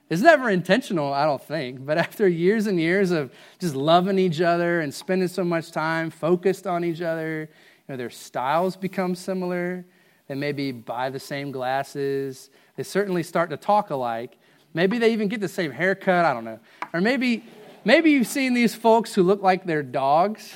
It's 0.08 0.22
never 0.22 0.48
intentional, 0.48 1.12
I 1.12 1.26
don't 1.26 1.42
think, 1.42 1.84
but 1.84 1.98
after 2.06 2.26
years 2.26 2.66
and 2.66 2.80
years 2.80 3.10
of 3.10 3.32
just 3.58 3.74
loving 3.74 4.18
each 4.18 4.40
other 4.40 4.80
and 4.80 4.92
spending 4.92 5.28
so 5.28 5.44
much 5.44 5.70
time 5.70 6.08
focused 6.08 6.66
on 6.66 6.84
each 6.84 7.02
other, 7.02 7.50
you 7.50 7.92
know, 7.92 7.96
their 7.98 8.10
styles 8.10 8.76
become 8.76 9.14
similar. 9.14 9.84
They 10.26 10.34
maybe 10.34 10.72
buy 10.72 11.10
the 11.10 11.20
same 11.20 11.52
glasses. 11.52 12.48
They 12.76 12.82
certainly 12.82 13.22
start 13.22 13.50
to 13.50 13.58
talk 13.58 13.90
alike. 13.90 14.38
Maybe 14.74 14.98
they 14.98 15.12
even 15.12 15.28
get 15.28 15.40
the 15.40 15.48
same 15.48 15.70
haircut, 15.70 16.24
I 16.24 16.34
don't 16.34 16.44
know. 16.44 16.60
Or 16.92 17.00
maybe 17.00 17.44
maybe 17.84 18.10
you've 18.10 18.26
seen 18.26 18.54
these 18.54 18.74
folks 18.74 19.14
who 19.14 19.22
look 19.22 19.42
like 19.42 19.64
their 19.64 19.82
dogs. 19.82 20.54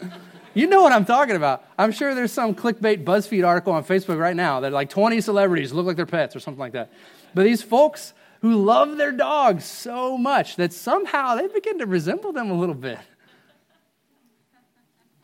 you 0.54 0.66
know 0.66 0.82
what 0.82 0.92
I'm 0.92 1.04
talking 1.04 1.36
about. 1.36 1.64
I'm 1.76 1.92
sure 1.92 2.14
there's 2.14 2.32
some 2.32 2.54
clickbait 2.54 3.04
BuzzFeed 3.04 3.46
article 3.46 3.72
on 3.72 3.84
Facebook 3.84 4.18
right 4.18 4.36
now 4.36 4.60
that 4.60 4.72
like 4.72 4.90
20 4.90 5.20
celebrities 5.20 5.72
look 5.72 5.86
like 5.86 5.96
their 5.96 6.06
pets 6.06 6.36
or 6.36 6.40
something 6.40 6.60
like 6.60 6.72
that. 6.72 6.92
But 7.34 7.44
these 7.44 7.62
folks 7.62 8.14
who 8.40 8.64
love 8.64 8.96
their 8.96 9.12
dogs 9.12 9.64
so 9.64 10.16
much 10.16 10.56
that 10.56 10.72
somehow 10.72 11.34
they 11.34 11.48
begin 11.48 11.78
to 11.78 11.86
resemble 11.86 12.32
them 12.32 12.50
a 12.50 12.54
little 12.54 12.74
bit. 12.74 12.98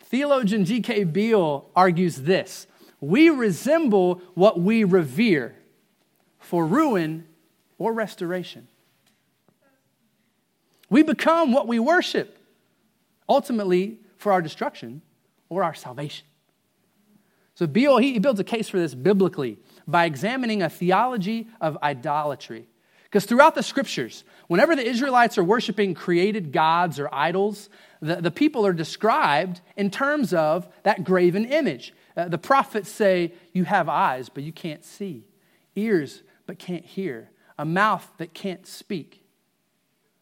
Theologian 0.01 0.65
G.K. 0.65 1.05
Beale 1.05 1.71
argues 1.75 2.17
this 2.19 2.67
We 3.01 3.31
resemble 3.31 4.21
what 4.35 4.61
we 4.61 4.85
revere 4.85 5.57
for 6.39 6.67
ruin 6.67 7.27
or 7.85 7.93
restoration. 7.93 8.67
We 10.89 11.03
become 11.03 11.53
what 11.53 11.69
we 11.69 11.79
worship, 11.79 12.39
ultimately 13.29 13.99
for 14.17 14.33
our 14.33 14.41
destruction 14.41 15.03
or 15.51 15.63
our 15.63 15.75
salvation. 15.75 16.27
So 17.57 17.67
Beale, 17.67 17.99
he, 17.99 18.19
builds 18.19 18.41
a 18.41 18.45
case 18.45 18.71
for 18.71 18.79
this 18.79 18.95
biblically 18.95 19.59
by 19.87 20.07
examining 20.07 20.63
a 20.63 20.71
theology 20.71 21.47
of 21.61 21.77
idolatry. 21.83 22.67
Because 23.03 23.27
throughout 23.27 23.55
the 23.55 23.63
scriptures, 23.63 24.25
whenever 24.47 24.75
the 24.75 24.87
Israelites 24.87 25.37
are 25.37 25.45
worshiping 25.45 25.93
created 25.93 26.53
gods 26.53 26.99
or 26.99 27.11
idols, 27.13 27.69
the, 28.01 28.17
the 28.17 28.31
people 28.31 28.65
are 28.67 28.73
described 28.73 29.61
in 29.77 29.91
terms 29.91 30.33
of 30.33 30.67
that 30.85 31.05
graven 31.05 31.45
image. 31.45 31.93
Uh, 32.17 32.29
the 32.29 32.39
prophets 32.39 32.89
say, 32.91 33.35
You 33.53 33.65
have 33.65 33.91
eyes, 33.91 34.31
but 34.31 34.43
you 34.43 34.53
can't 34.53 34.85
see, 34.85 35.27
ears, 35.77 36.23
but 36.47 36.59
can't 36.59 36.87
hear, 36.87 37.29
a 37.59 37.65
mouth 37.65 38.11
that 38.19 38.35
can't 38.35 38.67
speak. 38.67 39.25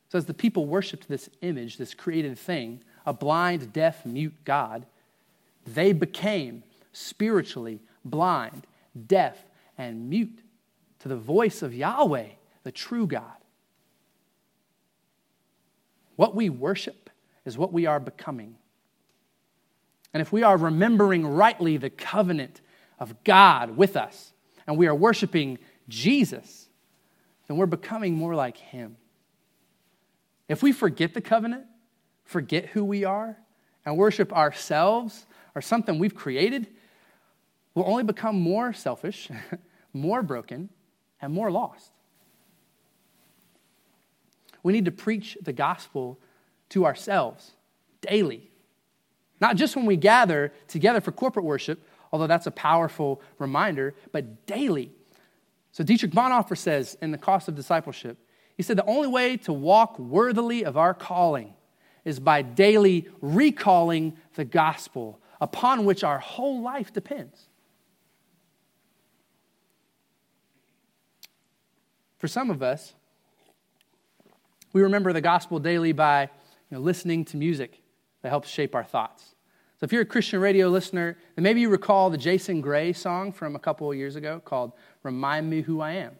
So, 0.09 0.18
as 0.18 0.26
the 0.26 0.35
people 0.35 0.66
worshiped 0.66 1.09
this 1.09 1.30
image, 1.41 1.78
this 1.78 1.95
created 1.95 2.39
thing, 2.39 2.83
a 3.07 3.12
blind, 3.12 3.72
deaf, 3.72 4.05
mute 4.05 4.45
God, 4.45 4.87
they 5.66 5.93
became 5.93 6.62
spiritually 6.93 7.80
blind, 8.05 8.66
deaf, 9.07 9.45
and 9.78 10.11
mute 10.11 10.41
to 11.01 11.09
the 11.09 11.16
voice 11.16 11.62
of 11.62 11.74
Yahweh 11.74 12.28
the 12.62 12.72
true 12.72 13.07
God. 13.07 13.24
What 16.16 16.35
we 16.35 16.51
worship 16.51 17.11
is 17.45 17.59
what 17.59 17.72
we 17.72 17.87
are 17.87 17.99
becoming. 17.99 18.57
And 20.14 20.20
if 20.20 20.30
we 20.30 20.43
are 20.43 20.57
remembering 20.57 21.26
rightly 21.26 21.76
the 21.76 21.91
covenant 21.91 22.61
of 22.99 23.24
God 23.24 23.76
with 23.76 23.97
us, 23.97 24.33
and 24.66 24.76
we 24.76 24.87
are 24.87 24.95
worshiping 24.95 25.59
Jesus, 25.89 26.68
then 27.53 27.59
we're 27.59 27.66
becoming 27.66 28.14
more 28.14 28.34
like 28.34 28.57
Him. 28.57 28.96
If 30.48 30.62
we 30.62 30.72
forget 30.72 31.12
the 31.12 31.20
covenant, 31.20 31.66
forget 32.24 32.64
who 32.70 32.82
we 32.82 33.05
are, 33.05 33.36
and 33.84 33.98
worship 33.98 34.32
ourselves 34.32 35.26
or 35.55 35.61
something 35.61 35.98
we've 35.98 36.14
created, 36.14 36.66
we'll 37.74 37.86
only 37.86 38.05
become 38.05 38.40
more 38.40 38.72
selfish, 38.72 39.28
more 39.92 40.22
broken, 40.22 40.70
and 41.20 41.34
more 41.34 41.50
lost. 41.50 41.92
We 44.62 44.72
need 44.72 44.86
to 44.86 44.90
preach 44.90 45.36
the 45.42 45.53
gospel 45.53 46.18
to 46.70 46.86
ourselves 46.86 47.53
daily. 48.00 48.50
Not 49.42 49.57
just 49.57 49.76
when 49.76 49.84
we 49.84 49.98
gather 49.98 50.55
together 50.68 51.03
for 51.03 51.12
corporate 51.12 51.44
worship, 51.44 51.86
although 52.12 52.26
that's 52.26 52.46
a 52.46 52.50
powerful 52.50 53.20
reminder, 53.38 53.94
but 54.11 54.46
daily. 54.46 54.92
So 55.73 55.83
Dietrich 55.83 56.12
Bonhoeffer 56.12 56.57
says 56.57 56.97
in 57.01 57.11
The 57.11 57.18
Cost 57.18 57.49
of 57.49 57.55
Discipleship, 57.55 58.18
he 58.57 58.62
said, 58.62 58.77
The 58.77 58.85
only 58.85 59.09
way 59.09 59.39
to 59.39 59.53
walk 59.53 59.99
worthily 59.99 60.64
of 60.64 60.77
our 60.77 60.95
calling 60.95 61.55
is 62.05 62.20
by 62.20 62.43
daily 62.43 63.09
recalling 63.20 64.16
the 64.35 64.45
gospel 64.45 65.20
upon 65.41 65.85
which 65.85 66.05
our 66.05 66.18
whole 66.18 66.62
life 66.62 66.93
depends. 66.93 67.49
For 72.18 72.29
some 72.29 72.51
of 72.51 72.62
us, 72.62 72.95
we 74.73 74.83
remember 74.83 75.12
the 75.12 75.20
gospel 75.20 75.59
daily 75.59 75.93
by 75.93 76.23
you 76.70 76.77
know, 76.77 76.81
listening 76.81 77.25
to 77.27 77.37
music 77.37 77.83
that 78.23 78.29
helps 78.29 78.49
shape 78.49 78.75
our 78.75 78.85
thoughts. 78.85 79.35
So 79.81 79.85
if 79.85 79.93
you're 79.93 80.03
a 80.03 80.07
Christian 80.07 80.41
radio 80.41 80.68
listener, 80.68 81.18
then 81.35 81.43
maybe 81.43 81.61
you 81.61 81.68
recall 81.68 82.09
the 82.09 82.16
Jason 82.16 82.61
Gray 82.61 82.93
song 82.93 83.33
from 83.33 83.57
a 83.57 83.59
couple 83.59 83.91
of 83.91 83.99
years 83.99 84.14
ago 84.14 84.41
called 84.45 84.73
Remind 85.03 85.48
Me 85.48 85.62
Who 85.62 85.80
I 85.80 85.92
Am. 85.92 86.12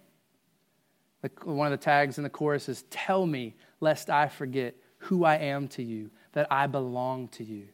One 1.45 1.73
of 1.73 1.79
the 1.79 1.85
tags 1.85 2.19
in 2.19 2.25
the 2.25 2.31
chorus 2.31 2.69
is 2.69 2.85
Tell 2.91 3.27
me, 3.27 3.55
lest 3.81 4.11
I 4.11 4.29
forget 4.29 4.75
who 4.99 5.25
I 5.25 5.37
am 5.37 5.69
to 5.69 5.83
you, 5.83 6.11
that 6.33 6.47
I 6.51 6.67
belong 6.67 7.29
to 7.29 7.45
you. 7.45 7.69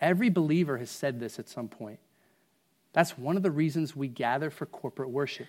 Every 0.00 0.28
believer 0.28 0.78
has 0.78 0.90
said 0.90 1.20
this 1.20 1.38
at 1.38 1.48
some 1.48 1.68
point. 1.68 1.98
That's 2.92 3.16
one 3.18 3.36
of 3.36 3.42
the 3.42 3.50
reasons 3.50 3.96
we 3.96 4.08
gather 4.08 4.50
for 4.50 4.66
corporate 4.66 5.10
worship 5.10 5.48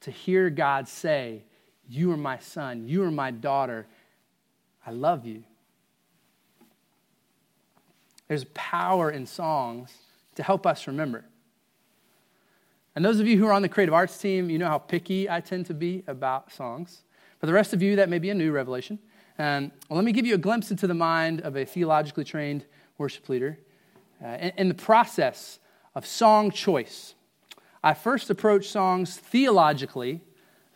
to 0.00 0.10
hear 0.10 0.50
God 0.50 0.88
say, 0.88 1.44
you 1.90 2.12
are 2.12 2.16
my 2.16 2.38
son. 2.38 2.86
You 2.86 3.02
are 3.02 3.10
my 3.10 3.32
daughter. 3.32 3.86
I 4.86 4.92
love 4.92 5.26
you. 5.26 5.42
There's 8.28 8.44
power 8.54 9.10
in 9.10 9.26
songs 9.26 9.92
to 10.36 10.44
help 10.44 10.68
us 10.68 10.86
remember. 10.86 11.24
And 12.96 13.04
those 13.04 13.20
of 13.20 13.26
you 13.26 13.38
who 13.38 13.46
are 13.46 13.52
on 13.52 13.62
the 13.62 13.68
creative 13.68 13.94
arts 13.94 14.18
team, 14.18 14.50
you 14.50 14.58
know 14.58 14.66
how 14.66 14.78
picky 14.78 15.30
I 15.30 15.40
tend 15.40 15.66
to 15.66 15.74
be 15.74 16.02
about 16.06 16.52
songs. 16.52 17.02
For 17.38 17.46
the 17.46 17.52
rest 17.52 17.72
of 17.72 17.82
you, 17.82 17.96
that 17.96 18.08
may 18.08 18.18
be 18.18 18.30
a 18.30 18.34
new 18.34 18.52
revelation. 18.52 18.98
And 19.38 19.70
well, 19.88 19.96
let 19.96 20.04
me 20.04 20.12
give 20.12 20.26
you 20.26 20.34
a 20.34 20.38
glimpse 20.38 20.70
into 20.70 20.86
the 20.86 20.94
mind 20.94 21.40
of 21.40 21.56
a 21.56 21.64
theologically 21.64 22.24
trained 22.24 22.66
worship 22.98 23.28
leader. 23.28 23.58
Uh, 24.22 24.28
in, 24.28 24.52
in 24.58 24.68
the 24.68 24.74
process 24.74 25.58
of 25.94 26.04
song 26.04 26.50
choice, 26.50 27.14
I 27.82 27.94
first 27.94 28.28
approach 28.28 28.68
songs 28.68 29.16
theologically, 29.16 30.20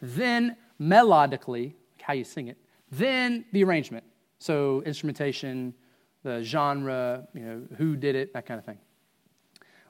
then 0.01 0.57
melodically, 0.81 1.75
how 2.01 2.15
you 2.15 2.25
sing 2.25 2.49
it, 2.49 2.57
then 2.91 3.45
the 3.53 3.65
arrangement. 3.65 4.05
So 4.39 4.83
instrumentation, 4.87 5.75
the 6.23 6.43
genre, 6.43 7.27
you 7.35 7.43
know, 7.43 7.62
who 7.77 7.97
did 7.97 8.15
it, 8.15 8.33
that 8.33 8.47
kind 8.47 8.59
of 8.59 8.65
thing. 8.65 8.79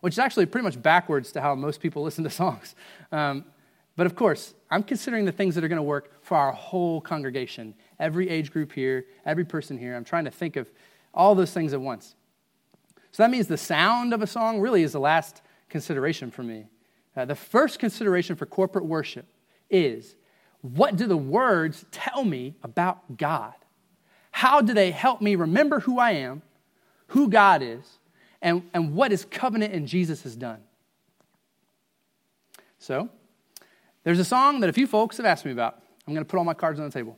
Which 0.05 0.17
is 0.17 0.19
actually 0.19 0.45
pretty 0.45 0.65
much 0.65 0.83
backwards 0.83 1.33
to 1.33 1.41
how 1.41 1.55
most 1.55 1.81
people 1.81 2.03
listen 2.03 2.25
to 2.25 2.31
songs. 2.31 2.75
Um, 3.11 3.47
but 3.97 4.05
of 4.05 4.15
course, 4.15 4.53
I'm 4.71 4.83
considering 4.83 5.25
the 5.25 5.33
things 5.33 5.55
that 5.55 5.65
are 5.65 5.69
going 5.69 5.79
to 5.79 5.83
work 5.83 6.23
for 6.23 6.37
our 6.37 6.53
whole 6.53 7.01
congregation, 7.01 7.73
every 7.99 8.29
age 8.29 8.53
group 8.53 8.71
here, 8.71 9.07
every 9.25 9.47
person 9.47 9.79
here. 9.79 9.97
I'm 9.97 10.05
trying 10.05 10.27
to 10.27 10.31
think 10.31 10.57
of 10.57 10.71
all 11.15 11.35
those 11.35 11.55
things 11.55 11.73
at 11.73 11.81
once. 11.81 12.17
So 13.13 13.23
that 13.23 13.31
means 13.31 13.47
the 13.47 13.57
sound 13.57 14.13
of 14.13 14.21
a 14.21 14.27
song 14.27 14.61
really 14.61 14.83
is 14.83 14.93
the 14.93 15.01
last 15.01 15.41
consideration 15.71 16.31
for 16.31 16.43
me. 16.43 16.67
Uh, 17.17 17.25
the 17.25 17.35
first 17.35 17.79
consideration 17.79 18.37
for 18.37 18.45
corporate 18.45 18.85
worship 18.85 19.25
is 19.71 20.17
what 20.61 20.97
do 20.97 21.07
the 21.07 21.17
words 21.17 21.87
tell 21.91 22.27
me 22.27 22.57
about 22.63 23.17
God? 23.17 23.55
How 24.33 24.61
do 24.61 24.75
they 24.75 24.91
help 24.91 25.23
me 25.23 25.35
remember 25.35 25.81
who 25.81 25.99
I 25.99 26.11
am, 26.11 26.43
who 27.07 27.31
God 27.31 27.63
is, 27.63 28.01
and, 28.45 28.63
and 28.73 28.95
what 28.95 29.11
his 29.11 29.25
covenant 29.25 29.73
in 29.73 29.89
Jesus 29.89 30.23
has 30.23 30.37
done? 30.37 30.61
So, 32.79 33.09
there's 34.05 34.19
a 34.19 34.25
song 34.25 34.61
that 34.61 34.69
a 34.69 34.73
few 34.73 34.87
folks 34.87 35.17
have 35.17 35.27
asked 35.27 35.47
me 35.47 35.51
about. 35.51 35.83
I'm 36.07 36.13
going 36.13 36.25
to 36.25 36.31
put 36.31 36.37
all 36.37 36.45
my 36.45 36.55
cards 36.55 36.79
on 36.79 36.85
the 36.85 36.93
table. 36.93 37.17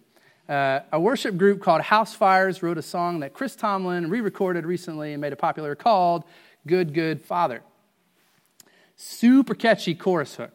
Uh, 0.49 0.81
a 0.93 1.01
worship 1.01 1.37
group 1.37 1.61
called 1.61 1.83
Housefires 1.83 2.63
wrote 2.63 2.79
a 2.79 2.83
song 2.83 3.19
that 3.21 3.35
Chris 3.35 3.57
Tomlin 3.57 4.09
re 4.09 4.21
recorded 4.21 4.65
recently 4.65 5.13
and 5.13 5.21
made 5.21 5.33
it 5.33 5.37
popular 5.37 5.75
called 5.75 6.23
Good, 6.65 6.95
Good 6.95 7.21
Father. 7.21 7.63
Super 8.95 9.57
catchy 9.57 9.97
chorus 9.97 10.37
hook. 10.37 10.55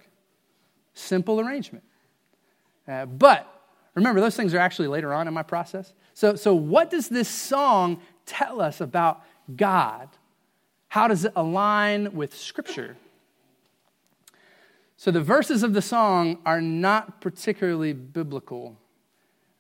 Simple 0.93 1.41
arrangement. 1.41 1.84
Uh, 2.88 3.05
but 3.05 3.45
remember, 3.93 4.22
those 4.22 4.38
things 4.38 4.53
are 4.53 4.59
actually 4.59 4.88
later 4.88 5.13
on 5.13 5.28
in 5.28 5.34
my 5.34 5.43
process. 5.43 5.93
So, 6.13 6.36
so, 6.36 6.55
what 6.55 6.89
does 6.89 7.09
this 7.09 7.28
song 7.28 8.01
tell 8.26 8.61
us 8.61 8.80
about 8.80 9.22
God? 9.53 10.07
How 10.91 11.07
does 11.07 11.23
it 11.23 11.31
align 11.37 12.15
with 12.17 12.35
Scripture? 12.35 12.97
So, 14.97 15.09
the 15.09 15.21
verses 15.21 15.63
of 15.63 15.71
the 15.71 15.81
song 15.81 16.39
are 16.45 16.59
not 16.59 17.21
particularly 17.21 17.93
biblical. 17.93 18.77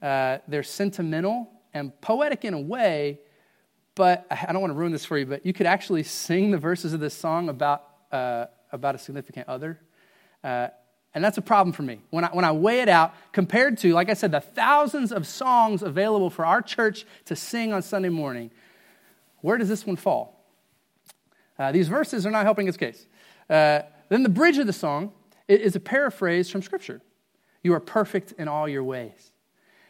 Uh, 0.01 0.39
they're 0.49 0.61
sentimental 0.61 1.49
and 1.73 1.93
poetic 2.01 2.43
in 2.43 2.53
a 2.53 2.59
way, 2.59 3.21
but 3.95 4.27
I 4.29 4.51
don't 4.51 4.59
want 4.59 4.71
to 4.71 4.77
ruin 4.77 4.91
this 4.91 5.05
for 5.05 5.17
you, 5.17 5.25
but 5.25 5.45
you 5.45 5.53
could 5.53 5.67
actually 5.67 6.03
sing 6.03 6.51
the 6.51 6.57
verses 6.57 6.91
of 6.91 6.99
this 6.99 7.13
song 7.13 7.47
about, 7.47 7.85
uh, 8.11 8.47
about 8.73 8.95
a 8.95 8.97
significant 8.97 9.47
other. 9.47 9.79
Uh, 10.43 10.67
and 11.13 11.23
that's 11.23 11.37
a 11.37 11.41
problem 11.41 11.71
for 11.71 11.83
me. 11.83 12.01
When 12.09 12.25
I, 12.25 12.27
when 12.33 12.43
I 12.43 12.51
weigh 12.51 12.81
it 12.81 12.89
out, 12.89 13.13
compared 13.31 13.77
to, 13.77 13.93
like 13.93 14.09
I 14.09 14.15
said, 14.15 14.33
the 14.33 14.41
thousands 14.41 15.13
of 15.13 15.25
songs 15.25 15.81
available 15.81 16.29
for 16.29 16.45
our 16.45 16.61
church 16.61 17.05
to 17.23 17.37
sing 17.37 17.71
on 17.71 17.83
Sunday 17.83 18.09
morning, 18.09 18.51
where 19.39 19.57
does 19.57 19.69
this 19.69 19.87
one 19.87 19.95
fall? 19.95 20.40
Uh, 21.61 21.71
these 21.71 21.87
verses 21.87 22.25
are 22.25 22.31
not 22.31 22.43
helping 22.43 22.67
its 22.67 22.75
case. 22.75 23.05
Uh, 23.47 23.81
then 24.09 24.23
the 24.23 24.29
bridge 24.29 24.57
of 24.57 24.65
the 24.65 24.73
song 24.73 25.11
is 25.47 25.75
a 25.75 25.79
paraphrase 25.79 26.49
from 26.49 26.63
Scripture 26.63 27.01
You 27.61 27.73
are 27.75 27.79
perfect 27.79 28.31
in 28.39 28.47
all 28.47 28.67
your 28.67 28.83
ways. 28.83 29.31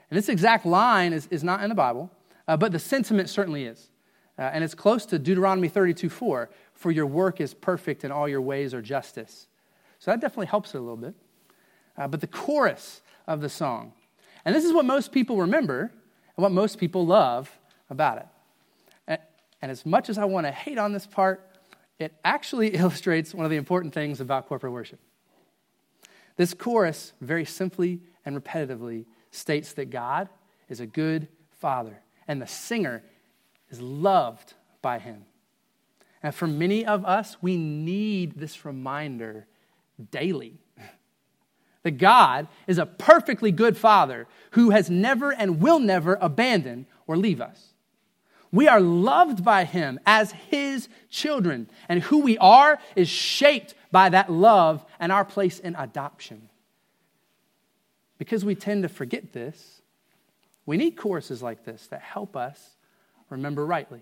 And 0.09 0.17
this 0.17 0.28
exact 0.28 0.65
line 0.65 1.13
is, 1.13 1.28
is 1.32 1.45
not 1.45 1.63
in 1.63 1.69
the 1.69 1.76
Bible, 1.76 2.11
uh, 2.45 2.57
but 2.57 2.74
the 2.74 2.80
sentiment 2.80 3.30
certainly 3.30 3.63
is. 3.63 3.89
Uh, 4.38 4.41
and 4.41 4.65
it's 4.65 4.76
close 4.76 5.05
to 5.05 5.17
Deuteronomy 5.17 5.69
32 5.69 6.09
4 6.09 6.49
For 6.74 6.91
your 6.91 7.05
work 7.05 7.39
is 7.39 7.53
perfect 7.53 8.03
and 8.03 8.11
all 8.11 8.28
your 8.28 8.41
ways 8.41 8.74
are 8.74 8.82
justice. 8.82 9.47
So 9.99 10.11
that 10.11 10.19
definitely 10.19 10.47
helps 10.47 10.76
it 10.76 10.78
a 10.78 10.82
little 10.82 10.97
bit. 10.97 11.15
Uh, 11.97 12.09
but 12.09 12.19
the 12.19 12.28
chorus 12.28 13.01
of 13.28 13.39
the 13.39 13.49
song, 13.49 13.93
and 14.43 14.53
this 14.53 14.65
is 14.65 14.74
what 14.74 14.84
most 14.84 15.13
people 15.13 15.38
remember 15.38 15.84
and 16.36 16.43
what 16.43 16.51
most 16.51 16.80
people 16.80 17.05
love 17.05 17.49
about 17.89 18.17
it. 18.17 18.26
And 19.61 19.69
as 19.69 19.86
much 19.86 20.09
as 20.09 20.17
I 20.17 20.26
want 20.26 20.47
to 20.47 20.51
hate 20.51 20.78
on 20.80 20.91
this 20.91 21.05
part, 21.05 21.51
it 22.02 22.14
actually 22.24 22.70
illustrates 22.76 23.34
one 23.34 23.45
of 23.45 23.52
the 23.52 23.58
important 23.58 23.93
things 23.93 24.20
about 24.20 24.47
corporate 24.47 24.74
worship. 24.74 24.99
This 26.36 26.54
chorus, 26.54 27.14
very 27.22 27.45
simply 27.45 28.02
and 28.26 28.41
repetitively, 28.41 29.06
states 29.32 29.74
that 29.74 29.89
God 29.89 30.30
is 30.70 30.80
a 30.80 30.86
good 30.86 31.28
father, 31.60 32.02
and 32.28 32.41
the 32.41 32.47
singer 32.47 33.04
is 33.70 33.82
loved 33.82 34.54
by 34.82 34.99
him. 34.99 35.26
And 36.24 36.34
for 36.34 36.47
many 36.47 36.86
of 36.86 37.06
us, 37.06 37.38
we 37.41 37.58
need 37.58 38.34
this 38.38 38.66
reminder 38.66 39.47
daily. 40.12 40.60
That 41.84 41.97
God 41.97 42.47
is 42.68 42.78
a 42.78 42.86
perfectly 42.86 43.52
good 43.52 43.76
Father 43.76 44.28
who 44.52 44.70
has 44.70 44.91
never 44.91 45.32
and 45.32 45.60
will 45.60 45.80
never 45.80 46.16
abandon 46.22 46.86
or 47.08 47.18
leave 47.18 47.41
us. 47.41 47.70
We 48.52 48.68
are 48.68 48.82
loved 48.82 49.43
by 49.43 49.64
Him 49.64 49.99
as 50.06 50.32
His 50.32 50.89
children, 51.10 51.70
and 51.88 52.04
who 52.04 52.20
we 52.20 52.38
are 52.38 52.80
is 52.95 53.08
shaped 53.08 53.74
by 53.91 54.10
that 54.10 54.32
love 54.32 54.86
and 54.99 55.12
our 55.12 55.26
place 55.26 55.60
in 55.60 55.76
adoption. 55.76 56.49
Because 58.18 58.43
we 58.43 58.56
tend 58.56 58.84
to 58.84 58.89
forget 58.89 59.34
this, 59.34 59.82
we 60.66 60.78
need 60.78 60.91
courses 60.91 61.41
like 61.41 61.66
this 61.66 61.88
that 61.88 62.02
help 62.02 62.36
us 62.36 62.76
remember 63.30 63.66
rightly. 63.66 64.02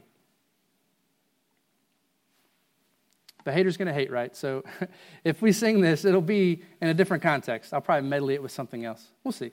The 3.45 3.53
hater's 3.53 3.77
going 3.77 3.87
to 3.87 3.93
hate, 3.93 4.11
right? 4.11 4.35
So 4.35 4.63
if 5.23 5.41
we 5.41 5.51
sing 5.51 5.81
this, 5.81 6.05
it'll 6.05 6.21
be 6.21 6.63
in 6.81 6.89
a 6.89 6.93
different 6.93 7.23
context. 7.23 7.73
I'll 7.73 7.81
probably 7.81 8.09
medley 8.09 8.33
it 8.33 8.43
with 8.43 8.51
something 8.51 8.83
else. 8.83 9.07
We'll 9.23 9.31
see. 9.31 9.51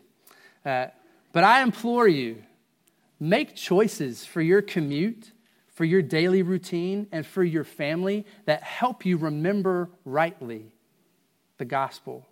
Uh, 0.65 0.87
but 1.33 1.45
I 1.45 1.63
implore 1.63 2.09
you 2.09 2.43
make 3.19 3.55
choices 3.55 4.25
for 4.25 4.41
your 4.41 4.63
commute, 4.63 5.33
for 5.69 5.85
your 5.85 6.03
daily 6.03 6.43
routine, 6.43 7.07
and 7.13 7.27
for 7.27 7.45
your 7.45 7.65
family 7.65 8.27
that 8.45 8.63
help 8.63 9.05
you 9.05 9.17
remember 9.17 9.91
rightly 10.05 10.73
the 11.59 11.65
gospel 11.65 12.27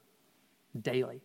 daily. 0.80 1.20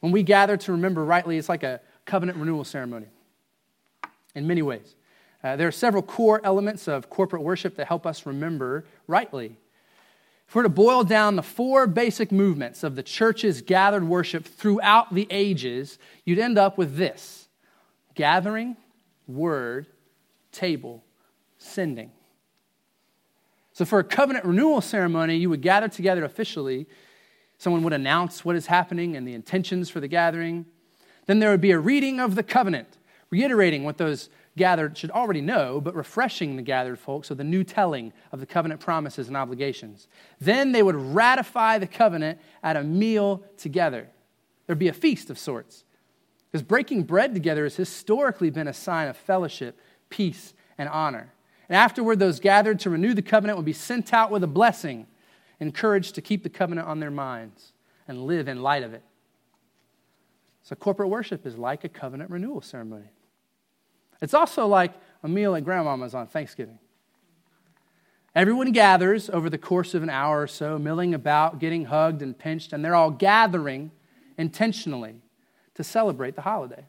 When 0.00 0.12
we 0.12 0.22
gather 0.22 0.56
to 0.58 0.72
remember 0.72 1.04
rightly, 1.04 1.38
it's 1.38 1.48
like 1.48 1.62
a 1.62 1.80
covenant 2.04 2.38
renewal 2.38 2.64
ceremony 2.64 3.06
in 4.34 4.46
many 4.46 4.62
ways. 4.62 4.96
Uh, 5.42 5.56
there 5.56 5.68
are 5.68 5.72
several 5.72 6.02
core 6.02 6.40
elements 6.44 6.88
of 6.88 7.10
corporate 7.10 7.42
worship 7.42 7.76
that 7.76 7.86
help 7.86 8.06
us 8.06 8.26
remember 8.26 8.84
rightly. 9.06 9.56
If 10.48 10.54
we're 10.54 10.62
to 10.64 10.68
boil 10.68 11.04
down 11.04 11.36
the 11.36 11.42
four 11.42 11.86
basic 11.86 12.30
movements 12.30 12.82
of 12.84 12.96
the 12.96 13.02
church's 13.02 13.62
gathered 13.62 14.04
worship 14.04 14.44
throughout 14.44 15.14
the 15.14 15.26
ages, 15.30 15.98
you'd 16.24 16.38
end 16.38 16.58
up 16.58 16.78
with 16.78 16.96
this 16.96 17.48
gathering, 18.14 18.76
word, 19.26 19.86
table, 20.52 21.02
sending. 21.58 22.12
So, 23.72 23.84
for 23.84 23.98
a 23.98 24.04
covenant 24.04 24.44
renewal 24.44 24.80
ceremony, 24.80 25.36
you 25.36 25.50
would 25.50 25.62
gather 25.62 25.88
together 25.88 26.24
officially. 26.24 26.86
Someone 27.58 27.82
would 27.82 27.92
announce 27.92 28.44
what 28.44 28.54
is 28.54 28.66
happening 28.66 29.16
and 29.16 29.26
the 29.26 29.34
intentions 29.34 29.90
for 29.90 29.98
the 29.98 30.08
gathering. 30.08 30.66
Then 31.26 31.40
there 31.40 31.50
would 31.50 31.60
be 31.60 31.72
a 31.72 31.78
reading 31.78 32.20
of 32.20 32.34
the 32.34 32.42
covenant, 32.42 32.98
reiterating 33.30 33.82
what 33.82 33.98
those 33.98 34.28
gathered 34.56 34.96
should 34.96 35.10
already 35.10 35.40
know, 35.40 35.80
but 35.80 35.94
refreshing 35.94 36.56
the 36.56 36.62
gathered 36.62 36.98
folks 36.98 37.28
with 37.28 37.40
a 37.40 37.44
new 37.44 37.64
telling 37.64 38.12
of 38.32 38.40
the 38.40 38.46
covenant 38.46 38.80
promises 38.80 39.28
and 39.28 39.36
obligations. 39.36 40.06
Then 40.40 40.72
they 40.72 40.82
would 40.82 40.94
ratify 40.94 41.78
the 41.78 41.86
covenant 41.86 42.38
at 42.62 42.76
a 42.76 42.84
meal 42.84 43.42
together. 43.56 44.08
There'd 44.66 44.78
be 44.78 44.88
a 44.88 44.92
feast 44.92 45.30
of 45.30 45.38
sorts. 45.38 45.84
Because 46.50 46.62
breaking 46.62 47.02
bread 47.02 47.34
together 47.34 47.64
has 47.64 47.74
historically 47.74 48.48
been 48.48 48.68
a 48.68 48.72
sign 48.72 49.08
of 49.08 49.16
fellowship, 49.16 49.80
peace, 50.08 50.54
and 50.78 50.88
honor. 50.88 51.32
And 51.68 51.76
afterward, 51.76 52.20
those 52.20 52.38
gathered 52.38 52.78
to 52.80 52.90
renew 52.90 53.12
the 53.12 53.22
covenant 53.22 53.58
would 53.58 53.64
be 53.64 53.72
sent 53.72 54.12
out 54.12 54.30
with 54.30 54.44
a 54.44 54.48
blessing, 54.48 55.06
encouraged 55.58 56.14
to 56.14 56.22
keep 56.22 56.44
the 56.44 56.48
covenant 56.48 56.86
on 56.86 57.00
their 57.00 57.10
minds 57.10 57.72
and 58.06 58.24
live 58.24 58.46
in 58.46 58.62
light 58.62 58.84
of 58.84 58.94
it. 58.94 59.02
So, 60.62 60.76
corporate 60.76 61.08
worship 61.08 61.44
is 61.44 61.58
like 61.58 61.84
a 61.84 61.88
covenant 61.88 62.30
renewal 62.30 62.62
ceremony. 62.62 63.10
It's 64.24 64.34
also 64.34 64.66
like 64.66 64.92
a 65.22 65.28
meal 65.28 65.54
at 65.54 65.64
grandmama's 65.64 66.14
on 66.14 66.26
Thanksgiving. 66.26 66.78
Everyone 68.34 68.72
gathers 68.72 69.28
over 69.28 69.50
the 69.50 69.58
course 69.58 69.92
of 69.92 70.02
an 70.02 70.08
hour 70.08 70.40
or 70.40 70.46
so, 70.46 70.78
milling 70.78 71.12
about, 71.12 71.58
getting 71.58 71.84
hugged 71.84 72.22
and 72.22 72.36
pinched, 72.36 72.72
and 72.72 72.82
they're 72.82 72.94
all 72.94 73.10
gathering 73.10 73.90
intentionally 74.38 75.16
to 75.74 75.84
celebrate 75.84 76.36
the 76.36 76.40
holiday. 76.40 76.86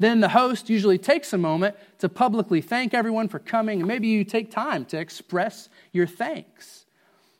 Then 0.00 0.18
the 0.18 0.30
host 0.30 0.68
usually 0.68 0.98
takes 0.98 1.32
a 1.32 1.38
moment 1.38 1.76
to 2.00 2.08
publicly 2.08 2.60
thank 2.60 2.92
everyone 2.92 3.28
for 3.28 3.38
coming, 3.38 3.78
and 3.78 3.86
maybe 3.86 4.08
you 4.08 4.24
take 4.24 4.50
time 4.50 4.84
to 4.86 4.98
express 4.98 5.68
your 5.92 6.08
thanks 6.08 6.84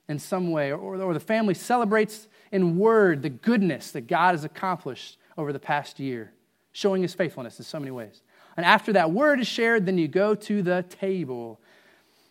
in 0.09 0.21
some 0.21 0.53
way, 0.53 0.71
or, 0.71 1.03
or 1.03 1.13
the 1.13 1.21
family 1.21 1.53
celebrates 1.55 2.29
in 2.53 2.79
word 2.79 3.23
the 3.23 3.29
goodness 3.29 3.91
that 3.91 4.07
God 4.07 4.37
has 4.37 4.45
accomplished 4.45 5.19
over 5.37 5.53
the 5.53 5.59
past 5.59 5.99
year, 5.99 6.33
showing 6.71 7.03
his 7.03 7.13
faithfulness 7.13 7.59
in 7.59 7.65
so 7.65 7.81
many 7.81 7.91
ways. 7.91 8.23
And 8.57 8.65
after 8.65 8.93
that 8.95 9.13
word 9.13 9.41
is 9.41 9.47
shared, 9.47 9.87
then 9.87 9.99
you 9.99 10.09
go 10.09 10.35
to 10.35 10.63
the 10.63 10.85
table, 10.89 11.61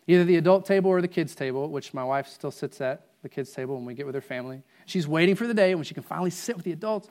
either 0.07 0.23
the 0.23 0.38
adult 0.38 0.65
table 0.65 0.89
or 0.89 1.01
the 1.01 1.07
kids' 1.07 1.36
table, 1.36 1.69
which 1.69 1.93
my 1.93 2.03
wife 2.03 2.28
still 2.28 2.51
sits 2.51 2.82
at 2.82 3.05
the 3.21 3.30
kids' 3.30 3.51
table 3.51 3.76
when 3.76 3.86
we 3.86 3.93
get 3.93 4.05
with 4.05 4.15
her 4.15 4.21
family. 4.21 4.63
She's 4.86 5.07
waiting 5.07 5.36
for 5.36 5.47
the 5.47 5.53
day 5.53 5.76
when 5.76 5.84
she 5.84 5.93
can 5.93 6.03
finally 6.03 6.32
sit 6.32 6.55
with 6.55 6.65
the 6.65 6.71
adults. 6.71 7.09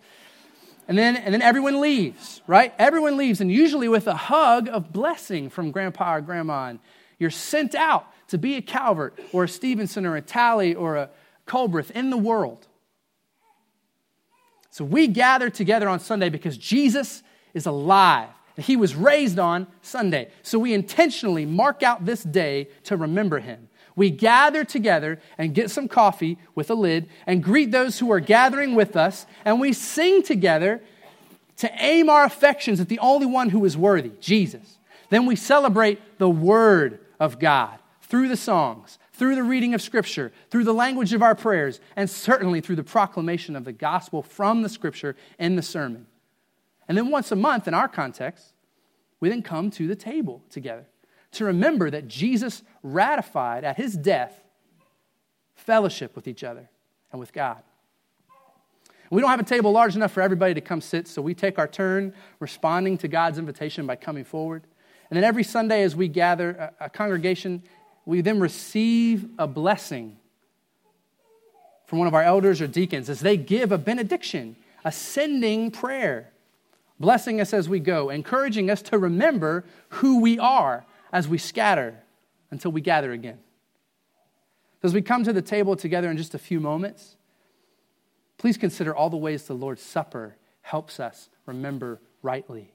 And 0.86 0.98
then, 0.98 1.16
and 1.16 1.32
then 1.32 1.42
everyone 1.42 1.80
leaves, 1.80 2.42
right? 2.46 2.74
Everyone 2.78 3.16
leaves, 3.16 3.40
and 3.40 3.50
usually 3.50 3.88
with 3.88 4.06
a 4.06 4.14
hug 4.14 4.68
of 4.68 4.92
blessing 4.92 5.48
from 5.48 5.70
grandpa 5.70 6.16
or 6.16 6.20
grandma. 6.20 6.68
And 6.68 6.78
you're 7.18 7.30
sent 7.30 7.74
out 7.74 8.06
to 8.28 8.38
be 8.38 8.56
a 8.56 8.62
Calvert 8.62 9.18
or 9.32 9.44
a 9.44 9.48
Stevenson 9.48 10.04
or 10.04 10.16
a 10.16 10.20
Tally 10.20 10.74
or 10.74 10.96
a 10.96 11.10
Culbreth 11.46 11.90
in 11.92 12.10
the 12.10 12.16
world. 12.16 12.66
So 14.70 14.84
we 14.84 15.06
gather 15.06 15.50
together 15.50 15.88
on 15.88 16.00
Sunday 16.00 16.28
because 16.28 16.58
Jesus 16.58 17.22
is 17.54 17.66
alive 17.66 18.28
he 18.56 18.76
was 18.76 18.94
raised 18.94 19.38
on 19.38 19.66
Sunday. 19.82 20.30
So 20.42 20.58
we 20.58 20.74
intentionally 20.74 21.44
mark 21.44 21.82
out 21.82 22.04
this 22.04 22.22
day 22.22 22.68
to 22.84 22.96
remember 22.96 23.40
him. 23.40 23.68
We 23.96 24.10
gather 24.10 24.64
together 24.64 25.20
and 25.38 25.54
get 25.54 25.70
some 25.70 25.88
coffee 25.88 26.38
with 26.54 26.70
a 26.70 26.74
lid 26.74 27.08
and 27.26 27.42
greet 27.42 27.70
those 27.70 27.98
who 27.98 28.10
are 28.10 28.20
gathering 28.20 28.74
with 28.74 28.96
us, 28.96 29.26
and 29.44 29.60
we 29.60 29.72
sing 29.72 30.22
together 30.22 30.80
to 31.58 31.70
aim 31.78 32.08
our 32.08 32.24
affections 32.24 32.80
at 32.80 32.88
the 32.88 32.98
only 32.98 33.26
one 33.26 33.50
who 33.50 33.64
is 33.64 33.76
worthy, 33.76 34.12
Jesus. 34.20 34.78
Then 35.10 35.26
we 35.26 35.36
celebrate 35.36 36.18
the 36.18 36.28
Word 36.28 36.98
of 37.20 37.38
God 37.38 37.78
through 38.02 38.28
the 38.28 38.36
songs, 38.36 38.98
through 39.12 39.36
the 39.36 39.44
reading 39.44 39.74
of 39.74 39.82
Scripture, 39.82 40.32
through 40.50 40.64
the 40.64 40.74
language 40.74 41.12
of 41.12 41.22
our 41.22 41.36
prayers, 41.36 41.78
and 41.94 42.10
certainly 42.10 42.60
through 42.60 42.76
the 42.76 42.82
proclamation 42.82 43.54
of 43.54 43.64
the 43.64 43.72
gospel 43.72 44.22
from 44.22 44.62
the 44.62 44.68
Scripture 44.68 45.14
in 45.38 45.54
the 45.54 45.62
sermon. 45.62 46.06
And 46.88 46.96
then 46.98 47.10
once 47.10 47.32
a 47.32 47.36
month, 47.36 47.66
in 47.66 47.74
our 47.74 47.88
context, 47.88 48.52
we 49.20 49.28
then 49.28 49.42
come 49.42 49.70
to 49.72 49.86
the 49.86 49.96
table 49.96 50.42
together 50.50 50.86
to 51.32 51.44
remember 51.44 51.90
that 51.90 52.08
Jesus 52.08 52.62
ratified 52.82 53.64
at 53.64 53.76
his 53.76 53.94
death 53.94 54.40
fellowship 55.54 56.14
with 56.14 56.28
each 56.28 56.44
other 56.44 56.68
and 57.10 57.20
with 57.20 57.32
God. 57.32 57.62
We 59.10 59.20
don't 59.20 59.30
have 59.30 59.40
a 59.40 59.44
table 59.44 59.70
large 59.70 59.94
enough 59.94 60.12
for 60.12 60.22
everybody 60.22 60.54
to 60.54 60.60
come 60.60 60.80
sit, 60.80 61.06
so 61.06 61.22
we 61.22 61.34
take 61.34 61.58
our 61.58 61.68
turn 61.68 62.14
responding 62.40 62.98
to 62.98 63.08
God's 63.08 63.38
invitation 63.38 63.86
by 63.86 63.96
coming 63.96 64.24
forward. 64.24 64.64
And 65.08 65.16
then 65.16 65.24
every 65.24 65.44
Sunday, 65.44 65.82
as 65.82 65.94
we 65.94 66.08
gather 66.08 66.72
a, 66.80 66.90
congregation, 66.90 67.62
we 68.06 68.20
then 68.22 68.40
receive 68.40 69.28
a 69.38 69.46
blessing 69.46 70.16
from 71.86 71.98
one 71.98 72.08
of 72.08 72.14
our 72.14 72.22
elders 72.22 72.60
or 72.60 72.66
deacons 72.66 73.08
as 73.08 73.20
they 73.20 73.36
give 73.36 73.70
a 73.70 73.78
benediction, 73.78 74.56
a 74.84 74.90
sending 74.90 75.70
prayer, 75.70 76.32
blessing 76.98 77.40
us 77.40 77.52
as 77.52 77.68
we 77.68 77.80
go, 77.80 78.10
encouraging 78.10 78.70
us 78.70 78.82
to 78.82 78.98
remember 78.98 79.64
who 79.88 80.20
we 80.20 80.38
are 80.38 80.84
as 81.12 81.28
we 81.28 81.38
scatter 81.38 82.02
until 82.50 82.72
we 82.72 82.80
gather 82.80 83.12
again. 83.12 83.38
As 84.82 84.92
we 84.92 85.00
come 85.00 85.24
to 85.24 85.32
the 85.32 85.42
table 85.42 85.76
together 85.76 86.10
in 86.10 86.16
just 86.16 86.34
a 86.34 86.38
few 86.38 86.60
moments, 86.60 87.16
please 88.36 88.58
consider 88.58 88.94
all 88.94 89.08
the 89.08 89.16
ways 89.16 89.44
the 89.44 89.54
Lord's 89.54 89.82
Supper 89.82 90.36
helps 90.60 91.00
us 91.00 91.30
remember 91.46 92.00
rightly. 92.22 92.70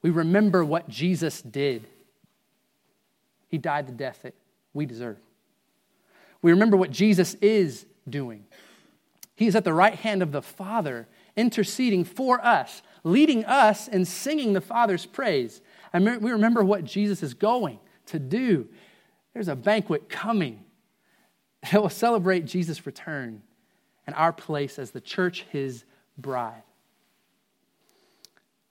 We 0.00 0.10
remember 0.10 0.64
what 0.64 0.88
Jesus 0.88 1.42
did. 1.42 1.86
He 3.48 3.58
died 3.58 3.88
the 3.88 3.92
death 3.92 4.20
that 4.22 4.34
we 4.72 4.86
deserve. 4.86 5.16
We 6.40 6.52
remember 6.52 6.76
what 6.76 6.92
Jesus 6.92 7.34
is 7.34 7.84
doing. 8.08 8.44
He 9.34 9.46
is 9.46 9.56
at 9.56 9.64
the 9.64 9.72
right 9.72 9.94
hand 9.94 10.22
of 10.22 10.32
the 10.32 10.42
Father, 10.42 11.08
interceding 11.38 12.04
for 12.04 12.44
us, 12.44 12.82
leading 13.04 13.44
us 13.44 13.88
in 13.88 14.04
singing 14.04 14.52
the 14.52 14.60
Father's 14.60 15.06
praise. 15.06 15.60
And 15.92 16.04
we 16.22 16.32
remember 16.32 16.64
what 16.64 16.84
Jesus 16.84 17.22
is 17.22 17.32
going 17.32 17.78
to 18.06 18.18
do. 18.18 18.68
There's 19.32 19.48
a 19.48 19.56
banquet 19.56 20.08
coming 20.08 20.64
that 21.62 21.80
will 21.80 21.88
celebrate 21.88 22.44
Jesus' 22.44 22.84
return 22.84 23.42
and 24.06 24.16
our 24.16 24.32
place 24.32 24.78
as 24.78 24.90
the 24.90 25.00
church, 25.00 25.44
his 25.50 25.84
bride. 26.16 26.62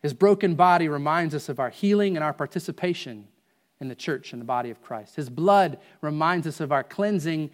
His 0.01 0.13
broken 0.13 0.55
body 0.55 0.88
reminds 0.89 1.34
us 1.34 1.49
of 1.49 1.59
our 1.59 1.70
healing 1.70 2.15
and 2.18 2.24
our 2.24 2.34
participation 2.34 3.28
in 3.80 3.88
the 3.88 3.95
church 3.95 4.34
and 4.34 4.41
the 4.41 4.45
body 4.45 4.70
of 4.70 4.82
Christ. 4.82 5.15
His 5.15 5.30
blood 5.30 5.80
reminds 6.01 6.47
us 6.47 6.59
of 6.59 6.72
our 6.72 6.84
cleansing 6.84 7.51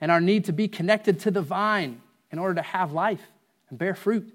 and 0.00 0.10
our 0.10 0.20
need 0.20 0.44
to 0.46 0.52
be 0.52 0.68
connected 0.68 1.20
to 1.20 1.30
the 1.30 1.42
vine 1.42 2.00
in 2.30 2.38
order 2.38 2.54
to 2.54 2.62
have 2.62 2.92
life 2.92 3.22
and 3.70 3.78
bear 3.78 3.94
fruit. 3.94 4.32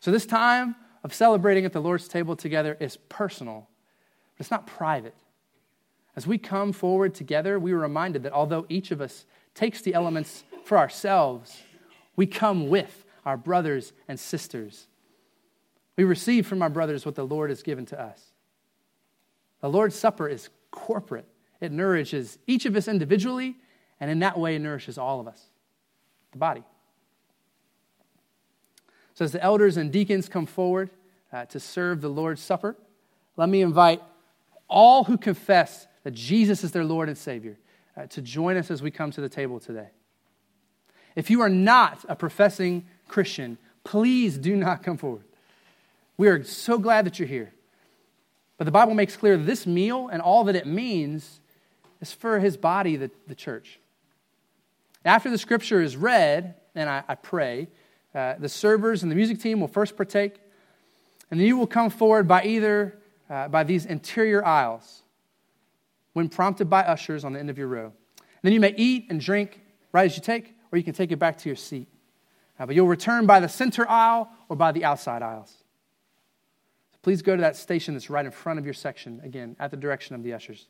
So, 0.00 0.10
this 0.10 0.26
time 0.26 0.76
of 1.02 1.12
celebrating 1.12 1.64
at 1.64 1.72
the 1.72 1.80
Lord's 1.80 2.08
table 2.08 2.36
together 2.36 2.76
is 2.80 2.96
personal, 3.08 3.68
but 4.36 4.42
it's 4.42 4.50
not 4.50 4.66
private. 4.66 5.14
As 6.16 6.26
we 6.26 6.38
come 6.38 6.72
forward 6.72 7.14
together, 7.14 7.58
we 7.58 7.72
are 7.72 7.78
reminded 7.78 8.24
that 8.24 8.32
although 8.32 8.66
each 8.68 8.90
of 8.90 9.00
us 9.00 9.24
takes 9.54 9.82
the 9.82 9.94
elements 9.94 10.44
for 10.64 10.76
ourselves, 10.76 11.62
we 12.16 12.26
come 12.26 12.68
with 12.68 13.04
our 13.24 13.36
brothers 13.36 13.92
and 14.08 14.18
sisters. 14.18 14.88
We 15.96 16.04
receive 16.04 16.46
from 16.46 16.62
our 16.62 16.70
brothers 16.70 17.04
what 17.04 17.14
the 17.14 17.26
Lord 17.26 17.50
has 17.50 17.62
given 17.62 17.86
to 17.86 18.00
us. 18.00 18.32
The 19.60 19.68
Lord's 19.68 19.96
Supper 19.96 20.28
is 20.28 20.48
corporate, 20.70 21.26
it 21.60 21.72
nourishes 21.72 22.38
each 22.46 22.66
of 22.66 22.76
us 22.76 22.88
individually, 22.88 23.56
and 24.00 24.10
in 24.10 24.20
that 24.20 24.38
way, 24.38 24.58
nourishes 24.58 24.96
all 24.96 25.20
of 25.20 25.26
us, 25.26 25.42
the 26.32 26.38
body. 26.38 26.62
So, 29.18 29.24
as 29.24 29.32
the 29.32 29.42
elders 29.42 29.76
and 29.76 29.90
deacons 29.90 30.28
come 30.28 30.46
forward 30.46 30.90
uh, 31.32 31.44
to 31.46 31.58
serve 31.58 32.02
the 32.02 32.08
Lord's 32.08 32.40
Supper, 32.40 32.76
let 33.36 33.48
me 33.48 33.62
invite 33.62 34.00
all 34.68 35.02
who 35.02 35.18
confess 35.18 35.88
that 36.04 36.12
Jesus 36.12 36.62
is 36.62 36.70
their 36.70 36.84
Lord 36.84 37.08
and 37.08 37.18
Savior 37.18 37.58
uh, 37.96 38.06
to 38.06 38.22
join 38.22 38.56
us 38.56 38.70
as 38.70 38.80
we 38.80 38.92
come 38.92 39.10
to 39.10 39.20
the 39.20 39.28
table 39.28 39.58
today. 39.58 39.88
If 41.16 41.30
you 41.30 41.40
are 41.40 41.48
not 41.48 42.04
a 42.08 42.14
professing 42.14 42.86
Christian, 43.08 43.58
please 43.82 44.38
do 44.38 44.54
not 44.54 44.84
come 44.84 44.96
forward. 44.96 45.24
We 46.16 46.28
are 46.28 46.44
so 46.44 46.78
glad 46.78 47.04
that 47.04 47.18
you're 47.18 47.26
here. 47.26 47.52
But 48.56 48.66
the 48.66 48.70
Bible 48.70 48.94
makes 48.94 49.16
clear 49.16 49.36
this 49.36 49.66
meal 49.66 50.06
and 50.06 50.22
all 50.22 50.44
that 50.44 50.54
it 50.54 50.64
means 50.64 51.40
is 52.00 52.12
for 52.12 52.38
his 52.38 52.56
body, 52.56 52.94
the, 52.94 53.10
the 53.26 53.34
church. 53.34 53.80
After 55.04 55.28
the 55.28 55.38
scripture 55.38 55.82
is 55.82 55.96
read, 55.96 56.54
and 56.76 56.88
I, 56.88 57.02
I 57.08 57.16
pray, 57.16 57.66
uh, 58.14 58.34
the 58.38 58.48
servers 58.48 59.02
and 59.02 59.12
the 59.12 59.16
music 59.16 59.40
team 59.40 59.60
will 59.60 59.68
first 59.68 59.96
partake, 59.96 60.36
and 61.30 61.38
then 61.38 61.46
you 61.46 61.56
will 61.56 61.66
come 61.66 61.90
forward 61.90 62.26
by 62.26 62.44
either 62.44 62.98
uh, 63.28 63.48
by 63.48 63.64
these 63.64 63.84
interior 63.86 64.44
aisles 64.44 65.02
when 66.14 66.28
prompted 66.28 66.70
by 66.70 66.82
ushers 66.82 67.24
on 67.24 67.32
the 67.32 67.38
end 67.38 67.50
of 67.50 67.58
your 67.58 67.68
row. 67.68 67.84
And 67.84 68.42
then 68.42 68.52
you 68.52 68.60
may 68.60 68.74
eat 68.76 69.06
and 69.10 69.20
drink 69.20 69.60
right 69.92 70.06
as 70.06 70.16
you 70.16 70.22
take, 70.22 70.54
or 70.72 70.78
you 70.78 70.84
can 70.84 70.94
take 70.94 71.12
it 71.12 71.18
back 71.18 71.38
to 71.38 71.48
your 71.48 71.56
seat. 71.56 71.88
Uh, 72.58 72.66
but 72.66 72.74
you'll 72.74 72.88
return 72.88 73.26
by 73.26 73.40
the 73.40 73.48
center 73.48 73.88
aisle 73.88 74.30
or 74.48 74.56
by 74.56 74.72
the 74.72 74.84
outside 74.84 75.22
aisles. 75.22 75.50
So 76.92 76.98
please 77.02 77.22
go 77.22 77.36
to 77.36 77.42
that 77.42 77.56
station 77.56 77.94
that's 77.94 78.10
right 78.10 78.24
in 78.24 78.32
front 78.32 78.58
of 78.58 78.64
your 78.64 78.74
section, 78.74 79.20
again, 79.22 79.54
at 79.60 79.70
the 79.70 79.76
direction 79.76 80.14
of 80.16 80.22
the 80.22 80.32
ushers. 80.32 80.66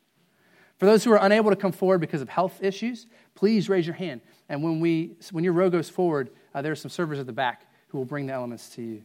For 0.78 0.86
those 0.86 1.02
who 1.02 1.12
are 1.12 1.20
unable 1.22 1.50
to 1.50 1.56
come 1.56 1.72
forward 1.72 2.00
because 2.00 2.20
of 2.20 2.28
health 2.28 2.62
issues, 2.62 3.06
please 3.34 3.68
raise 3.68 3.86
your 3.86 3.96
hand. 3.96 4.20
And 4.48 4.62
when, 4.62 4.80
we, 4.80 5.16
when 5.32 5.44
your 5.44 5.52
row 5.52 5.70
goes 5.70 5.88
forward, 5.88 6.30
uh, 6.58 6.62
there 6.62 6.72
are 6.72 6.76
some 6.76 6.90
servers 6.90 7.20
at 7.20 7.26
the 7.26 7.32
back 7.32 7.70
who 7.86 7.98
will 7.98 8.04
bring 8.04 8.26
the 8.26 8.32
elements 8.32 8.70
to 8.70 8.82
you. 8.82 9.02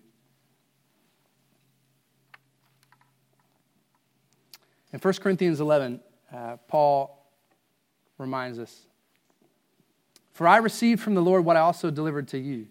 In 4.92 4.98
1 5.00 5.14
Corinthians 5.16 5.60
11, 5.60 6.00
uh, 6.34 6.58
Paul 6.68 7.28
reminds 8.18 8.58
us 8.58 8.88
For 10.32 10.48
I 10.48 10.58
received 10.58 11.00
from 11.00 11.14
the 11.14 11.22
Lord 11.22 11.46
what 11.46 11.56
I 11.56 11.60
also 11.60 11.92
delivered 11.92 12.28
to 12.30 12.40
you 12.40 12.66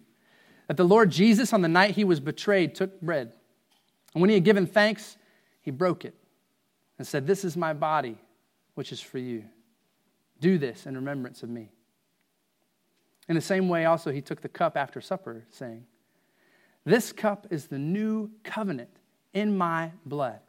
that 0.67 0.75
the 0.75 0.83
Lord 0.83 1.09
Jesus, 1.09 1.53
on 1.53 1.61
the 1.61 1.69
night 1.69 1.91
he 1.91 2.03
was 2.03 2.19
betrayed, 2.19 2.75
took 2.75 2.99
bread. 2.99 3.31
And 4.13 4.21
when 4.21 4.29
he 4.29 4.33
had 4.33 4.43
given 4.43 4.67
thanks, 4.67 5.15
he 5.61 5.71
broke 5.71 6.03
it 6.03 6.13
and 6.97 7.07
said, 7.07 7.25
This 7.25 7.45
is 7.45 7.55
my 7.55 7.71
body 7.71 8.17
which 8.73 8.91
is 8.91 8.99
for 8.99 9.17
you. 9.17 9.45
Do 10.41 10.57
this 10.57 10.85
in 10.85 10.95
remembrance 10.95 11.41
of 11.41 11.49
me. 11.49 11.71
In 13.27 13.35
the 13.35 13.41
same 13.41 13.69
way, 13.69 13.85
also, 13.85 14.11
he 14.11 14.21
took 14.21 14.41
the 14.41 14.49
cup 14.49 14.75
after 14.75 14.99
supper, 14.99 15.45
saying, 15.49 15.85
This 16.83 17.11
cup 17.11 17.47
is 17.49 17.67
the 17.67 17.79
new 17.79 18.31
covenant 18.43 18.89
in 19.33 19.57
my 19.57 19.91
blood. 20.05 20.39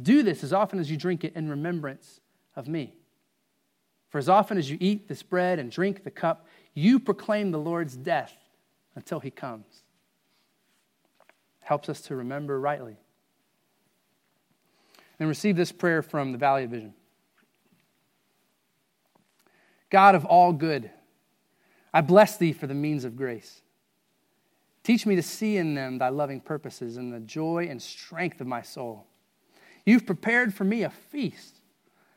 Do 0.00 0.22
this 0.22 0.44
as 0.44 0.52
often 0.52 0.78
as 0.78 0.90
you 0.90 0.96
drink 0.96 1.24
it 1.24 1.34
in 1.34 1.48
remembrance 1.48 2.20
of 2.56 2.68
me. 2.68 2.94
For 4.08 4.18
as 4.18 4.28
often 4.28 4.58
as 4.58 4.70
you 4.70 4.78
eat 4.80 5.08
this 5.08 5.22
bread 5.22 5.58
and 5.58 5.70
drink 5.70 6.04
the 6.04 6.10
cup, 6.10 6.46
you 6.74 6.98
proclaim 6.98 7.50
the 7.50 7.58
Lord's 7.58 7.96
death 7.96 8.34
until 8.94 9.20
he 9.20 9.30
comes. 9.30 9.82
Helps 11.60 11.88
us 11.88 12.00
to 12.02 12.16
remember 12.16 12.58
rightly. 12.58 12.96
And 15.18 15.28
receive 15.28 15.56
this 15.56 15.70
prayer 15.70 16.02
from 16.02 16.32
the 16.32 16.38
Valley 16.38 16.64
of 16.64 16.70
Vision. 16.70 16.94
God 19.90 20.14
of 20.14 20.24
all 20.24 20.52
good, 20.52 20.90
I 21.92 22.00
bless 22.00 22.36
thee 22.36 22.52
for 22.52 22.66
the 22.66 22.74
means 22.74 23.04
of 23.04 23.16
grace. 23.16 23.62
Teach 24.82 25.06
me 25.06 25.16
to 25.16 25.22
see 25.22 25.56
in 25.56 25.74
them 25.74 25.98
thy 25.98 26.08
loving 26.08 26.40
purposes 26.40 26.96
and 26.96 27.12
the 27.12 27.20
joy 27.20 27.66
and 27.68 27.80
strength 27.80 28.40
of 28.40 28.46
my 28.46 28.62
soul. 28.62 29.06
You've 29.84 30.06
prepared 30.06 30.54
for 30.54 30.64
me 30.64 30.82
a 30.82 30.90
feast, 30.90 31.60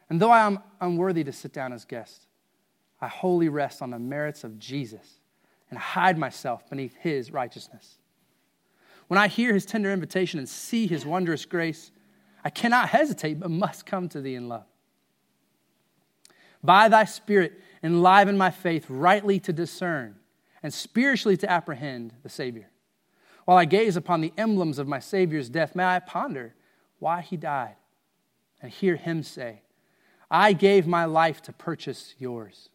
and 0.09 0.19
though 0.19 0.31
I 0.31 0.45
am 0.45 0.59
unworthy 0.79 1.23
to 1.23 1.31
sit 1.31 1.53
down 1.53 1.73
as 1.73 1.85
guest, 1.85 2.27
I 3.01 3.07
wholly 3.07 3.49
rest 3.49 3.81
on 3.81 3.89
the 3.89 3.99
merits 3.99 4.43
of 4.43 4.59
Jesus 4.59 5.19
and 5.69 5.79
hide 5.79 6.17
myself 6.17 6.69
beneath 6.69 6.95
his 6.95 7.31
righteousness. 7.31 7.97
When 9.07 9.17
I 9.17 9.27
hear 9.27 9.53
his 9.53 9.65
tender 9.65 9.91
invitation 9.91 10.39
and 10.39 10.47
see 10.47 10.87
his 10.87 11.05
wondrous 11.05 11.45
grace, 11.45 11.91
I 12.43 12.49
cannot 12.49 12.89
hesitate 12.89 13.39
but 13.39 13.51
must 13.51 13.85
come 13.85 14.07
to 14.09 14.21
thee 14.21 14.35
in 14.35 14.47
love. 14.47 14.65
By 16.63 16.87
thy 16.87 17.05
Spirit, 17.05 17.59
enliven 17.83 18.37
my 18.37 18.49
faith 18.49 18.85
rightly 18.89 19.39
to 19.41 19.53
discern 19.53 20.15
and 20.63 20.73
spiritually 20.73 21.37
to 21.37 21.51
apprehend 21.51 22.13
the 22.23 22.29
Savior. 22.29 22.69
While 23.45 23.57
I 23.57 23.65
gaze 23.65 23.97
upon 23.97 24.21
the 24.21 24.33
emblems 24.37 24.79
of 24.79 24.87
my 24.87 24.99
Savior's 24.99 25.49
death, 25.49 25.75
may 25.75 25.83
I 25.83 25.99
ponder 25.99 26.55
why 26.99 27.21
he 27.21 27.35
died 27.35 27.75
and 28.61 28.71
hear 28.71 28.95
him 28.95 29.21
say, 29.23 29.61
I 30.31 30.53
gave 30.53 30.87
my 30.87 31.05
life 31.05 31.41
to 31.43 31.53
purchase 31.53 32.15
yours, 32.17 32.69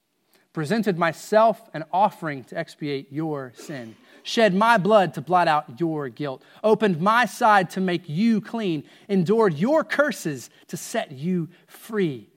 presented 0.52 0.98
myself 0.98 1.70
an 1.72 1.84
offering 1.92 2.44
to 2.44 2.58
expiate 2.58 3.10
your 3.10 3.52
sin, 3.56 3.96
shed 4.22 4.54
my 4.54 4.76
blood 4.76 5.14
to 5.14 5.22
blot 5.22 5.48
out 5.48 5.80
your 5.80 6.10
guilt, 6.10 6.42
opened 6.62 7.00
my 7.00 7.24
side 7.24 7.70
to 7.70 7.80
make 7.80 8.06
you 8.06 8.42
clean, 8.42 8.84
endured 9.08 9.54
your 9.54 9.82
curses 9.82 10.50
to 10.66 10.76
set 10.76 11.12
you 11.12 11.48
free 11.66 12.28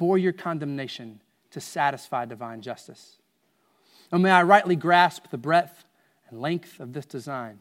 bore 0.00 0.16
your 0.16 0.32
condemnation 0.32 1.20
to 1.50 1.60
satisfy 1.60 2.24
divine 2.24 2.60
justice. 2.60 3.18
And 4.12 4.22
may 4.22 4.30
I 4.30 4.42
rightly 4.42 4.76
grasp 4.76 5.30
the 5.30 5.38
breadth 5.38 5.84
and 6.28 6.40
length 6.40 6.80
of 6.80 6.92
this 6.92 7.06
design, 7.06 7.60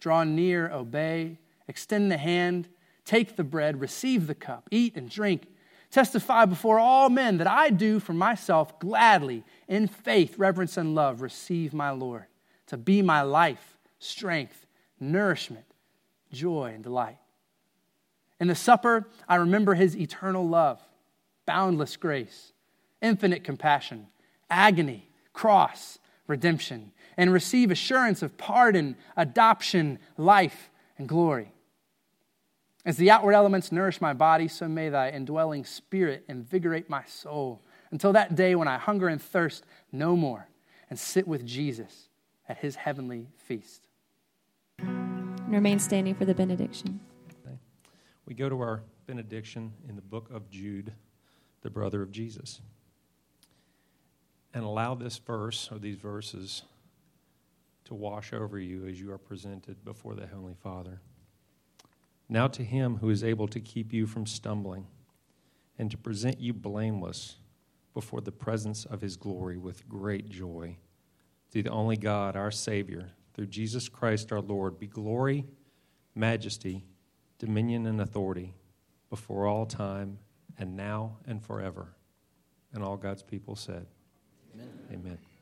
Draw 0.00 0.24
near, 0.24 0.70
obey, 0.70 1.38
extend 1.66 2.10
the 2.10 2.18
hand, 2.18 2.68
take 3.04 3.34
the 3.34 3.42
bread, 3.42 3.80
receive 3.80 4.28
the 4.28 4.34
cup, 4.34 4.68
eat 4.70 4.96
and 4.96 5.10
drink. 5.10 5.48
Testify 5.90 6.44
before 6.44 6.78
all 6.78 7.08
men 7.08 7.38
that 7.38 7.46
I 7.46 7.70
do 7.70 7.98
for 7.98 8.12
myself 8.12 8.78
gladly, 8.78 9.42
in 9.66 9.88
faith, 9.88 10.38
reverence, 10.38 10.76
and 10.76 10.94
love, 10.94 11.20
receive 11.22 11.72
my 11.72 11.90
Lord 11.90 12.26
to 12.68 12.76
be 12.76 13.02
my 13.02 13.22
life, 13.22 13.78
strength, 13.98 14.66
nourishment, 15.00 15.64
joy, 16.30 16.72
and 16.74 16.84
delight. 16.84 17.18
In 18.38 18.46
the 18.46 18.54
supper, 18.54 19.08
I 19.26 19.36
remember 19.36 19.74
his 19.74 19.96
eternal 19.96 20.46
love, 20.46 20.80
boundless 21.46 21.96
grace, 21.96 22.52
infinite 23.00 23.44
compassion, 23.44 24.08
agony, 24.50 25.10
cross, 25.32 25.98
redemption, 26.26 26.92
and 27.16 27.32
receive 27.32 27.70
assurance 27.70 28.22
of 28.22 28.36
pardon, 28.36 28.96
adoption, 29.16 29.98
life, 30.16 30.70
and 30.98 31.08
glory. 31.08 31.52
As 32.84 32.96
the 32.96 33.10
outward 33.10 33.34
elements 33.34 33.72
nourish 33.72 34.00
my 34.00 34.12
body, 34.12 34.48
so 34.48 34.68
may 34.68 34.88
thy 34.88 35.10
indwelling 35.10 35.64
spirit 35.64 36.24
invigorate 36.28 36.88
my 36.88 37.04
soul 37.04 37.60
until 37.90 38.12
that 38.12 38.34
day 38.34 38.54
when 38.54 38.68
I 38.68 38.78
hunger 38.78 39.08
and 39.08 39.20
thirst 39.20 39.64
no 39.92 40.16
more 40.16 40.48
and 40.88 40.98
sit 40.98 41.26
with 41.26 41.44
Jesus 41.44 42.08
at 42.48 42.58
his 42.58 42.76
heavenly 42.76 43.28
feast. 43.36 43.88
And 44.78 45.52
remain 45.52 45.78
standing 45.78 46.14
for 46.14 46.24
the 46.24 46.34
benediction. 46.34 47.00
We 48.26 48.34
go 48.34 48.48
to 48.48 48.60
our 48.60 48.82
benediction 49.06 49.72
in 49.88 49.96
the 49.96 50.02
book 50.02 50.30
of 50.30 50.50
Jude, 50.50 50.92
the 51.62 51.70
brother 51.70 52.02
of 52.02 52.12
Jesus. 52.12 52.60
And 54.54 54.64
allow 54.64 54.94
this 54.94 55.18
verse 55.18 55.68
or 55.70 55.78
these 55.78 55.98
verses 55.98 56.62
to 57.84 57.94
wash 57.94 58.32
over 58.32 58.58
you 58.58 58.86
as 58.86 59.00
you 59.00 59.12
are 59.12 59.18
presented 59.18 59.84
before 59.84 60.14
the 60.14 60.26
Heavenly 60.26 60.56
Father. 60.62 61.00
Now 62.28 62.46
to 62.48 62.62
him 62.62 62.96
who 62.96 63.08
is 63.08 63.24
able 63.24 63.48
to 63.48 63.60
keep 63.60 63.92
you 63.92 64.06
from 64.06 64.26
stumbling 64.26 64.86
and 65.78 65.90
to 65.90 65.96
present 65.96 66.40
you 66.40 66.52
blameless 66.52 67.36
before 67.94 68.20
the 68.20 68.32
presence 68.32 68.84
of 68.84 69.00
his 69.00 69.16
glory 69.16 69.56
with 69.56 69.88
great 69.88 70.28
joy. 70.28 70.76
Through 71.50 71.62
the 71.62 71.70
only 71.70 71.96
God, 71.96 72.36
our 72.36 72.50
Savior, 72.50 73.12
through 73.34 73.46
Jesus 73.46 73.88
Christ 73.88 74.32
our 74.32 74.40
Lord, 74.40 74.78
be 74.78 74.86
glory, 74.86 75.46
majesty, 76.14 76.84
dominion, 77.38 77.86
and 77.86 78.00
authority 78.00 78.54
before 79.08 79.46
all 79.46 79.64
time 79.64 80.18
and 80.58 80.76
now 80.76 81.16
and 81.26 81.42
forever. 81.42 81.94
And 82.74 82.84
all 82.84 82.96
God's 82.96 83.22
people 83.22 83.56
said, 83.56 83.86
Amen. 84.58 84.70
Amen. 84.92 85.37